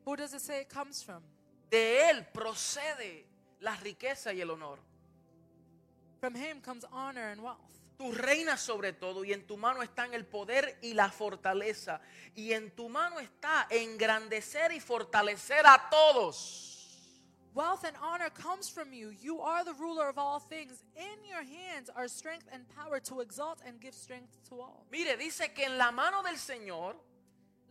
Who 0.06 0.16
does 0.16 0.34
it 0.34 0.40
say 0.40 0.62
it 0.62 0.70
comes 0.70 1.04
from? 1.04 1.22
De 1.70 2.10
él 2.10 2.26
procede 2.34 3.26
la 3.60 3.76
riqueza 3.84 4.34
y 4.34 4.40
el 4.40 4.52
honor. 4.52 4.78
From 6.22 6.36
him 6.36 6.62
comes 6.62 6.86
honor 6.94 7.28
and 7.28 7.44
wealth. 7.44 7.79
Tú 8.00 8.14
reinas 8.14 8.62
sobre 8.62 8.94
todo 8.94 9.26
y 9.26 9.34
en 9.34 9.46
tu 9.46 9.58
mano 9.58 9.84
están 9.84 10.14
el 10.14 10.26
poder 10.26 10.80
y 10.82 10.94
la 10.94 11.12
fortaleza. 11.12 12.00
Y 12.34 12.54
en 12.54 12.72
tu 12.72 12.88
mano 12.88 13.20
está 13.20 13.68
engrandecer 13.70 14.72
y 14.72 14.80
fortalecer 14.80 15.68
a 15.68 15.90
todos. 15.90 16.70
Wealth 17.54 17.84
and 17.84 17.98
honor 18.02 18.30
comes 18.30 18.70
from 18.70 18.94
you. 18.94 19.10
You 19.22 19.42
are 19.42 19.66
the 19.66 19.74
ruler 19.74 20.08
of 20.08 20.18
all 20.18 20.40
things. 20.40 20.82
In 20.96 21.26
your 21.26 21.44
hands 21.44 21.90
are 21.94 22.08
strength 22.08 22.48
and 22.54 22.64
power 22.70 23.02
to 23.02 23.20
exalt 23.20 23.60
and 23.68 23.82
give 23.82 23.94
strength 23.94 24.38
to 24.48 24.62
all. 24.62 24.86
Mire, 24.90 25.18
dice 25.18 25.54
que 25.54 25.66
en 25.66 25.78
la 25.78 25.92
mano 25.92 26.24
del 26.24 26.38
Señor 26.38 26.96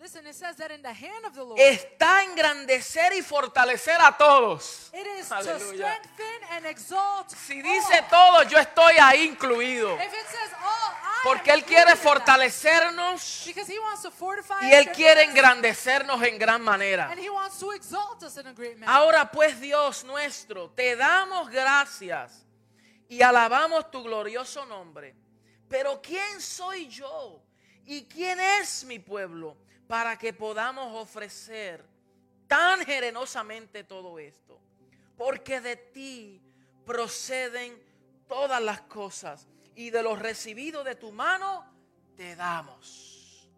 Listen, 0.00 0.24
it 0.28 0.34
says 0.34 0.56
that 0.58 0.70
in 0.70 0.80
the 0.80 0.92
hand 0.92 1.24
of 1.26 1.34
the 1.34 1.42
Lord, 1.42 1.58
está 1.58 2.22
engrandecer 2.22 3.12
y 3.14 3.22
fortalecer 3.22 3.96
a 4.00 4.16
todos. 4.16 4.90
it 4.94 5.06
is 5.18 5.28
to 5.28 5.42
strengthen 5.42 6.42
and 6.52 6.66
exalt. 6.66 7.28
Si 7.30 7.60
dice 7.60 8.04
todo, 8.08 8.44
yo 8.44 8.58
estoy 8.58 8.94
ahí 9.00 9.24
incluido. 9.24 9.96
if 9.96 10.12
it 10.12 10.26
says 10.28 10.52
all, 10.62 10.92
I 11.02 11.20
Porque 11.24 11.50
am 11.50 11.58
Él 11.58 11.64
quiere 11.64 11.96
fortalecernos 11.96 13.42
Because 13.44 13.66
he 13.72 13.78
wants 13.80 14.02
to 14.02 14.12
fortify 14.12 14.54
y 14.62 14.68
us 14.68 14.72
Él 14.72 14.86
and 14.86 14.96
quiere 14.96 15.22
engrandecernos 15.24 16.22
en 16.22 16.38
gran 16.38 16.62
manera. 16.62 17.08
and 17.10 17.18
he 17.18 17.28
wants 17.28 17.58
to 17.58 17.72
exalt 17.72 18.22
us 18.22 18.36
in 18.36 18.46
a 18.46 18.52
great 18.52 18.78
manner. 18.78 18.92
Ahora 18.94 19.28
pues 19.32 19.58
Dios 19.60 20.04
nuestro, 20.04 20.70
te 20.70 20.94
damos 20.94 21.50
gracias 21.50 22.46
y 23.08 23.20
alabamos 23.20 23.90
tu 23.90 24.04
glorioso 24.04 24.64
nombre. 24.64 25.16
Pero 25.68 26.00
¿quién 26.00 26.40
soy 26.40 26.86
yo? 26.88 27.42
¿Y 27.84 28.04
quién 28.04 28.38
es 28.38 28.84
mi 28.84 28.98
pueblo 29.00 29.56
para 29.88 30.16
que 30.16 30.32
podamos 30.32 30.94
ofrecer 30.94 31.84
tan 32.46 32.84
generosamente 32.84 33.82
todo 33.82 34.18
esto? 34.18 34.60
Porque 35.16 35.60
de 35.60 35.76
ti 35.76 36.40
proceden 36.86 37.76
todas 38.28 38.62
las 38.62 38.82
cosas 38.82 39.48
y 39.74 39.90
de 39.90 40.02
lo 40.02 40.14
recibido 40.14 40.84
de 40.84 40.94
tu 40.94 41.10
mano 41.10 41.64
te 42.16 42.36
damos. 42.36 43.48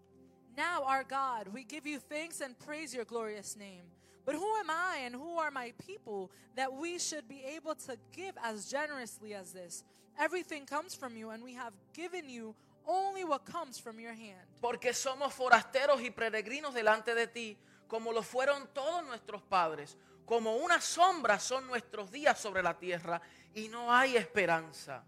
Now, 0.56 0.82
our 0.84 1.04
God, 1.04 1.48
we 1.52 1.64
give 1.64 1.86
you 1.86 1.98
thanks 1.98 2.40
and 2.40 2.58
praise 2.58 2.94
your 2.94 3.04
glorious 3.04 3.56
name. 3.56 3.82
But 4.24 4.34
who 4.34 4.56
am 4.56 4.70
I 4.70 4.98
and 5.04 5.14
who 5.14 5.38
are 5.38 5.50
my 5.50 5.72
people 5.86 6.30
that 6.54 6.72
we 6.72 6.98
should 6.98 7.26
be 7.28 7.42
able 7.56 7.74
to 7.86 7.96
give 8.12 8.34
as 8.42 8.66
generously 8.66 9.34
as 9.34 9.52
this? 9.52 9.82
Everything 10.18 10.66
comes 10.66 10.94
from 10.94 11.16
you, 11.16 11.30
and 11.30 11.42
we 11.42 11.54
have 11.54 11.72
given 11.94 12.28
you 12.28 12.54
only 12.90 13.24
what 13.24 13.44
comes 13.44 13.78
from 13.78 13.98
your 14.00 14.12
hand. 14.12 14.46
Porque 14.60 14.92
somos 14.92 15.32
forasteros 15.32 16.02
y 16.02 16.10
peregrinos 16.10 16.74
delante 16.74 17.14
de 17.14 17.28
ti, 17.28 17.56
como 17.86 18.12
lo 18.12 18.22
fueron 18.22 18.66
todos 18.74 19.04
nuestros 19.04 19.42
padres. 19.42 19.96
Como 20.26 20.56
una 20.56 20.80
sombra 20.80 21.38
son 21.38 21.66
nuestros 21.66 22.10
días 22.10 22.38
sobre 22.38 22.62
la 22.62 22.78
tierra 22.78 23.20
y 23.54 23.68
no 23.68 23.92
hay 23.92 24.16
esperanza. 24.16 25.04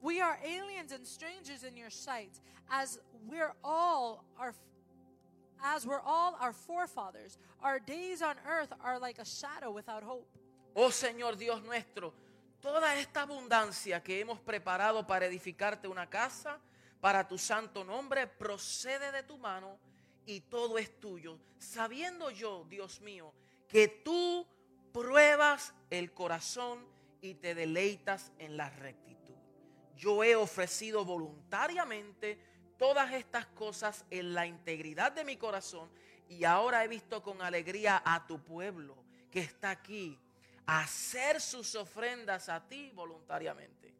We 0.00 0.20
are 0.20 0.38
aliens 0.44 0.92
and 0.92 1.06
strangers 1.06 1.64
in 1.64 1.76
your 1.76 1.90
sight, 1.90 2.32
as 2.68 3.00
we're 3.26 3.54
all 3.62 4.24
our 4.38 4.54
as 5.62 5.86
we're 5.86 6.02
all 6.04 6.36
our 6.40 6.52
forefathers. 6.52 7.38
Our 7.62 7.80
days 7.80 8.20
on 8.20 8.36
earth 8.46 8.72
are 8.82 8.98
like 8.98 9.18
a 9.18 9.24
shadow 9.24 9.70
without 9.70 10.02
hope. 10.02 10.28
Oh 10.74 10.90
Señor 10.90 11.38
Dios 11.38 11.62
nuestro, 11.62 12.12
toda 12.60 12.96
esta 12.96 13.22
abundancia 13.22 14.02
que 14.02 14.20
hemos 14.20 14.40
preparado 14.40 15.06
para 15.06 15.24
edificarte 15.24 15.88
una 15.88 16.10
casa, 16.10 16.58
para 17.04 17.28
tu 17.28 17.36
santo 17.36 17.84
nombre, 17.84 18.26
procede 18.26 19.12
de 19.12 19.24
tu 19.24 19.36
mano 19.36 19.78
y 20.24 20.40
todo 20.40 20.78
es 20.78 20.98
tuyo. 21.00 21.38
Sabiendo 21.58 22.30
yo, 22.30 22.64
Dios 22.66 23.02
mío, 23.02 23.34
que 23.68 23.88
tú 23.88 24.46
pruebas 24.90 25.74
el 25.90 26.14
corazón 26.14 26.88
y 27.20 27.34
te 27.34 27.54
deleitas 27.54 28.32
en 28.38 28.56
la 28.56 28.70
rectitud. 28.70 29.34
Yo 29.94 30.24
he 30.24 30.34
ofrecido 30.34 31.04
voluntariamente 31.04 32.38
todas 32.78 33.12
estas 33.12 33.44
cosas 33.48 34.06
en 34.08 34.32
la 34.32 34.46
integridad 34.46 35.12
de 35.12 35.26
mi 35.26 35.36
corazón 35.36 35.90
y 36.26 36.44
ahora 36.44 36.84
he 36.84 36.88
visto 36.88 37.22
con 37.22 37.42
alegría 37.42 38.02
a 38.02 38.26
tu 38.26 38.42
pueblo 38.42 38.96
que 39.30 39.40
está 39.40 39.72
aquí 39.72 40.18
hacer 40.64 41.42
sus 41.42 41.74
ofrendas 41.74 42.48
a 42.48 42.66
ti 42.66 42.92
voluntariamente. 42.94 43.94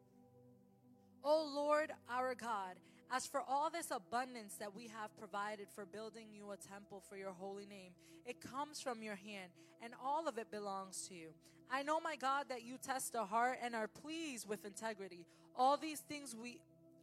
O 1.21 1.45
Lord 1.55 1.91
our 2.09 2.35
God, 2.35 2.79
as 3.15 3.27
for 3.27 3.43
all 3.47 3.71
this 3.71 3.93
abundance 3.93 4.57
that 4.57 4.75
we 4.75 4.89
have 4.89 5.17
provided 5.17 5.69
for 5.73 5.87
building 5.87 6.27
you 6.33 6.51
a 6.51 6.57
temple 6.57 7.01
for 7.09 7.17
your 7.17 7.31
holy 7.31 7.65
name, 7.65 7.93
it 8.27 8.41
comes 8.41 8.81
from 8.81 9.05
your 9.05 9.15
hand, 9.15 9.53
and 9.81 9.93
all 10.05 10.27
of 10.27 10.37
it 10.37 10.51
belongs 10.51 11.07
to 11.07 11.15
you. 11.15 11.29
I 11.71 11.85
know, 11.85 12.01
my 12.01 12.17
God, 12.17 12.47
that 12.49 12.65
you 12.65 12.77
test 12.77 13.13
the 13.13 13.25
heart 13.25 13.59
and 13.63 13.73
are 13.73 13.87
pleased 13.87 14.49
with 14.49 14.65
integrity. 14.65 15.27
All 15.57 15.77
these 15.77 16.01
things 16.01 16.35
we 16.35 16.59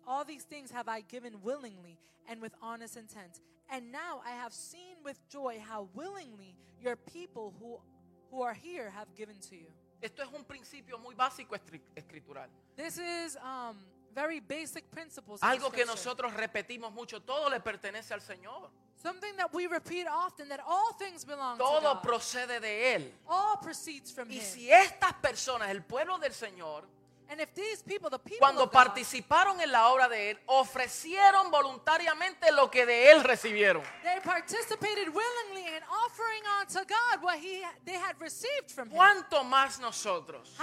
all 0.05 0.25
these 0.25 0.43
things 0.43 0.71
have 0.71 0.89
I 0.89 1.01
given 1.01 1.41
willingly 1.43 1.97
and 2.27 2.41
with 2.41 2.53
honest 2.61 2.97
intent. 2.97 3.39
And 3.69 3.91
now 3.91 4.21
I 4.25 4.31
have 4.31 4.51
seen 4.51 4.97
with 5.05 5.17
joy 5.29 5.61
how 5.63 5.87
willingly 5.93 6.55
your 6.81 6.95
people 6.95 7.53
who, 7.59 7.77
who 8.31 8.41
are 8.41 8.55
here 8.55 8.89
have 8.89 9.13
given 9.15 9.35
to 9.49 9.55
you. 9.55 9.67
Esto 10.01 10.23
es 10.23 10.29
un 10.35 10.43
principio 10.43 10.97
muy 10.97 11.13
básico 11.13 11.55
escritural. 11.95 12.47
This 12.75 12.97
is 12.97 13.37
um, 13.37 13.77
very 14.13 14.39
basic 14.39 14.89
principles. 14.89 15.41
in 15.41 15.47
Algo 15.49 15.71
que 15.71 15.85
nosotros 15.85 16.33
repetimos 16.33 16.91
mucho, 16.91 17.21
todo 17.21 17.49
le 17.49 17.59
pertenece 17.59 18.13
al 18.13 18.21
Señor. 18.21 18.69
Something 19.01 19.35
that 19.37 19.51
we 19.51 19.65
repeat 19.67 20.05
often 20.07 20.47
that 20.49 20.59
all 20.65 20.93
things 20.99 21.25
belong 21.25 21.57
to 21.57 21.63
Todo 21.63 21.95
God. 21.95 22.01
procede 22.03 22.59
de 22.59 22.95
Él. 22.95 23.13
all 23.27 23.57
proceeds 23.59 24.11
from 24.13 24.29
Y 24.29 24.35
Him. 24.35 24.41
si 24.43 24.71
estas 24.71 25.13
personas, 25.21 25.69
el 25.69 25.81
pueblo 25.83 26.19
del 26.19 26.33
Señor, 26.33 26.83
cuando 28.39 28.69
participaron 28.69 29.59
en 29.61 29.71
la 29.71 29.89
obra 29.89 30.07
de 30.07 30.31
Él, 30.31 30.39
ofrecieron 30.47 31.49
voluntariamente 31.51 32.51
lo 32.51 32.69
que 32.69 32.85
de 32.85 33.11
Él 33.11 33.23
recibieron. 33.23 33.83
they 34.03 34.19
participated 34.21 35.07
willingly 35.09 35.67
in 35.67 35.83
offering 36.05 36.43
unto 36.59 36.79
God 36.79 37.23
what 37.23 37.37
he 37.37 37.63
they 37.85 37.95
had 37.95 38.15
received 38.19 38.69
from 38.69 38.89
Him. 38.89 38.95
¿Cuánto 38.95 39.43
más 39.43 39.79
nosotros? 39.79 40.55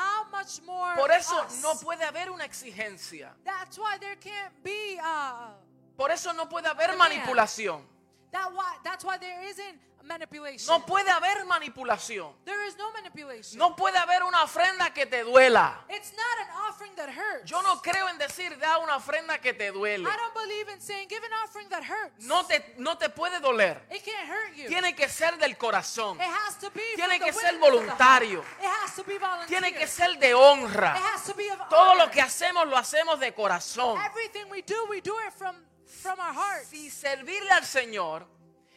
More 0.64 0.96
Por 0.96 1.10
eso 1.10 1.46
no 1.62 1.74
puede 1.80 2.04
haber 2.04 2.30
una 2.30 2.44
exigencia. 2.44 3.34
That's 3.44 3.78
why 3.78 3.98
there 3.98 4.16
can't 4.16 4.52
be 4.62 4.98
uh 5.00 5.54
Por 5.96 6.10
eso 6.12 6.32
no 6.32 6.48
puede 6.48 6.68
haber 6.68 6.96
manipulación. 6.96 7.97
That 8.32 8.50
why 8.52 8.76
that's 8.84 9.04
why 9.04 9.18
there 9.18 9.42
isn't 9.48 9.78
manipulation. 10.08 10.66
No 10.66 10.84
puede 10.84 11.08
haber 11.10 11.44
manipulación. 11.44 12.32
there 12.44 12.66
is 12.66 12.76
no 12.76 12.90
manipulation. 12.92 13.58
No 13.58 13.76
puede 13.76 13.96
haber 13.96 14.22
una 14.24 14.42
ofrenda 14.42 14.92
que 14.92 15.06
te 15.06 15.22
duela. 15.22 15.84
It's 15.88 16.12
not 16.12 16.38
an 16.40 16.48
offering 16.68 16.94
that 16.96 17.10
hurts. 17.10 17.50
Yo 17.50 17.62
no 17.62 17.80
creo 17.82 18.08
en 18.08 18.18
decir 18.18 18.58
da 18.58 18.78
una 18.78 18.96
ofrenda 18.96 19.38
que 19.38 19.52
te 19.52 19.70
duele. 19.70 20.08
I 20.08 20.16
don't 20.16 20.34
believe 20.34 20.68
in 20.72 20.80
saying 20.80 21.08
give 21.08 21.22
an 21.24 21.32
offering 21.44 21.68
that 21.68 21.84
hurts. 21.84 22.24
No 22.26 22.44
te, 22.44 22.74
no 22.78 22.96
te 22.96 23.08
puede 23.10 23.40
doler. 23.40 23.80
It 23.90 24.04
can't 24.04 24.28
hurt 24.28 24.56
you. 24.56 24.68
Tiene 24.68 24.94
que 24.94 25.08
ser 25.08 25.36
del 25.38 25.56
corazón. 25.56 26.16
it 26.16 26.22
has 26.22 26.58
to 26.58 26.70
be 26.70 26.82
Tiene 26.96 27.18
que 27.18 27.32
ser 27.32 27.58
voluntario. 27.58 28.40
It 28.60 28.66
has 28.82 28.96
to 28.96 29.04
be 29.04 29.18
volunteer. 29.18 29.60
Tiene 29.60 29.72
que 29.72 29.86
ser 29.86 30.18
de 30.18 30.34
honra. 30.34 30.96
It 30.96 31.02
has 31.02 31.24
to 31.24 31.34
be 31.34 31.50
of 31.50 31.68
Todo 31.68 31.92
honor. 31.92 32.06
lo 32.06 32.10
que 32.10 32.20
hacemos 32.20 32.66
lo 32.66 32.76
hacemos 32.76 33.20
de 33.20 33.32
corazón. 33.32 33.98
Everything 34.04 34.50
we 34.50 34.62
do, 34.62 34.86
we 34.88 35.00
do 35.00 35.14
it 35.26 35.32
from 35.32 35.54
from 35.88 36.18
our 36.20 36.34
hearts. 36.34 36.68
Si 36.68 36.90
servirle 36.90 37.50
al 37.50 37.64
Señor 37.64 38.26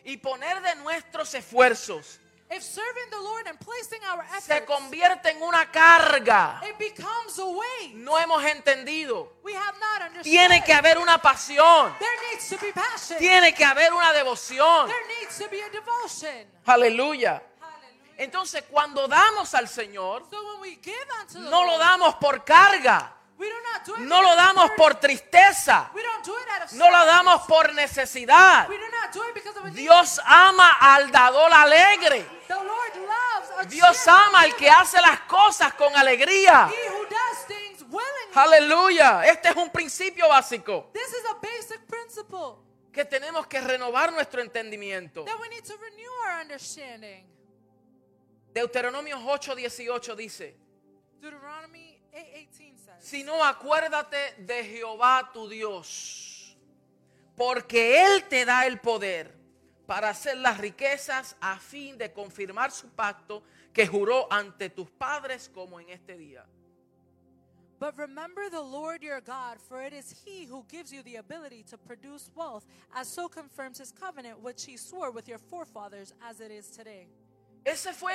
y 0.03 0.18
poner 0.18 0.62
de 0.62 0.76
nuestros 0.76 1.34
esfuerzos 1.34 2.20
If 2.53 2.64
serving 2.64 3.09
the 3.09 3.22
Lord 3.22 3.47
and 3.47 3.57
placing 3.59 4.03
our 4.03 4.26
se 4.41 4.57
efforts, 4.57 4.68
convierte 4.68 5.30
en 5.30 5.41
una 5.41 5.72
carga, 5.72 6.62
it 6.68 6.78
becomes 6.78 7.39
a 7.39 7.45
weight. 7.45 7.93
no 7.93 8.18
hemos 8.20 8.43
entendido. 8.43 9.38
We 9.41 9.53
have 9.55 9.80
not 9.80 10.01
understood. 10.01 10.24
Tiene 10.24 10.62
que 10.62 10.74
haber 10.74 10.97
una 10.97 11.18
pasión. 11.22 11.97
There 11.97 12.09
needs 12.30 12.49
to 12.49 12.57
be 12.57 12.74
passion. 12.74 13.20
Tiene 13.20 13.53
que 13.53 13.64
haber 13.64 13.93
una 13.93 14.12
devoción. 14.12 14.89
There 14.89 15.07
needs 15.22 15.38
to 15.38 15.47
be 15.49 15.62
a 15.62 15.70
devotion. 15.70 16.45
Aleluya. 16.66 17.41
Hallelujah. 17.62 18.18
Entonces 18.18 18.66
cuando 18.70 19.07
damos 19.07 19.53
al 19.53 19.70
Señor, 19.70 20.28
So 20.30 20.43
when 20.51 20.59
we 20.59 20.76
give 20.84 21.07
unto 21.22 21.36
the 21.41 21.49
no 21.49 21.64
lo 21.64 21.78
damos 21.78 22.16
por 22.16 22.43
carga, 22.43 23.16
we 23.42 23.50
do 23.50 23.56
not 23.74 23.84
do 23.84 23.96
it 23.96 24.08
no 24.08 24.22
lo 24.22 24.36
damos 24.36 24.70
por 24.78 25.00
tristeza, 25.00 25.89
We 25.96 26.04
don't 26.04 26.24
do 26.24 26.38
it 26.38 26.48
out 26.54 26.64
of 26.66 26.74
no 26.74 26.92
lo 26.92 27.06
damos 27.06 27.42
por 27.48 27.74
necesidad. 27.74 28.68
Dios 29.74 30.22
ama 30.24 30.78
al 30.80 31.10
dador 31.12 31.52
alegre. 31.52 32.24
The 32.48 32.54
Lord 32.54 32.96
loves 32.98 33.50
a 33.58 33.64
Dios 33.64 34.08
ama 34.08 34.42
al 34.42 34.56
que 34.56 34.70
hace 34.70 35.02
las 35.02 35.22
cosas 35.22 35.74
con 35.74 35.96
alegría. 35.96 36.70
He 36.70 36.89
who 36.89 37.06
does 37.06 37.48
things 37.48 37.82
willingly. 37.82 38.36
Aleluya. 38.36 39.26
Este 39.26 39.50
es 39.50 39.56
un 39.56 39.72
principio 39.72 40.28
básico 40.28 40.92
This 40.94 41.08
is 41.08 41.26
a 41.32 41.34
basic 41.42 41.82
principle 41.88 42.60
que 42.94 43.06
tenemos 43.06 43.48
que 43.48 43.60
renovar 43.60 44.12
nuestro 44.14 44.42
entendimiento. 44.42 45.24
that 45.26 45.39
we 45.39 45.50
need 45.50 45.64
to 45.64 45.76
renew 45.78 46.12
our 46.28 46.42
understanding. 46.42 47.26
Deuteronomio 48.54 49.18
8:18 49.18 50.16
dice, 50.16 50.56
Deuteronomy 51.20 51.98
8:18 52.14 52.71
says, 53.12 53.20
si 53.20 53.24
no 53.24 53.43
acuérdate 53.43 54.36
de 54.38 54.64
Jehová 54.64 55.30
tu 55.34 55.47
Dios, 55.49 56.57
porque 57.36 58.03
Él 58.03 58.24
te 58.30 58.45
da 58.45 58.66
el 58.66 58.80
poder 58.80 59.32
para 59.86 60.09
hacer 60.09 60.38
las 60.38 60.57
riquezas 60.57 61.36
a 61.41 61.57
fin 61.59 61.97
de 61.97 62.12
confirmar 62.12 62.72
su 62.72 62.88
pacto 62.89 63.43
que 63.74 63.86
juró 63.86 64.28
ante 64.32 64.70
tus 64.70 64.89
padres 64.89 65.49
como 65.49 65.80
en 65.80 65.89
este 65.89 66.18
día. 66.18 66.45
But 67.80 67.97
remember 67.97 68.47
the 68.49 68.62
Lord 68.62 69.01
your 69.01 69.22
God, 69.22 69.59
for 69.59 69.82
it 69.82 69.91
is 69.91 70.14
He 70.24 70.45
who 70.45 70.64
gives 70.70 70.93
you 70.93 71.01
the 71.01 71.16
ability 71.16 71.64
to 71.72 71.80
produce 71.80 72.30
wealth, 72.36 72.64
as 72.93 73.07
so 73.07 73.28
confirms 73.28 73.80
His 73.80 73.91
covenant, 73.91 74.39
which 74.39 74.66
He 74.66 74.78
swore 74.78 75.12
with 75.12 75.28
your 75.28 75.39
forefathers, 75.39 76.14
as 76.22 76.41
it 76.41 76.51
is 76.51 76.70
today. 76.70 77.07
Ese 77.66 77.91
fue 77.93 78.14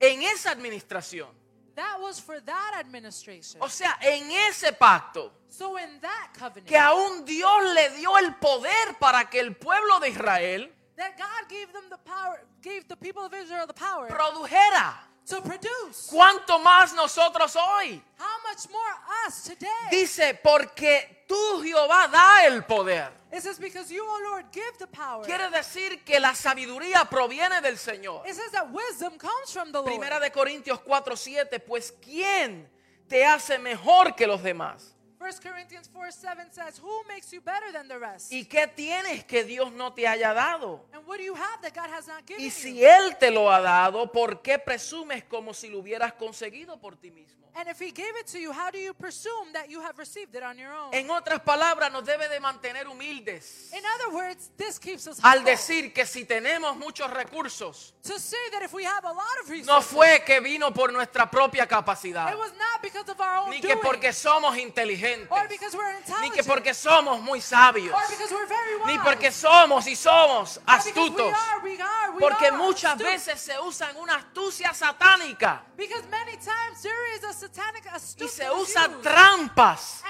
en 0.00 0.22
esa 0.22 0.50
administración. 0.50 1.47
That 1.78 2.00
was 2.00 2.20
for 2.20 2.40
that 2.40 2.74
administration. 2.80 3.60
O 3.62 3.68
sea, 3.68 3.96
en 4.00 4.28
ese 4.32 4.72
pacto 4.72 5.30
So 5.48 5.78
in 5.78 6.00
that 6.00 6.32
covenant, 6.36 6.66
que 6.66 6.76
aún 6.76 7.24
Dios 7.24 7.72
le 7.72 7.90
dio 7.90 8.18
el 8.18 8.34
poder 8.34 8.98
para 8.98 9.30
que 9.30 9.38
el 9.38 9.54
pueblo 9.54 10.00
de 10.00 10.08
Israel 10.08 10.74
that 10.96 11.16
God 11.16 11.48
gave 11.48 11.72
them 11.72 11.88
the 11.88 11.98
power, 11.98 12.44
gave 12.60 12.88
the 12.88 12.96
people 12.96 13.24
of 13.24 13.32
Israel 13.32 13.68
the 13.68 13.74
power 13.74 14.08
produjera. 14.08 15.07
Produce. 15.36 16.10
¿Cuánto 16.10 16.58
más 16.58 16.92
nosotros 16.94 17.54
hoy? 17.56 18.02
How 18.18 18.50
much 18.50 18.68
more 18.70 18.94
us 19.26 19.42
today? 19.44 19.68
Dice, 19.90 20.34
porque 20.42 21.24
tú 21.28 21.62
Jehová 21.62 22.08
da 22.08 22.44
el 22.46 22.64
poder. 22.64 23.12
It 23.30 23.42
says, 23.42 23.58
because 23.58 23.92
you, 23.92 24.02
O 24.02 24.18
Lord, 24.30 24.46
give 24.50 24.78
the 24.78 24.86
power. 24.86 25.24
Quiere 25.24 25.50
decir 25.50 26.02
que 26.02 26.18
la 26.18 26.34
sabiduría 26.34 27.04
proviene 27.10 27.60
del 27.60 27.76
Señor. 27.76 28.26
It 28.26 28.34
says 28.34 28.50
that 28.52 28.70
wisdom 28.72 29.18
comes 29.18 29.52
from 29.52 29.70
the 29.70 29.78
Lord. 29.78 29.86
Primera 29.86 30.18
de 30.18 30.30
Corintios 30.30 30.80
4, 30.80 31.14
7, 31.14 31.60
pues 31.60 31.92
¿quién 32.02 32.66
te 33.06 33.24
hace 33.26 33.58
mejor 33.58 34.16
que 34.16 34.26
los 34.26 34.42
demás? 34.42 34.94
1 35.18 35.32
Corinthians 35.42 35.88
4 35.92 36.10
7 36.12 36.46
says, 36.52 36.78
Who 36.78 37.02
makes 37.08 37.32
you 37.32 37.40
better 37.40 37.72
than 37.72 37.88
the 37.88 37.98
rest? 37.98 38.30
¿Y 38.32 38.44
qué 38.44 38.68
tienes 38.68 39.24
que 39.24 39.42
Dios 39.44 39.72
no 39.72 39.92
te 39.92 40.06
haya 40.06 40.32
dado? 40.32 40.84
And 40.92 41.04
what 41.06 41.18
do 41.18 41.24
you 41.24 41.34
have 41.34 41.60
that 41.62 41.74
God 41.74 41.90
has 41.92 42.06
not 42.06 42.24
given 42.24 42.40
Y 42.42 42.46
you? 42.46 42.50
si 42.52 42.84
Él 42.84 43.16
te 43.18 43.30
lo 43.30 43.50
ha 43.50 43.60
dado, 43.60 44.10
¿por 44.12 44.40
qué 44.42 44.58
presumes 44.58 45.24
como 45.24 45.52
si 45.54 45.68
lo 45.68 45.80
hubieras 45.80 46.12
conseguido 46.12 46.78
por 46.80 46.96
ti 46.96 47.10
mismo? 47.10 47.38
And 47.54 47.68
if 47.68 47.80
He 47.80 47.90
gave 47.90 48.14
it 48.20 48.26
to 48.28 48.38
you, 48.38 48.52
how 48.52 48.70
do 48.70 48.78
you 48.78 48.94
presume 48.94 49.52
that 49.52 49.68
you 49.68 49.80
have 49.80 49.98
received 49.98 50.32
it 50.36 50.44
on 50.44 50.56
your 50.56 50.72
own? 50.72 50.94
En 50.94 51.10
otras 51.10 51.40
palabras, 51.40 51.90
nos 51.90 52.04
debe 52.04 52.28
de 52.28 52.38
mantener 52.38 52.86
humildes. 52.86 53.72
In 53.72 53.82
other 53.96 54.14
words, 54.14 54.50
this 54.56 54.78
keeps 54.78 55.08
us 55.08 55.18
Al 55.24 55.38
humble. 55.38 55.50
decir 55.50 55.92
que 55.92 56.06
si 56.06 56.24
tenemos 56.24 56.76
muchos 56.76 57.10
recursos, 57.10 57.94
to 58.04 58.16
say 58.20 58.38
that 58.52 58.62
if 58.62 58.72
we 58.72 58.84
have 58.84 59.04
a 59.04 59.12
lot 59.12 59.26
of 59.42 59.66
no 59.66 59.82
fue 59.82 60.22
que 60.24 60.38
vino 60.40 60.72
por 60.72 60.92
nuestra 60.92 61.28
propia 61.28 61.66
capacidad, 61.66 62.30
it 62.30 62.38
was 62.38 62.52
not 62.52 62.80
because 62.80 63.10
of 63.10 63.20
our 63.20 63.38
own 63.38 63.50
ni 63.50 63.60
que 63.60 63.70
doing, 63.74 63.80
porque 63.82 64.12
somos 64.12 64.56
inteligentes, 64.56 65.07
or 65.30 65.48
because 65.48 65.76
we're 65.76 65.94
ni 66.22 66.30
que 66.30 66.42
porque 66.44 66.74
somos 66.74 67.20
muy 67.20 67.40
sabios, 67.40 67.94
or 67.94 68.08
because 68.08 68.32
we're 68.32 68.46
very 68.46 68.76
wise, 68.76 68.86
ni 68.92 68.98
porque 68.98 69.30
somos 69.32 69.86
y 69.86 69.94
somos 69.96 70.60
astutos. 70.66 71.32
are, 71.32 71.60
we 71.62 71.80
are, 71.80 72.10
we 72.12 72.20
Porque 72.20 72.46
are 72.48 72.56
muchas 72.56 72.98
veces 72.98 73.40
se 73.40 73.58
usan 73.60 73.96
una 73.96 74.16
astucia 74.16 74.72
satánica 74.74 75.62
Because 75.76 76.06
many 76.10 76.36
times 76.36 76.82
there 76.82 77.14
is 77.16 77.24
a 77.24 77.32
satanic 77.32 77.84
y 78.18 78.28
se 78.28 78.50
usan 78.50 79.00
trampas 79.00 80.02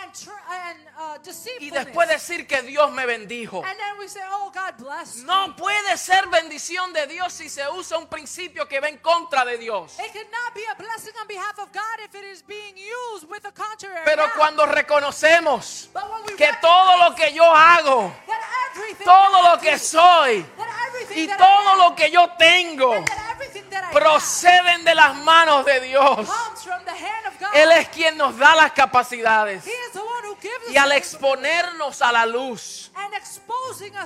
uh, 0.99 1.19
y 1.61 1.71
después 1.71 2.09
decir 2.09 2.47
que 2.47 2.63
Dios 2.63 2.91
me 2.93 3.05
bendijo. 3.07 3.63
and 3.65 3.79
then 3.79 3.99
we 3.99 4.09
say, 4.09 4.23
oh, 4.31 4.51
God 4.53 4.75
bless 4.79 5.23
No 5.25 5.49
me. 5.49 5.55
puede 5.55 5.97
ser 5.97 6.27
bendición 6.29 6.93
de 6.93 7.07
Dios 7.07 7.33
si 7.33 7.49
se 7.49 7.69
usa 7.69 7.99
un 7.99 8.07
principio 8.09 8.67
que 8.67 8.81
va 8.81 8.89
en 8.89 8.99
contra 8.99 9.45
de 9.45 9.59
Dios. 9.59 9.99
It 9.99 10.13
could 10.13 10.31
not 10.31 10.55
be 10.55 10.63
a 10.71 10.75
blessing 10.75 11.13
on 11.21 11.27
behalf 11.29 11.59
of 11.59 11.71
God 11.73 12.01
if 12.05 12.15
it 12.15 12.25
is 12.25 12.43
being 12.43 12.77
used 12.77 13.29
with 13.29 13.45
a 13.45 13.53
contrary. 13.53 14.03
Pero 14.05 14.25
cuando 14.37 14.65
reconocemos 14.89 15.91
que 16.39 16.51
todo 16.63 16.97
lo 16.97 17.15
que 17.15 17.31
yo 17.35 17.45
hago, 17.45 18.11
todo 19.05 19.51
lo 19.51 19.61
que 19.61 19.79
soy 19.79 20.47
y 21.11 21.29
todo 21.29 21.75
lo 21.77 21.95
que 21.95 22.11
yo 22.11 22.31
tengo 22.39 22.95
proceden 23.93 24.85
de 24.85 24.95
las 24.95 25.15
manos 25.17 25.67
de 25.67 25.81
Dios. 25.81 26.27
Él 27.53 27.71
es 27.73 27.89
quien 27.91 28.17
nos 28.17 28.39
da 28.39 28.57
las 28.57 28.73
capacidades. 28.73 29.63
Y 30.71 30.77
al 30.77 30.93
exponernos 30.93 32.03
a 32.03 32.13
la 32.13 32.27
luz, 32.27 32.91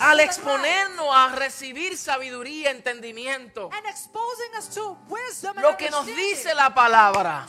al 0.01 0.21
exponernos 0.21 1.07
a 1.11 1.35
recibir 1.35 1.97
sabiduría, 1.97 2.71
entendimiento, 2.71 3.69
and 3.73 3.87
exposing 3.87 4.55
us 4.57 4.69
to 4.71 4.97
wisdom 5.09 5.57
and 5.59 5.63
lo 5.67 5.77
que 5.77 5.91
nos 5.91 6.07
dice 6.07 6.55
la 6.55 6.73
palabra, 6.75 7.47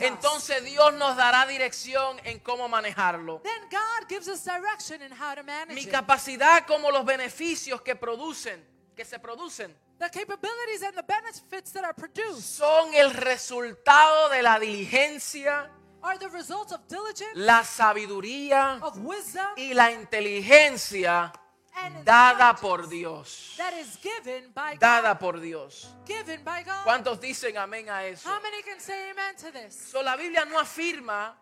entonces 0.00 0.64
Dios 0.64 0.92
nos 0.94 1.16
dará 1.16 1.46
dirección 1.46 2.20
en 2.24 2.40
cómo 2.40 2.68
manejarlo. 2.68 3.40
then 3.42 3.62
God 3.70 4.08
gives 4.08 4.28
us 4.28 4.44
direction 4.44 5.02
in 5.02 5.10
how 5.12 5.34
to 5.34 5.42
manage 5.42 5.74
Mi 5.74 5.82
it. 5.82 5.90
capacidad 5.90 6.66
como 6.66 6.90
los 6.90 7.04
beneficios 7.04 7.80
que 7.82 7.94
producen, 7.96 8.64
que 8.96 9.04
se 9.04 9.18
producen, 9.18 9.74
The 9.98 10.10
capabilities 10.10 10.82
and 10.82 10.96
the 10.96 11.04
benefits 11.04 11.70
that 11.74 11.84
are 11.84 11.94
produced, 11.94 12.42
son 12.42 12.92
el 12.94 13.12
resultado 13.14 14.30
de 14.30 14.42
la 14.42 14.58
diligencia 14.58 15.70
are 16.02 16.18
the 16.18 16.28
results 16.30 16.72
of 16.72 16.80
diligence, 16.88 17.34
la 17.34 17.62
sabiduría 17.64 18.78
of 18.82 18.96
wisdom, 18.98 19.46
y 19.56 19.72
la 19.74 19.90
inteligencia 19.92 21.32
and 21.74 22.04
dada 22.04 22.50
intelligence 22.50 22.60
por 22.60 22.86
Dios. 22.88 23.54
that 23.56 23.72
is 23.74 23.96
given 24.02 24.50
by 24.54 24.76
Dada 24.76 25.14
God. 25.14 25.20
por 25.20 25.40
Dios. 25.40 25.88
Given 26.06 26.42
by 26.44 26.62
God. 26.62 26.84
¿Cuántos 26.84 27.20
dicen 27.20 27.56
amén 27.56 27.88
a 27.88 28.04
eso? 28.04 28.28
How 28.28 28.40
many 28.42 28.62
can 28.62 28.80
say 28.80 29.10
amen 29.10 29.36
to 29.36 29.50
this? 29.52 29.74
So, 29.74 30.02
la 30.02 30.16
Biblia 30.16 30.44
no 30.44 30.58
afirma 30.58 31.34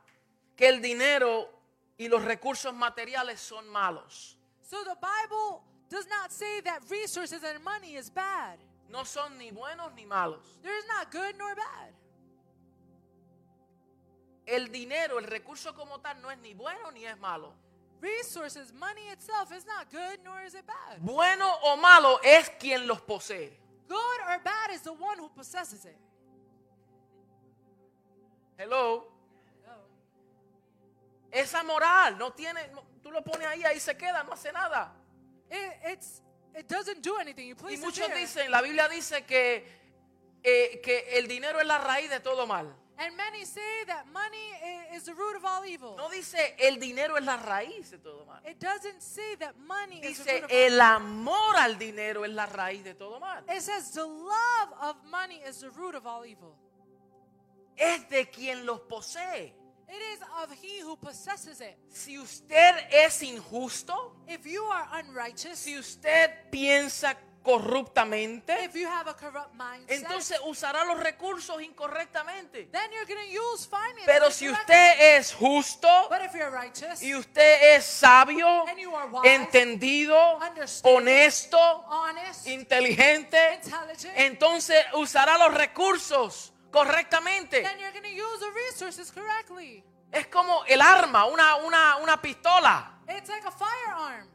que 0.57 0.69
el 0.69 0.81
dinero 0.81 1.49
y 1.99 2.09
los 2.09 2.23
recursos 2.25 2.73
materiales 2.75 3.41
son 3.41 3.69
malos. 3.69 4.37
So 4.63 4.85
the 4.85 4.97
Bible 5.01 5.63
does 5.89 6.07
not 6.09 6.31
say 6.31 6.61
that 6.63 6.83
resources 6.89 7.43
and 7.43 7.63
money 7.65 7.97
is 7.97 8.09
bad. 8.11 8.59
No 8.89 9.05
son 9.05 9.37
ni 9.39 9.51
buenos 9.51 9.93
ni 9.95 10.07
malos. 10.07 10.61
El 14.51 14.71
dinero, 14.73 15.19
el 15.19 15.25
recurso 15.27 15.75
como 15.75 16.01
tal, 16.01 16.21
no 16.21 16.31
es 16.31 16.39
ni 16.39 16.55
bueno 16.55 16.91
ni 16.91 17.05
es 17.07 17.17
malo. 17.19 17.55
Resources, 18.01 18.73
money 18.73 19.09
itself 19.11 19.53
is 19.53 19.65
not 19.67 19.91
good 19.93 20.19
nor 20.25 20.43
is 20.43 20.55
it 20.55 20.65
bad. 20.67 20.99
Bueno 21.01 21.47
o 21.65 21.77
malo 21.77 22.19
es 22.23 22.51
quien 22.59 22.87
los 22.87 23.01
posee. 23.03 23.57
Good 23.89 24.21
or 24.29 24.39
bad 24.43 24.71
is 24.73 24.83
the 24.83 24.91
one 24.93 25.19
who 25.21 25.29
possesses 25.31 25.85
it. 25.85 25.97
Hello. 28.57 29.07
Esa 31.31 31.63
moral 31.63 32.19
no 32.19 32.33
tiene, 32.33 32.69
no- 32.73 32.83
tú 33.03 33.11
lo 33.13 33.23
pones 33.23 33.47
ahí, 33.47 33.63
ahí 33.65 33.79
se 33.79 33.97
queda, 33.97 34.25
no 34.25 34.33
hace 34.33 34.53
nada. 34.53 34.93
It, 35.49 35.93
it's 35.93 36.23
it 36.57 36.67
doesn't 36.69 37.03
do 37.03 37.17
anything. 37.19 37.47
You 37.47 37.55
Y 37.55 37.59
place 37.59 37.75
it 37.79 37.85
muchos 37.85 38.07
there. 38.09 38.19
dicen, 38.19 38.51
la 38.51 38.61
Biblia 38.63 38.89
dice 38.89 39.25
que, 39.25 39.65
eh, 40.43 40.81
que 40.83 41.19
el 41.19 41.29
dinero 41.29 41.61
es 41.61 41.67
la 41.67 41.79
raíz 41.79 42.11
de 42.11 42.19
todo 42.21 42.47
mal. 42.47 42.75
And 43.03 43.17
many 43.17 43.47
say 43.47 43.85
that 43.87 44.05
money 44.13 44.95
is 44.95 45.05
the 45.05 45.15
root 45.15 45.35
of 45.35 45.45
all 45.45 45.65
evil. 45.65 45.95
No 45.97 46.11
dice 46.11 46.55
el 46.59 46.79
dinero 46.79 47.17
es 47.17 47.25
la 47.25 47.39
raíz 47.39 47.91
de 47.91 47.99
todo 47.99 48.27
mal. 48.27 48.43
It 48.45 48.61
doesn't 48.61 49.01
say 49.01 49.37
that 49.37 49.55
money 49.67 50.01
is 50.01 50.19
the 50.19 50.25
Dice 50.25 50.43
root 50.43 50.45
of 50.45 50.51
all 50.51 50.57
el 50.57 50.81
amor 50.81 51.57
al 51.57 51.79
dinero 51.79 52.25
es 52.25 52.33
la 52.33 52.47
raíz 52.47 52.85
de 52.85 52.93
todo 52.93 53.19
mal. 53.19 53.43
It 53.49 53.63
says 53.63 53.93
the 53.93 54.05
love 54.05 54.69
of 54.83 54.97
money 55.11 55.41
is 55.49 55.61
the 55.61 55.71
root 55.71 55.95
of 55.95 56.07
all 56.07 56.27
evil. 56.27 56.55
Es 57.79 58.07
de 58.11 58.27
quien 58.27 58.67
los 58.67 58.81
posee. 58.81 59.55
It 59.89 60.03
is 60.13 60.21
of 60.43 60.53
he 60.53 60.81
who 60.83 60.97
possesses 60.97 61.63
it. 61.63 61.77
Si 61.89 62.19
usted 62.19 62.87
es 62.93 63.23
injusto, 63.23 64.15
If 64.29 64.47
you 64.47 64.63
are 64.65 64.87
unrighteous, 65.01 65.59
si 65.59 65.79
usted 65.79 66.31
piensa 66.51 67.17
corruptamente, 67.43 68.65
if 68.65 68.75
you 68.75 68.87
have 68.87 69.09
a 69.09 69.15
corrupt 69.15 69.55
mindset, 69.55 69.91
entonces 69.91 70.39
usará 70.45 70.85
los 70.85 71.01
recursos 71.01 71.61
incorrectamente. 71.63 72.69
then 72.71 72.91
you're 72.93 73.07
going 73.07 73.27
to 73.27 73.33
use. 73.33 73.69
Pero 74.05 74.31
si 74.31 74.49
usted 74.49 75.17
es 75.17 75.33
justo 75.33 75.89
but 76.09 76.21
if 76.23 76.35
you're 76.35 76.51
righteous, 76.51 77.03
y 77.03 77.15
usted 77.15 77.77
es 77.77 77.85
sabio, 77.85 78.65
wise, 78.65 79.35
entendido, 79.35 80.17
honesto, 80.83 81.59
honest, 81.89 82.47
inteligente, 82.47 83.61
entonces 84.17 84.85
usará 84.95 85.39
los 85.39 85.55
recursos 85.55 86.53
correctamente. 86.71 87.63
then 87.63 87.79
you're 87.79 87.93
going 87.93 88.03
to 88.03 88.09
use 88.11 88.41
the 88.41 88.51
resources 88.69 89.11
correctly. 89.11 89.85
Es 90.13 90.27
como 90.27 90.65
el 90.67 90.81
arma, 90.81 91.27
una, 91.27 91.57
una, 91.57 91.97
una 91.97 92.21
pistola. 92.21 92.99
It's 93.09 93.29
like 93.29 93.47
a 93.47 93.51
firearm. 93.51 94.29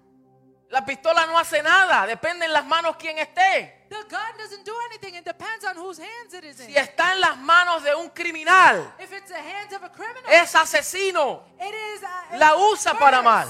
La 0.69 0.83
pistola 0.83 1.25
no 1.27 1.37
hace 1.37 1.61
nada, 1.61 2.07
depende 2.07 2.45
en 2.45 2.53
las 2.53 2.65
manos 2.65 2.95
quien 2.97 3.17
esté. 3.19 3.85
The 3.87 4.03
gun 4.09 4.37
doesn't 4.37 4.65
do 4.65 4.73
anything. 4.89 5.13
It 5.15 5.23
depends 5.23 5.63
on 5.63 5.77
whose 5.77 5.99
hands 5.99 6.33
it 6.33 6.43
is 6.43 6.59
in. 6.59 6.65
Si 6.67 6.75
está 6.75 7.13
en 7.13 7.21
las 7.21 7.37
manos 7.37 7.83
de 7.83 7.93
un 7.95 8.09
criminal, 8.09 8.93
If 8.99 9.11
it's 9.13 9.29
the 9.29 9.39
hands 9.39 9.73
of 9.73 9.83
a 9.83 9.89
criminal, 9.91 10.23
es 10.27 10.55
asesino. 10.55 11.43
it 11.59 11.73
is 11.73 12.03
uh, 12.03 12.37
La 12.37 12.55
usa 12.57 12.95
para 12.97 13.21
mal. 13.21 13.47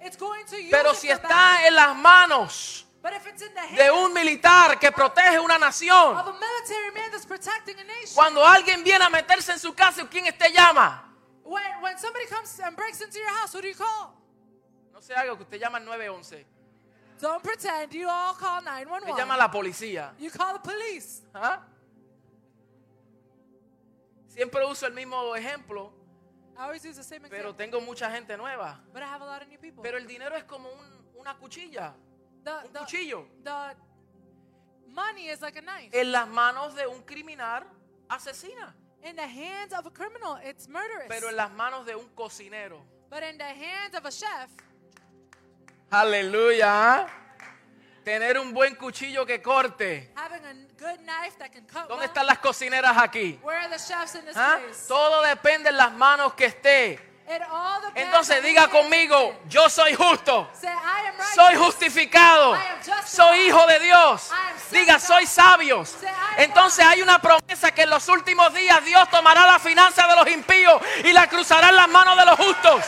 It's 0.00 0.16
going 0.16 0.44
to 0.46 0.56
use 0.56 0.70
Pero 0.70 0.92
si 0.92 1.08
está 1.08 1.28
bad. 1.28 1.66
en 1.66 1.74
las 1.76 1.96
manos 1.96 2.86
But 3.00 3.12
if 3.12 3.26
it's 3.28 3.42
in 3.42 3.54
the 3.54 3.60
hands 3.60 3.76
de 3.76 3.90
un 3.92 4.12
militar 4.12 4.78
que 4.80 4.90
protege 4.90 5.38
una 5.38 5.54
of 5.54 5.60
nación, 5.60 6.18
a 6.18 6.24
military 6.24 6.90
man 6.92 7.10
that's 7.12 7.24
protecting 7.24 7.78
a 7.78 7.84
nation, 7.84 8.14
cuando 8.16 8.44
alguien 8.44 8.82
viene 8.82 9.04
a 9.04 9.08
meterse 9.08 9.52
en 9.52 9.60
su 9.60 9.72
casa, 9.72 10.04
¿quién 10.10 10.36
te 10.36 10.50
llama? 10.52 11.04
when, 11.44 11.62
when 11.80 11.96
somebody 11.96 12.26
comes 12.26 12.58
and 12.58 12.76
breaks 12.76 13.00
into 13.00 13.18
your 13.20 13.30
house, 13.38 13.52
who 13.54 13.62
do 13.62 13.68
you 13.68 13.76
call? 13.76 14.12
No 14.92 15.00
sé 15.00 15.14
algo 15.14 15.36
que 15.36 15.44
usted 15.44 15.60
llama 15.60 15.78
al 15.78 15.84
911. 15.84 16.55
Don't 17.20 17.42
pretend. 17.42 17.92
You 17.94 18.08
all 18.08 18.34
call 18.34 18.60
Le 18.62 18.84
911. 18.84 19.16
llama 19.16 19.34
a 19.34 19.38
la 19.38 19.50
policía. 19.50 20.12
You 20.18 20.30
call 20.30 20.54
the 20.54 20.60
police. 20.60 21.22
¿Ah? 21.34 21.62
Siempre 24.28 24.64
uso 24.66 24.86
el 24.86 24.92
mismo 24.92 25.34
ejemplo, 25.34 25.92
I 26.58 26.62
always 26.62 26.84
use 26.84 26.96
the 26.96 27.02
same 27.04 27.22
pero 27.28 27.50
example. 27.50 27.54
tengo 27.54 27.80
mucha 27.80 28.10
gente 28.10 28.36
nueva. 28.36 28.80
But 28.92 29.02
I 29.02 29.06
have 29.06 29.22
a 29.22 29.26
lot 29.26 29.42
of 29.42 29.48
new 29.48 29.58
people. 29.58 29.82
Pero 29.82 29.96
el 29.98 30.06
dinero 30.06 30.36
es 30.36 30.44
como 30.44 30.68
un- 30.70 31.10
una 31.18 31.34
cuchilla, 31.38 31.94
the, 32.44 32.50
un 32.66 32.72
the, 32.72 32.78
cuchillo, 32.80 33.26
the 33.44 33.74
money 34.88 35.28
is 35.28 35.40
like 35.40 35.56
a 35.58 35.62
knife. 35.62 35.90
en 35.98 36.12
las 36.12 36.28
manos 36.28 36.74
de 36.74 36.86
un 36.86 37.02
criminal 37.02 37.64
asesina, 38.08 38.74
in 39.02 39.16
the 39.16 39.26
hands 39.26 39.72
of 39.72 39.86
a 39.86 39.90
criminal, 39.90 40.38
it's 40.44 40.68
murderous. 40.68 41.08
pero 41.08 41.28
en 41.30 41.36
las 41.36 41.50
manos 41.52 41.86
de 41.86 41.94
un 41.96 42.08
cocinero. 42.14 42.82
but 43.08 43.22
in 43.22 43.38
the 43.38 43.44
hands 43.44 43.94
of 43.94 44.04
a 44.04 44.10
chef, 44.10 44.50
Aleluya. 45.96 47.06
Tener 48.04 48.38
un 48.38 48.52
buen 48.52 48.74
cuchillo 48.74 49.24
que 49.24 49.40
corte. 49.40 50.12
¿Dónde 51.88 52.04
están 52.04 52.26
las 52.26 52.38
cocineras 52.38 52.98
aquí? 52.98 53.40
¿Ah? 54.34 54.58
Todo 54.86 55.22
depende 55.22 55.70
en 55.70 55.76
las 55.78 55.92
manos 55.92 56.34
que 56.34 56.44
esté. 56.44 57.16
Entonces 57.94 58.36
on 58.36 58.44
diga 58.44 58.68
conmigo, 58.68 59.40
yo 59.48 59.70
soy 59.70 59.94
justo. 59.94 60.50
Soy 61.34 61.56
justificado. 61.56 62.54
Soy 63.06 63.46
hijo 63.46 63.66
de 63.66 63.78
Dios. 63.80 64.30
Diga, 64.70 65.00
soy 65.00 65.26
sabio. 65.26 65.82
Entonces 66.36 66.84
hay 66.84 67.00
una 67.00 67.20
promesa 67.22 67.72
que 67.72 67.82
en 67.82 67.90
los 67.90 68.06
últimos 68.08 68.52
días 68.52 68.84
Dios 68.84 69.08
tomará 69.08 69.46
la 69.46 69.58
finanza 69.58 70.06
de 70.06 70.16
los 70.16 70.28
impíos 70.28 70.80
y 71.04 71.12
la 71.12 71.26
cruzará 71.26 71.70
en 71.70 71.76
las 71.76 71.88
manos 71.88 72.18
de 72.18 72.26
los 72.26 72.36
justos. 72.36 72.84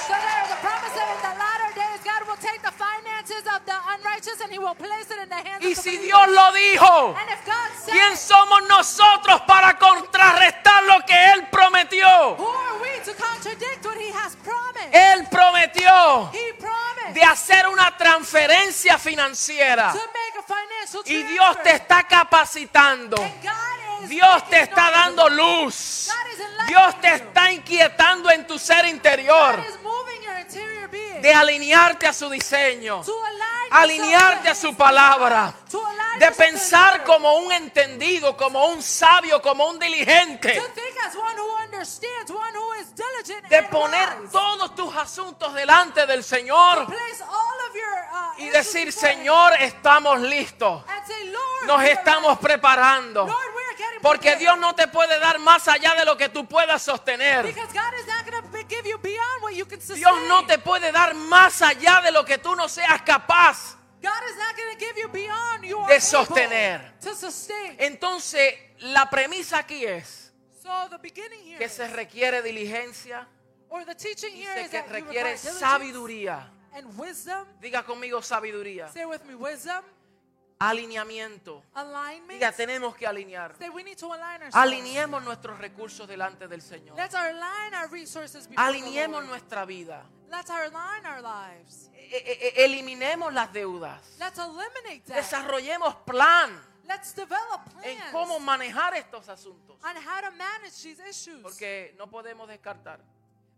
Y 5.60 5.74
si. 5.74 5.98
Dios 5.98 6.28
lo 6.28 6.52
dijo, 6.52 7.14
And 7.18 7.30
if 7.30 7.44
God 7.44 7.54
said 7.84 7.92
¿quién 7.92 8.16
somos 8.16 8.62
nosotros 8.68 9.42
para 9.42 9.78
contrarrestar 9.78 10.84
lo 10.84 11.04
que 11.04 11.32
Él 11.32 11.48
prometió? 11.50 12.36
who 12.36 12.46
are 12.46 12.80
we 12.80 13.04
to 13.04 13.12
contradict 13.14 13.84
what 13.84 13.96
he 13.96 14.10
has 14.12 14.36
promised? 14.36 14.92
Él 14.92 15.26
prometió 15.28 16.30
he 16.32 16.54
promised 16.54 17.14
de 17.14 17.22
hacer 17.22 17.66
una 17.68 17.96
transferencia 17.96 18.98
financiera. 18.98 19.94
Y. 21.04 21.22
Dios 21.22 21.62
te 21.62 21.70
está 21.72 22.04
capacitando. 22.04 23.20
And 23.20 23.42
God 23.42 24.02
is 24.04 24.08
Dios 24.08 24.48
te 24.48 24.62
está 24.62 24.90
dando 24.90 25.28
luz. 25.28 26.10
Dios 26.66 27.00
te 27.00 27.14
está 27.14 27.50
inquietando 27.50 28.30
en 28.30 28.46
tu 28.46 28.58
ser 28.58 28.86
interior 28.86 29.58
De 31.20 31.34
alinearte 31.34 32.06
a 32.06 32.12
su 32.12 32.28
diseño, 32.30 33.02
alinearte 33.70 34.48
a 34.48 34.54
su 34.54 34.76
palabra, 34.76 35.52
de 36.18 36.30
pensar 36.32 37.04
como 37.04 37.38
un 37.38 37.52
entendido, 37.52 38.36
como 38.36 38.66
un 38.66 38.82
sabio, 38.82 39.40
como 39.42 39.66
un 39.68 39.78
diligente, 39.78 40.62
de 43.48 43.62
poner 43.64 44.30
todos 44.30 44.74
tus 44.74 44.96
asuntos 44.96 45.54
delante 45.54 46.06
del 46.06 46.24
Señor 46.24 46.86
uh, 46.88 48.40
y 48.40 48.48
decir, 48.48 48.92
Señor, 48.92 49.54
estamos 49.60 50.20
listos, 50.20 50.82
nos 51.66 51.82
estamos 51.82 52.38
preparando. 52.38 53.26
Porque. 54.02 54.36
Dios 54.36 54.58
no 54.58 54.74
te 54.74 54.88
puede 54.88 55.18
dar 55.18 55.38
más 55.38 55.68
allá 55.68 55.94
de 55.94 56.04
lo 56.04 56.16
que 56.16 56.28
tú 56.28 56.46
puedas 56.46 56.82
sostener. 56.82 57.44
Dios 59.94 60.20
no 60.28 60.46
te 60.46 60.58
puede 60.58 60.92
dar 60.92 61.14
más 61.14 61.62
allá 61.62 62.00
de 62.00 62.12
lo 62.12 62.24
que 62.24 62.38
tú 62.38 62.54
no 62.54 62.68
seas 62.68 63.02
capaz. 63.02 63.76
De 65.88 66.00
sostener. 66.00 66.94
Entonces, 67.78 68.54
la 68.78 69.10
premisa 69.10 69.58
aquí 69.58 69.84
es 69.84 70.32
que 71.58 71.68
se 71.68 71.88
requiere 71.88 72.42
diligencia, 72.42 73.26
or 73.70 73.84
the 73.84 73.94
teaching 73.94 74.34
here 74.34 74.54
dice 74.54 74.66
is 74.66 74.70
que 74.70 74.78
that 74.78 74.88
you 74.88 74.92
requiere 74.92 75.36
sabiduría. 75.36 76.50
and 76.72 76.86
wisdom. 76.98 77.46
Diga 77.60 77.82
conmigo 77.82 78.22
sabiduría. 78.22 78.88
Alineamiento. 80.58 81.62
alignment. 81.74 82.32
Diga, 82.32 82.52
tenemos 82.52 82.96
que 82.96 83.06
alinear. 83.06 83.54
Alineemos 84.52 85.22
nuestros 85.22 85.58
recursos 85.58 86.08
delante 86.08 86.48
del 86.48 86.62
Señor. 86.62 86.96
Let's 86.96 87.14
align 87.14 87.74
our 87.74 87.90
resources 87.90 88.48
Alineemos 88.56 89.24
nuestra 89.24 89.64
vida. 89.64 90.04
Let's 90.30 90.50
align 90.50 91.06
our 91.06 91.22
lives. 91.22 91.90
E- 91.94 92.16
e- 92.16 92.48
e- 92.48 92.64
Eliminemos 92.64 93.32
las 93.32 93.52
deudas. 93.52 94.16
Let's 94.18 94.38
eliminate 94.38 95.02
that. 95.06 95.16
Desarrollemos 95.16 95.94
plan 96.04 96.60
Let's 96.86 97.14
develop 97.14 97.60
en 97.82 97.98
plans 97.98 98.12
cómo 98.12 98.40
manejar 98.40 98.94
estos 98.94 99.28
asuntos. 99.28 99.76
on 99.84 99.96
how 99.96 100.20
to 100.22 100.30
manage 100.32 100.82
these 100.82 101.00
issues. 101.08 101.42
Porque 101.42 101.94
no 101.98 102.08
podemos 102.08 102.48
descartar 102.48 102.98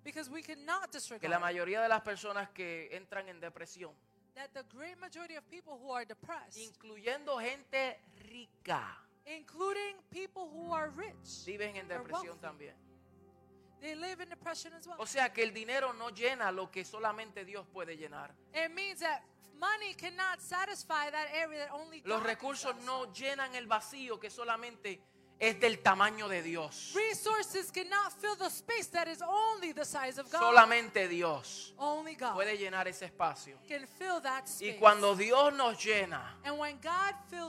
Because 0.03 0.29
we 0.31 0.43
cannot 0.43 0.91
que 0.91 0.99
disregard 0.99 1.31
la 1.31 1.39
mayoría 1.39 1.81
de 1.81 1.89
las 1.89 2.01
personas 2.03 2.51
que 2.51 2.89
entran 2.93 3.29
en 3.29 3.39
depresión, 3.41 3.93
that 4.41 4.55
the 4.55 4.65
great 4.75 4.99
majority 4.99 5.37
of 5.37 5.47
people 5.51 5.79
who 5.83 5.91
are 5.93 6.05
depressed, 6.07 6.57
incluyendo 6.57 7.39
gente 7.39 7.99
rica, 8.31 8.97
including 9.27 9.97
people 10.11 10.49
who 10.51 10.73
are 10.73 10.91
rich, 10.97 11.45
viven 11.45 11.77
en 11.77 11.87
depresión 11.89 12.39
wealthy, 12.41 12.41
también. 12.41 12.75
they 13.83 13.95
live 13.95 14.21
in 14.23 14.29
depression 14.31 14.73
as 14.73 14.87
well. 14.87 14.97
O 14.99 15.07
sea 15.07 15.31
que 15.31 15.43
el 15.43 15.53
dinero 15.53 15.93
no 15.93 16.09
llena 16.11 16.51
lo 16.53 16.71
que 16.71 16.85
solamente 16.85 17.45
Dios 17.45 17.67
puede 17.71 17.97
llenar. 17.99 18.31
It 18.55 18.71
means 18.75 19.01
that 19.01 19.23
money 19.59 19.93
cannot 19.95 20.41
satisfy 20.41 21.11
that 21.11 21.29
area 21.35 21.67
that 21.67 21.75
only 21.75 22.03
Los 22.07 22.21
God 22.21 22.27
can 22.27 22.37
recursos 22.37 22.71
satisfy. 22.73 22.87
no 22.87 23.13
llenan 23.13 23.55
el 23.55 23.67
vacío 23.67 24.19
que 24.19 24.31
solamente 24.31 25.01
es 25.41 25.59
del 25.59 25.79
tamaño 25.81 26.29
de 26.29 26.43
Dios. 26.43 26.93
Resources 26.95 27.73
cannot 27.73 28.13
fill 28.21 28.37
the 28.37 28.51
space 28.51 28.91
that 28.91 29.09
is 29.09 29.23
only 29.23 29.73
the 29.73 29.85
size 29.85 30.21
of 30.21 30.31
God. 30.31 30.41
Solamente 30.41 31.09
Dios 31.09 31.75
puede 32.35 32.59
llenar 32.59 32.87
ese 32.87 33.07
espacio. 33.07 33.57
can 33.67 33.87
fill 33.87 34.21
that 34.23 34.47
space. 34.47 34.77
Y 34.77 34.79
cuando 34.79 35.17
Dios 35.17 35.53
nos 35.55 35.83
llena, 35.83 36.37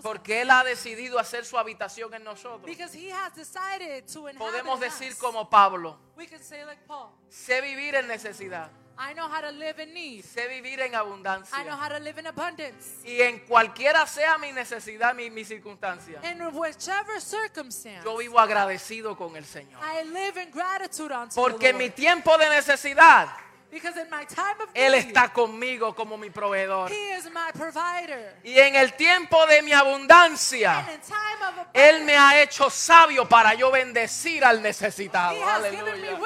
porque 0.01 0.41
Él 0.41 0.49
ha 0.49 0.63
decidido 0.63 1.19
hacer 1.19 1.45
su 1.45 1.57
habitación 1.57 2.13
en 2.13 2.23
nosotros, 2.23 2.65
because 2.65 2.93
He 2.97 3.11
has 3.11 3.35
decided 3.35 4.05
to 4.05 4.29
inhabit 4.29 4.39
podemos 4.39 4.79
decir 4.79 5.17
como 5.17 5.49
Pablo, 5.49 5.97
we 6.15 6.25
can 6.25 6.41
say 6.41 6.63
like 6.63 6.81
Paul, 6.87 7.09
sé 7.29 7.59
vivir 7.59 7.95
en 7.95 8.07
necesidad, 8.07 8.71
I 8.97 9.13
know 9.13 9.27
how 9.27 9.41
to 9.41 9.51
live 9.51 9.79
in 9.81 9.93
need. 9.93 10.23
sé 10.23 10.47
vivir 10.47 10.79
en 10.81 10.87
I 10.87 10.89
know 10.91 10.99
abundancia. 11.01 11.57
how 11.75 11.89
to 11.89 11.99
live 11.99 12.19
in 12.19 12.27
abundance. 12.27 13.03
Y 13.03 13.21
en 13.21 13.39
cualquiera 13.39 14.05
sea 14.05 14.37
mi 14.37 14.51
necesidad, 14.51 15.15
mi, 15.15 15.29
mi 15.29 15.43
circunstancia, 15.43 16.19
In 16.23 16.41
whichever 16.53 17.19
circumstance, 17.19 18.03
yo 18.03 18.17
vivo 18.17 18.39
agradecido 18.39 19.17
con 19.17 19.35
el 19.35 19.45
Señor. 19.45 19.79
I 19.81 20.03
live 20.03 20.41
in 20.41 20.51
gratitude 20.51 21.13
unto 21.13 21.35
Porque 21.35 21.69
en 21.69 21.77
mi 21.77 21.89
tiempo 21.89 22.37
de 22.37 22.49
necesidad, 22.49 23.27
because 23.71 23.97
in 23.97 24.09
my 24.09 24.25
time 24.25 24.61
of 24.61 24.69
Él 24.73 24.91
need, 24.91 25.07
está 25.07 25.31
conmigo 25.33 25.95
como 25.95 26.17
mi 26.17 26.29
proveedor. 26.29 26.91
He 26.91 27.15
is 27.15 27.25
my 27.31 27.51
provider. 27.53 28.35
Y 28.43 28.59
en 28.59 28.75
el 28.75 28.93
tiempo 28.93 29.47
de 29.47 29.61
mi 29.61 29.71
abundancia, 29.71 30.79
And 30.79 30.89
in 30.89 31.01
time 31.01 31.47
of 31.47 31.67
Él 31.73 31.95
abundance, 31.95 32.05
me 32.05 32.17
ha 32.17 32.41
hecho 32.41 32.69
sabio 32.69 33.27
para 33.27 33.53
yo 33.55 33.71
bendecir 33.71 34.43
al 34.43 34.61
necesitado. 34.61 35.43
Aleluya. 35.43 36.19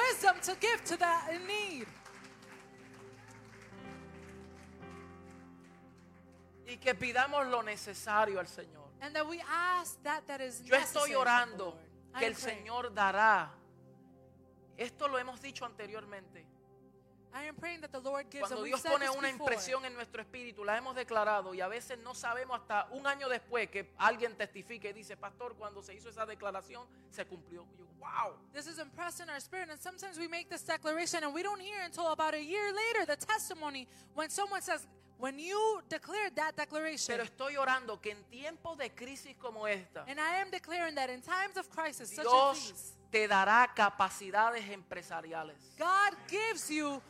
Y 6.66 6.78
que 6.78 6.94
pidamos 6.94 7.46
lo 7.46 7.62
necesario 7.62 8.40
al 8.40 8.48
Señor. 8.48 8.90
And 9.00 9.14
that 9.14 9.26
we 9.26 9.40
ask 9.48 10.02
that 10.02 10.26
that 10.26 10.40
is 10.40 10.62
Yo 10.62 10.74
estoy 10.74 11.14
orando 11.14 11.78
que 12.18 12.26
am 12.26 12.32
el 12.32 12.34
praying. 12.34 12.58
Señor 12.58 12.94
dará. 12.94 13.50
Esto 14.76 15.08
lo 15.08 15.18
hemos 15.18 15.40
dicho 15.40 15.64
anteriormente. 15.64 16.46
I 17.36 17.48
am 17.48 17.54
praying 17.54 17.82
that 17.82 17.92
the 17.92 18.00
Lord 18.00 18.30
gives 18.30 18.48
Cuando 18.48 18.64
Dios 18.64 18.80
pone 18.80 19.10
una 19.10 19.28
impresión 19.28 19.84
en 19.84 19.94
nuestro 19.94 20.22
espíritu, 20.22 20.64
la 20.64 20.78
hemos 20.78 20.96
declarado 20.96 21.52
y 21.52 21.60
a 21.60 21.68
veces 21.68 21.98
no 21.98 22.14
sabemos 22.14 22.60
hasta 22.60 22.88
un 22.92 23.06
año 23.06 23.28
después 23.28 23.68
que 23.68 23.92
alguien 23.98 24.34
testifique 24.36 24.88
y 24.88 24.92
dice, 24.94 25.18
pastor, 25.18 25.54
cuando 25.54 25.82
se 25.82 25.92
hizo 25.92 26.08
esa 26.08 26.24
declaración 26.24 26.88
se 27.10 27.26
cumplió. 27.26 27.66
Yo, 27.76 27.84
wow. 27.98 28.38
This 28.54 28.66
is 28.66 28.78
impressed 28.78 29.20
in 29.20 29.28
our 29.28 29.38
spirit, 29.38 29.68
and 29.68 29.78
sometimes 29.78 30.18
we 30.18 30.28
make 30.28 30.48
this 30.48 30.62
declaration, 30.62 31.24
and 31.24 31.34
we 31.34 31.42
don't 31.42 31.60
hear 31.60 31.82
until 31.84 32.06
about 32.06 32.32
a 32.32 32.42
year 32.42 32.72
later 32.72 33.04
the 33.04 33.16
testimony 33.16 33.86
when 34.14 34.30
someone 34.30 34.62
says, 34.62 34.86
"When 35.18 35.38
you 35.38 35.82
declared 35.88 36.34
that 36.34 36.54
declaration." 36.56 37.16
Pero 37.16 37.24
estoy 37.24 37.56
orando 37.56 38.00
que 38.00 38.12
en 38.12 38.22
tiempos 38.24 38.76
de 38.76 38.90
crisis 38.90 39.34
como 39.38 39.66
esta, 39.66 40.04
and 40.08 40.18
I 40.18 40.40
am 40.40 40.50
declaring 40.50 40.94
that 40.96 41.10
in 41.10 41.22
times 41.22 41.56
of 41.56 41.68
crisis 41.68 42.10
such 42.10 42.26
as 42.26 42.32
Dios 42.32 42.58
these, 42.58 42.92
te 43.10 43.28
dará 43.28 43.72
capacidades 43.74 44.68
empresariales. 44.68 45.56
God 45.78 46.16
gives 46.28 46.68
you 46.70 47.00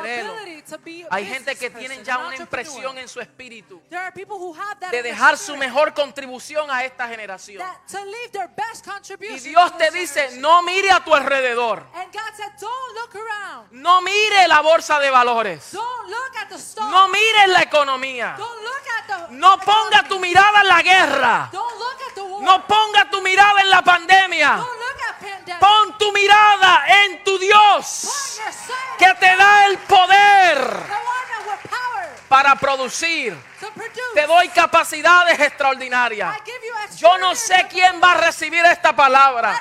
Créelo. 0.00 0.34
Hay 1.10 1.26
gente 1.26 1.56
que 1.56 1.70
tienen 1.70 2.04
ya 2.04 2.18
una 2.18 2.36
impresión 2.36 2.96
en 2.98 3.08
su 3.08 3.20
espíritu 3.20 3.82
There 3.88 4.00
are 4.00 4.12
people 4.12 4.36
who 4.36 4.54
have 4.54 4.80
that 4.80 4.90
de 4.90 5.02
dejar 5.02 5.36
su 5.36 5.56
mejor 5.56 5.92
contribución 5.94 6.70
a 6.70 6.84
esta 6.84 7.08
generación. 7.08 7.62
Y. 9.20 9.38
Dios 9.40 9.78
te 9.78 9.90
dice, 9.90 10.38
no 10.38 10.62
mire 10.62 10.90
a 10.90 11.04
tu 11.04 11.14
alrededor. 11.14 11.86
And 11.94 12.12
God 12.12 12.34
said, 12.36 12.52
"Don't 12.60 12.94
look 12.94 13.14
around. 13.14 13.72
No 13.72 14.00
mire 14.00 14.48
la 14.48 14.60
bolsa 14.60 14.98
de 14.98 15.10
valores. 15.10 15.72
No 15.74 17.08
mire 17.08 17.46
la 17.48 17.62
economía. 17.62 18.36
No 19.30 19.58
ponga 19.60 20.04
tu 20.08 20.18
mirada 20.18 20.62
en 20.62 20.68
la 20.68 20.82
guerra. 20.82 21.50
No 22.40 22.66
ponga 22.66 23.10
tu 23.10 23.20
mirada 23.22 23.60
en 23.60 23.70
la 23.70 23.82
pandemia. 23.82 24.64
Pon 25.60 25.98
tu 25.98 26.12
mirada 26.12 26.84
en 27.04 27.24
tu 27.24 27.38
Dios 27.38 28.40
que 28.98 29.14
te 29.14 29.36
da 29.36 29.63
el 29.66 29.78
poder 29.78 30.94
para 32.28 32.56
producir. 32.56 33.36
Te 34.14 34.26
doy 34.26 34.48
capacidades 34.48 35.38
extraordinarias. 35.38 36.36
Yo 36.96 37.16
no 37.18 37.34
sé 37.34 37.66
quién 37.70 38.00
va 38.02 38.12
a 38.12 38.16
recibir 38.16 38.64
esta 38.64 38.94
palabra. 38.94 39.58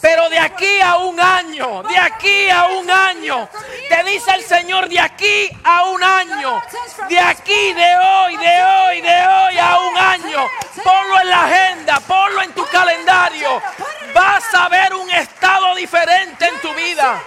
Pero 0.00 0.28
de 0.28 0.38
aquí 0.38 0.80
a 0.80 0.96
un 0.96 1.18
año, 1.18 1.82
de 1.82 1.98
aquí 1.98 2.48
a 2.50 2.66
un 2.66 2.88
año, 2.88 3.48
te 3.88 4.04
dice 4.04 4.30
el 4.32 4.44
Señor, 4.44 4.88
de 4.88 5.00
aquí 5.00 5.50
a 5.64 5.86
un 5.86 6.02
año, 6.02 6.62
de 7.08 7.18
aquí, 7.18 7.72
de 7.72 7.96
hoy, 7.96 8.36
de 8.36 8.62
hoy, 8.62 9.00
de 9.00 9.26
hoy 9.26 9.58
a 9.58 9.78
un 9.80 9.98
año, 9.98 10.46
ponlo 10.84 11.20
en 11.20 11.30
la 11.30 11.44
agenda, 11.44 12.00
ponlo 12.00 12.42
en 12.42 12.52
tu 12.52 12.64
calendario, 12.66 13.60
vas 14.14 14.54
a 14.54 14.68
ver 14.68 14.94
un 14.94 15.10
estado 15.10 15.74
diferente 15.74 16.46
en 16.46 16.60
tu 16.60 16.72
vida. 16.74 17.20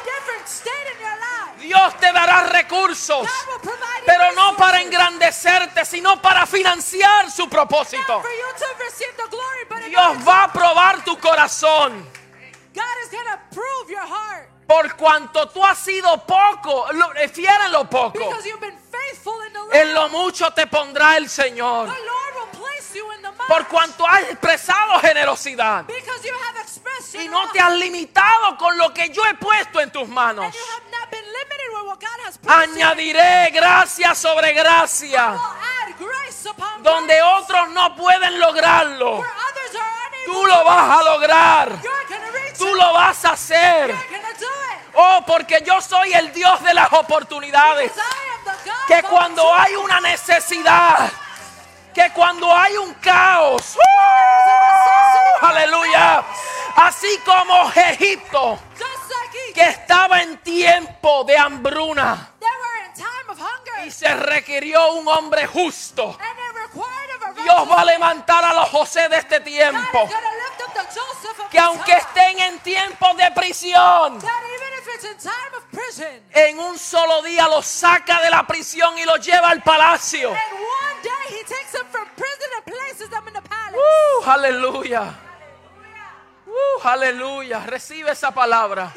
Dios 1.72 1.98
te 2.02 2.12
dará 2.12 2.44
recursos, 2.48 3.26
pero 4.06 4.34
no 4.34 4.58
para 4.58 4.82
engrandecerte, 4.82 5.86
sino 5.86 6.22
para 6.22 6.46
financiar 6.46 7.32
su 7.32 7.48
propósito. 7.48 8.22
Dios 9.88 10.28
va 10.28 10.44
a 10.44 10.52
probar 10.52 11.02
tu 11.06 11.18
corazón. 11.18 12.10
Por 14.68 14.96
cuanto 14.98 15.48
tú 15.48 15.64
has 15.66 15.78
sido 15.78 16.26
poco, 16.26 16.88
eh, 17.16 17.30
fiel 17.30 17.62
en 17.66 17.72
lo 17.72 17.90
poco, 17.90 18.20
en 19.72 19.94
lo 19.94 20.10
mucho 20.10 20.52
te 20.52 20.68
pondrá 20.68 21.16
el 21.16 21.30
Señor. 21.30 21.88
Por 23.48 23.68
cuanto 23.68 24.08
has 24.08 24.22
expresado 24.24 25.00
generosidad 25.00 25.86
because 25.86 26.28
you 26.28 26.34
have 26.48 26.62
expressed 26.62 27.22
y 27.22 27.28
no 27.28 27.52
te 27.52 27.60
has 27.60 27.74
limitado 27.74 28.58
con 28.58 28.78
lo 28.78 28.94
que 28.94 29.10
yo 29.10 29.26
he 29.26 29.34
puesto 29.36 29.80
en 29.80 29.92
tus 29.92 30.08
manos. 30.08 30.54
Añadiré 32.48 33.50
gracia 33.52 34.16
sobre 34.16 34.54
gracia, 34.54 35.32
will 35.32 35.40
add 35.40 36.00
grace 36.00 36.50
upon 36.50 36.84
donde 36.84 37.16
grace. 37.16 37.44
otros 37.44 37.70
no 37.70 37.96
pueden 37.96 38.40
lograrlo. 38.40 39.24
Tú 40.26 40.46
lo 40.46 40.64
vas 40.64 41.00
a 41.00 41.04
lograr, 41.04 41.82
tú 42.58 42.74
lo 42.76 42.94
vas 42.94 43.26
a 43.26 43.32
hacer. 43.32 43.96
Oh, 44.94 45.24
porque 45.26 45.64
yo 45.66 45.82
soy 45.82 46.14
el 46.14 46.34
Dios 46.34 46.62
de 46.64 46.74
las 46.74 46.92
oportunidades. 46.94 47.92
Because 47.92 48.02
I 48.02 48.50
am 48.50 48.58
the 48.64 48.70
God 48.70 48.88
que 48.88 49.04
cuando 49.04 49.54
hay 49.54 49.76
una 49.76 50.02
necesidad, 50.02 51.12
que 51.94 52.10
cuando 52.14 52.56
hay 52.56 52.78
un 52.78 52.94
caos, 52.96 53.76
¡uh! 53.76 55.46
aleluya, 55.46 56.24
así 56.76 57.20
como 57.26 57.72
Egipto, 57.76 58.60
que 59.54 59.62
estaba 59.62 60.22
en 60.22 60.38
tiempo 60.38 61.24
de 61.24 61.38
hambruna 61.38 62.32
y 63.86 63.92
se 63.92 64.14
requirió 64.16 64.94
un 64.94 65.08
hombre 65.08 65.48
justo. 65.48 66.18
Dios 67.44 67.72
va 67.72 67.82
a 67.82 67.86
levantar 67.86 68.44
a 68.44 68.54
los 68.54 68.70
José 68.70 69.10
de 69.10 69.18
este 69.18 69.40
tiempo, 69.40 70.10
que 71.50 71.60
aunque 71.60 71.94
estén 71.94 72.40
en 72.40 72.60
tiempos 72.60 73.18
de 73.18 73.32
prisión, 73.32 74.20
that 74.20 74.44
even 74.56 74.74
if 74.80 74.96
it's 74.96 75.04
in 75.06 75.18
time 75.18 75.58
of 75.58 75.64
prison, 75.72 76.24
en 76.32 76.60
un 76.60 76.78
solo 76.78 77.22
día 77.24 77.48
los 77.48 77.66
saca 77.66 78.22
de 78.22 78.30
la 78.30 78.46
prisión 78.46 78.98
y 78.98 79.06
los 79.06 79.26
lleva 79.26 79.50
al 79.50 79.64
palacio. 79.64 80.30
and 80.30 80.38
one 80.38 81.04
day 81.04 81.38
he 81.38 81.44
takes 81.44 81.72
them 81.72 81.86
from 81.90 82.08
prison 82.16 82.50
and 82.58 82.66
places 82.66 83.10
them 83.10 83.28
in 83.28 83.34
the 83.34 83.42
palace. 83.42 83.78
¡Uh! 83.78 84.30
aleluya. 84.30 85.31
Uh, 86.52 86.88
aleluya. 86.88 87.60
Recibe 87.66 88.12
esa 88.12 88.32
palabra. 88.32 88.92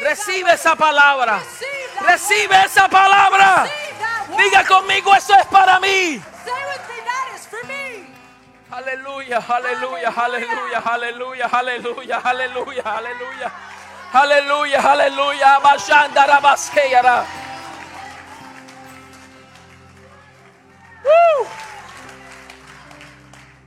Recibe 0.00 0.52
esa 0.52 0.76
palabra. 0.76 1.40
Recibe 2.06 2.64
esa 2.64 2.88
palabra. 2.88 3.66
Diga 4.36 4.64
conmigo, 4.66 5.14
eso 5.14 5.34
es 5.34 5.46
para 5.46 5.80
mí. 5.80 6.20
Aleluya, 8.70 9.42
aleluya, 9.48 10.12
aleluya, 10.14 10.78
aleluya, 10.84 11.46
aleluya, 11.46 12.20
aleluya, 12.22 12.82
aleluya. 12.82 13.52
Aleluya, 14.12 14.80
aleluya. 14.80 15.60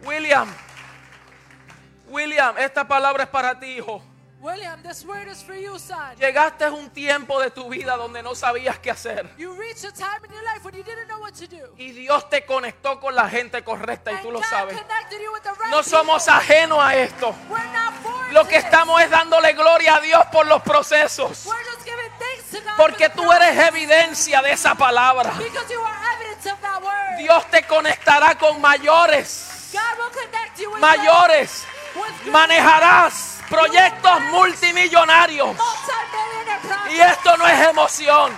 William, 0.03 0.49
William, 2.11 2.57
esta 2.57 2.85
palabra 2.87 3.23
es 3.23 3.29
para 3.29 3.57
ti, 3.59 3.77
hijo. 3.77 4.01
William, 4.41 4.81
this 4.81 5.05
word 5.05 5.27
is 5.27 5.43
for 5.43 5.53
you, 5.53 5.77
son. 5.77 6.15
Llegaste 6.17 6.65
a 6.65 6.71
un 6.71 6.89
tiempo 6.89 7.39
de 7.39 7.51
tu 7.51 7.69
vida 7.69 7.95
donde 7.95 8.23
no 8.23 8.33
sabías 8.33 8.79
qué 8.79 8.89
hacer. 8.89 9.29
You 9.37 9.53
reached 9.53 9.85
a 9.85 9.91
time 9.91 10.25
in 10.25 10.31
your 10.31 10.43
life 10.43 10.65
when 10.65 10.73
you 10.73 10.83
didn't 10.83 11.07
know 11.07 11.19
what 11.19 11.33
to 11.33 11.45
do. 11.47 11.73
Y 11.77 11.91
Dios 11.91 12.27
te 12.27 12.43
conectó 12.43 12.99
con 12.99 13.13
la 13.13 13.29
gente 13.29 13.63
correcta 13.63 14.11
y 14.11 14.15
And 14.15 14.23
tú 14.23 14.31
lo 14.31 14.41
sabes. 14.41 14.75
right 14.75 15.69
No 15.69 15.83
somos 15.83 16.27
ajenos 16.27 16.79
a 16.81 16.95
esto. 16.95 17.35
Lo 18.31 18.43
que 18.47 18.55
this. 18.55 18.65
estamos 18.65 18.99
es 19.01 19.11
dándole 19.11 19.53
gloria 19.53 19.97
a 19.97 19.99
Dios 20.01 20.25
por 20.31 20.47
los 20.47 20.63
procesos. 20.63 21.47
Porque 22.77 23.09
tú 23.09 23.31
eres 23.31 23.57
evidencia 23.67 24.41
de 24.41 24.53
esa 24.53 24.73
palabra. 24.73 25.33
Because 25.37 25.71
you 25.71 25.79
are 25.83 25.97
evidence 26.15 26.51
of 26.51 26.59
that 26.61 26.81
word. 26.81 27.17
Dios 27.19 27.45
te 27.51 27.61
conectará 27.67 28.35
con 28.39 28.59
mayores. 28.59 29.69
God 29.71 29.97
will 29.99 30.09
connect 30.09 30.59
you 30.59 30.71
with 30.71 30.81
Mayores. 30.81 31.65
Great 31.93 32.31
Manejarás 32.31 33.39
proyectos 33.49 34.21
multimillonarios. 34.31 35.57
Y 36.91 36.99
esto 36.99 37.37
no 37.37 37.47
es 37.47 37.67
emoción. 37.67 38.31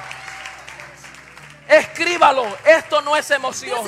Escríbalo. 1.68 2.46
Esto 2.66 3.02
no 3.02 3.16
es 3.16 3.30
emoción. 3.32 3.80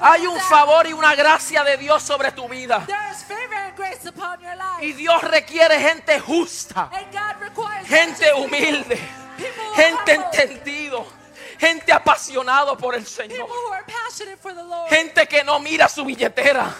Hay 0.00 0.26
un 0.26 0.40
favor 0.40 0.86
y 0.86 0.92
una 0.92 1.14
gracia 1.14 1.64
de 1.64 1.76
Dios 1.76 2.02
sobre 2.02 2.32
tu 2.32 2.48
vida. 2.48 2.86
Y 4.80 4.92
Dios 4.92 5.22
requiere 5.22 5.80
gente 5.80 6.20
justa, 6.20 6.90
gente 7.86 8.32
humilde, 8.34 8.98
gente 9.74 10.14
entendido, 10.14 11.06
gente 11.58 11.92
apasionado 11.92 12.76
por 12.76 12.94
el 12.94 13.04
People 13.04 13.28
Señor, 13.28 13.48
gente 14.88 15.26
que 15.26 15.42
no 15.44 15.58
mira 15.58 15.88
su 15.88 16.04
billetera 16.04 16.74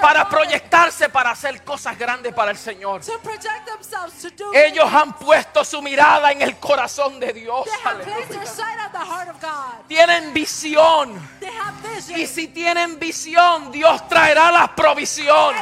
para 0.00 0.28
proyectarse 0.28 1.08
para 1.08 1.30
hacer 1.30 1.62
cosas 1.64 1.98
grandes 1.98 2.34
para 2.34 2.50
el 2.50 2.58
Señor. 2.58 3.00
Ellos 4.52 4.92
han 4.92 5.12
puesto 5.14 5.64
su 5.64 5.80
mirada 5.82 6.32
en 6.32 6.42
el 6.42 6.58
corazón 6.58 7.20
de 7.20 7.32
Dios. 7.32 7.66
Tienen 9.86 10.32
visión. 10.34 11.30
Y 12.16 12.26
si 12.26 12.48
tienen 12.48 12.98
visión, 12.98 13.70
Dios 13.70 14.08
traerá 14.08 14.50
la 14.50 14.74
provisión. 14.74 15.54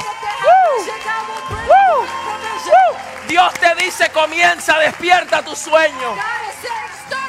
Dios 3.28 3.55
te 3.55 3.74
dice, 3.76 4.11
comienza, 4.11 4.78
despierta 4.78 5.43
tu 5.43 5.57
sueño. 5.57 6.16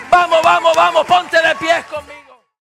Vamos, 0.09 0.41
vamos, 0.43 0.75
vamos, 0.75 1.05
ponte 1.05 1.37
de 1.41 1.55
pies 1.55 1.85
conmigo. 1.85 2.22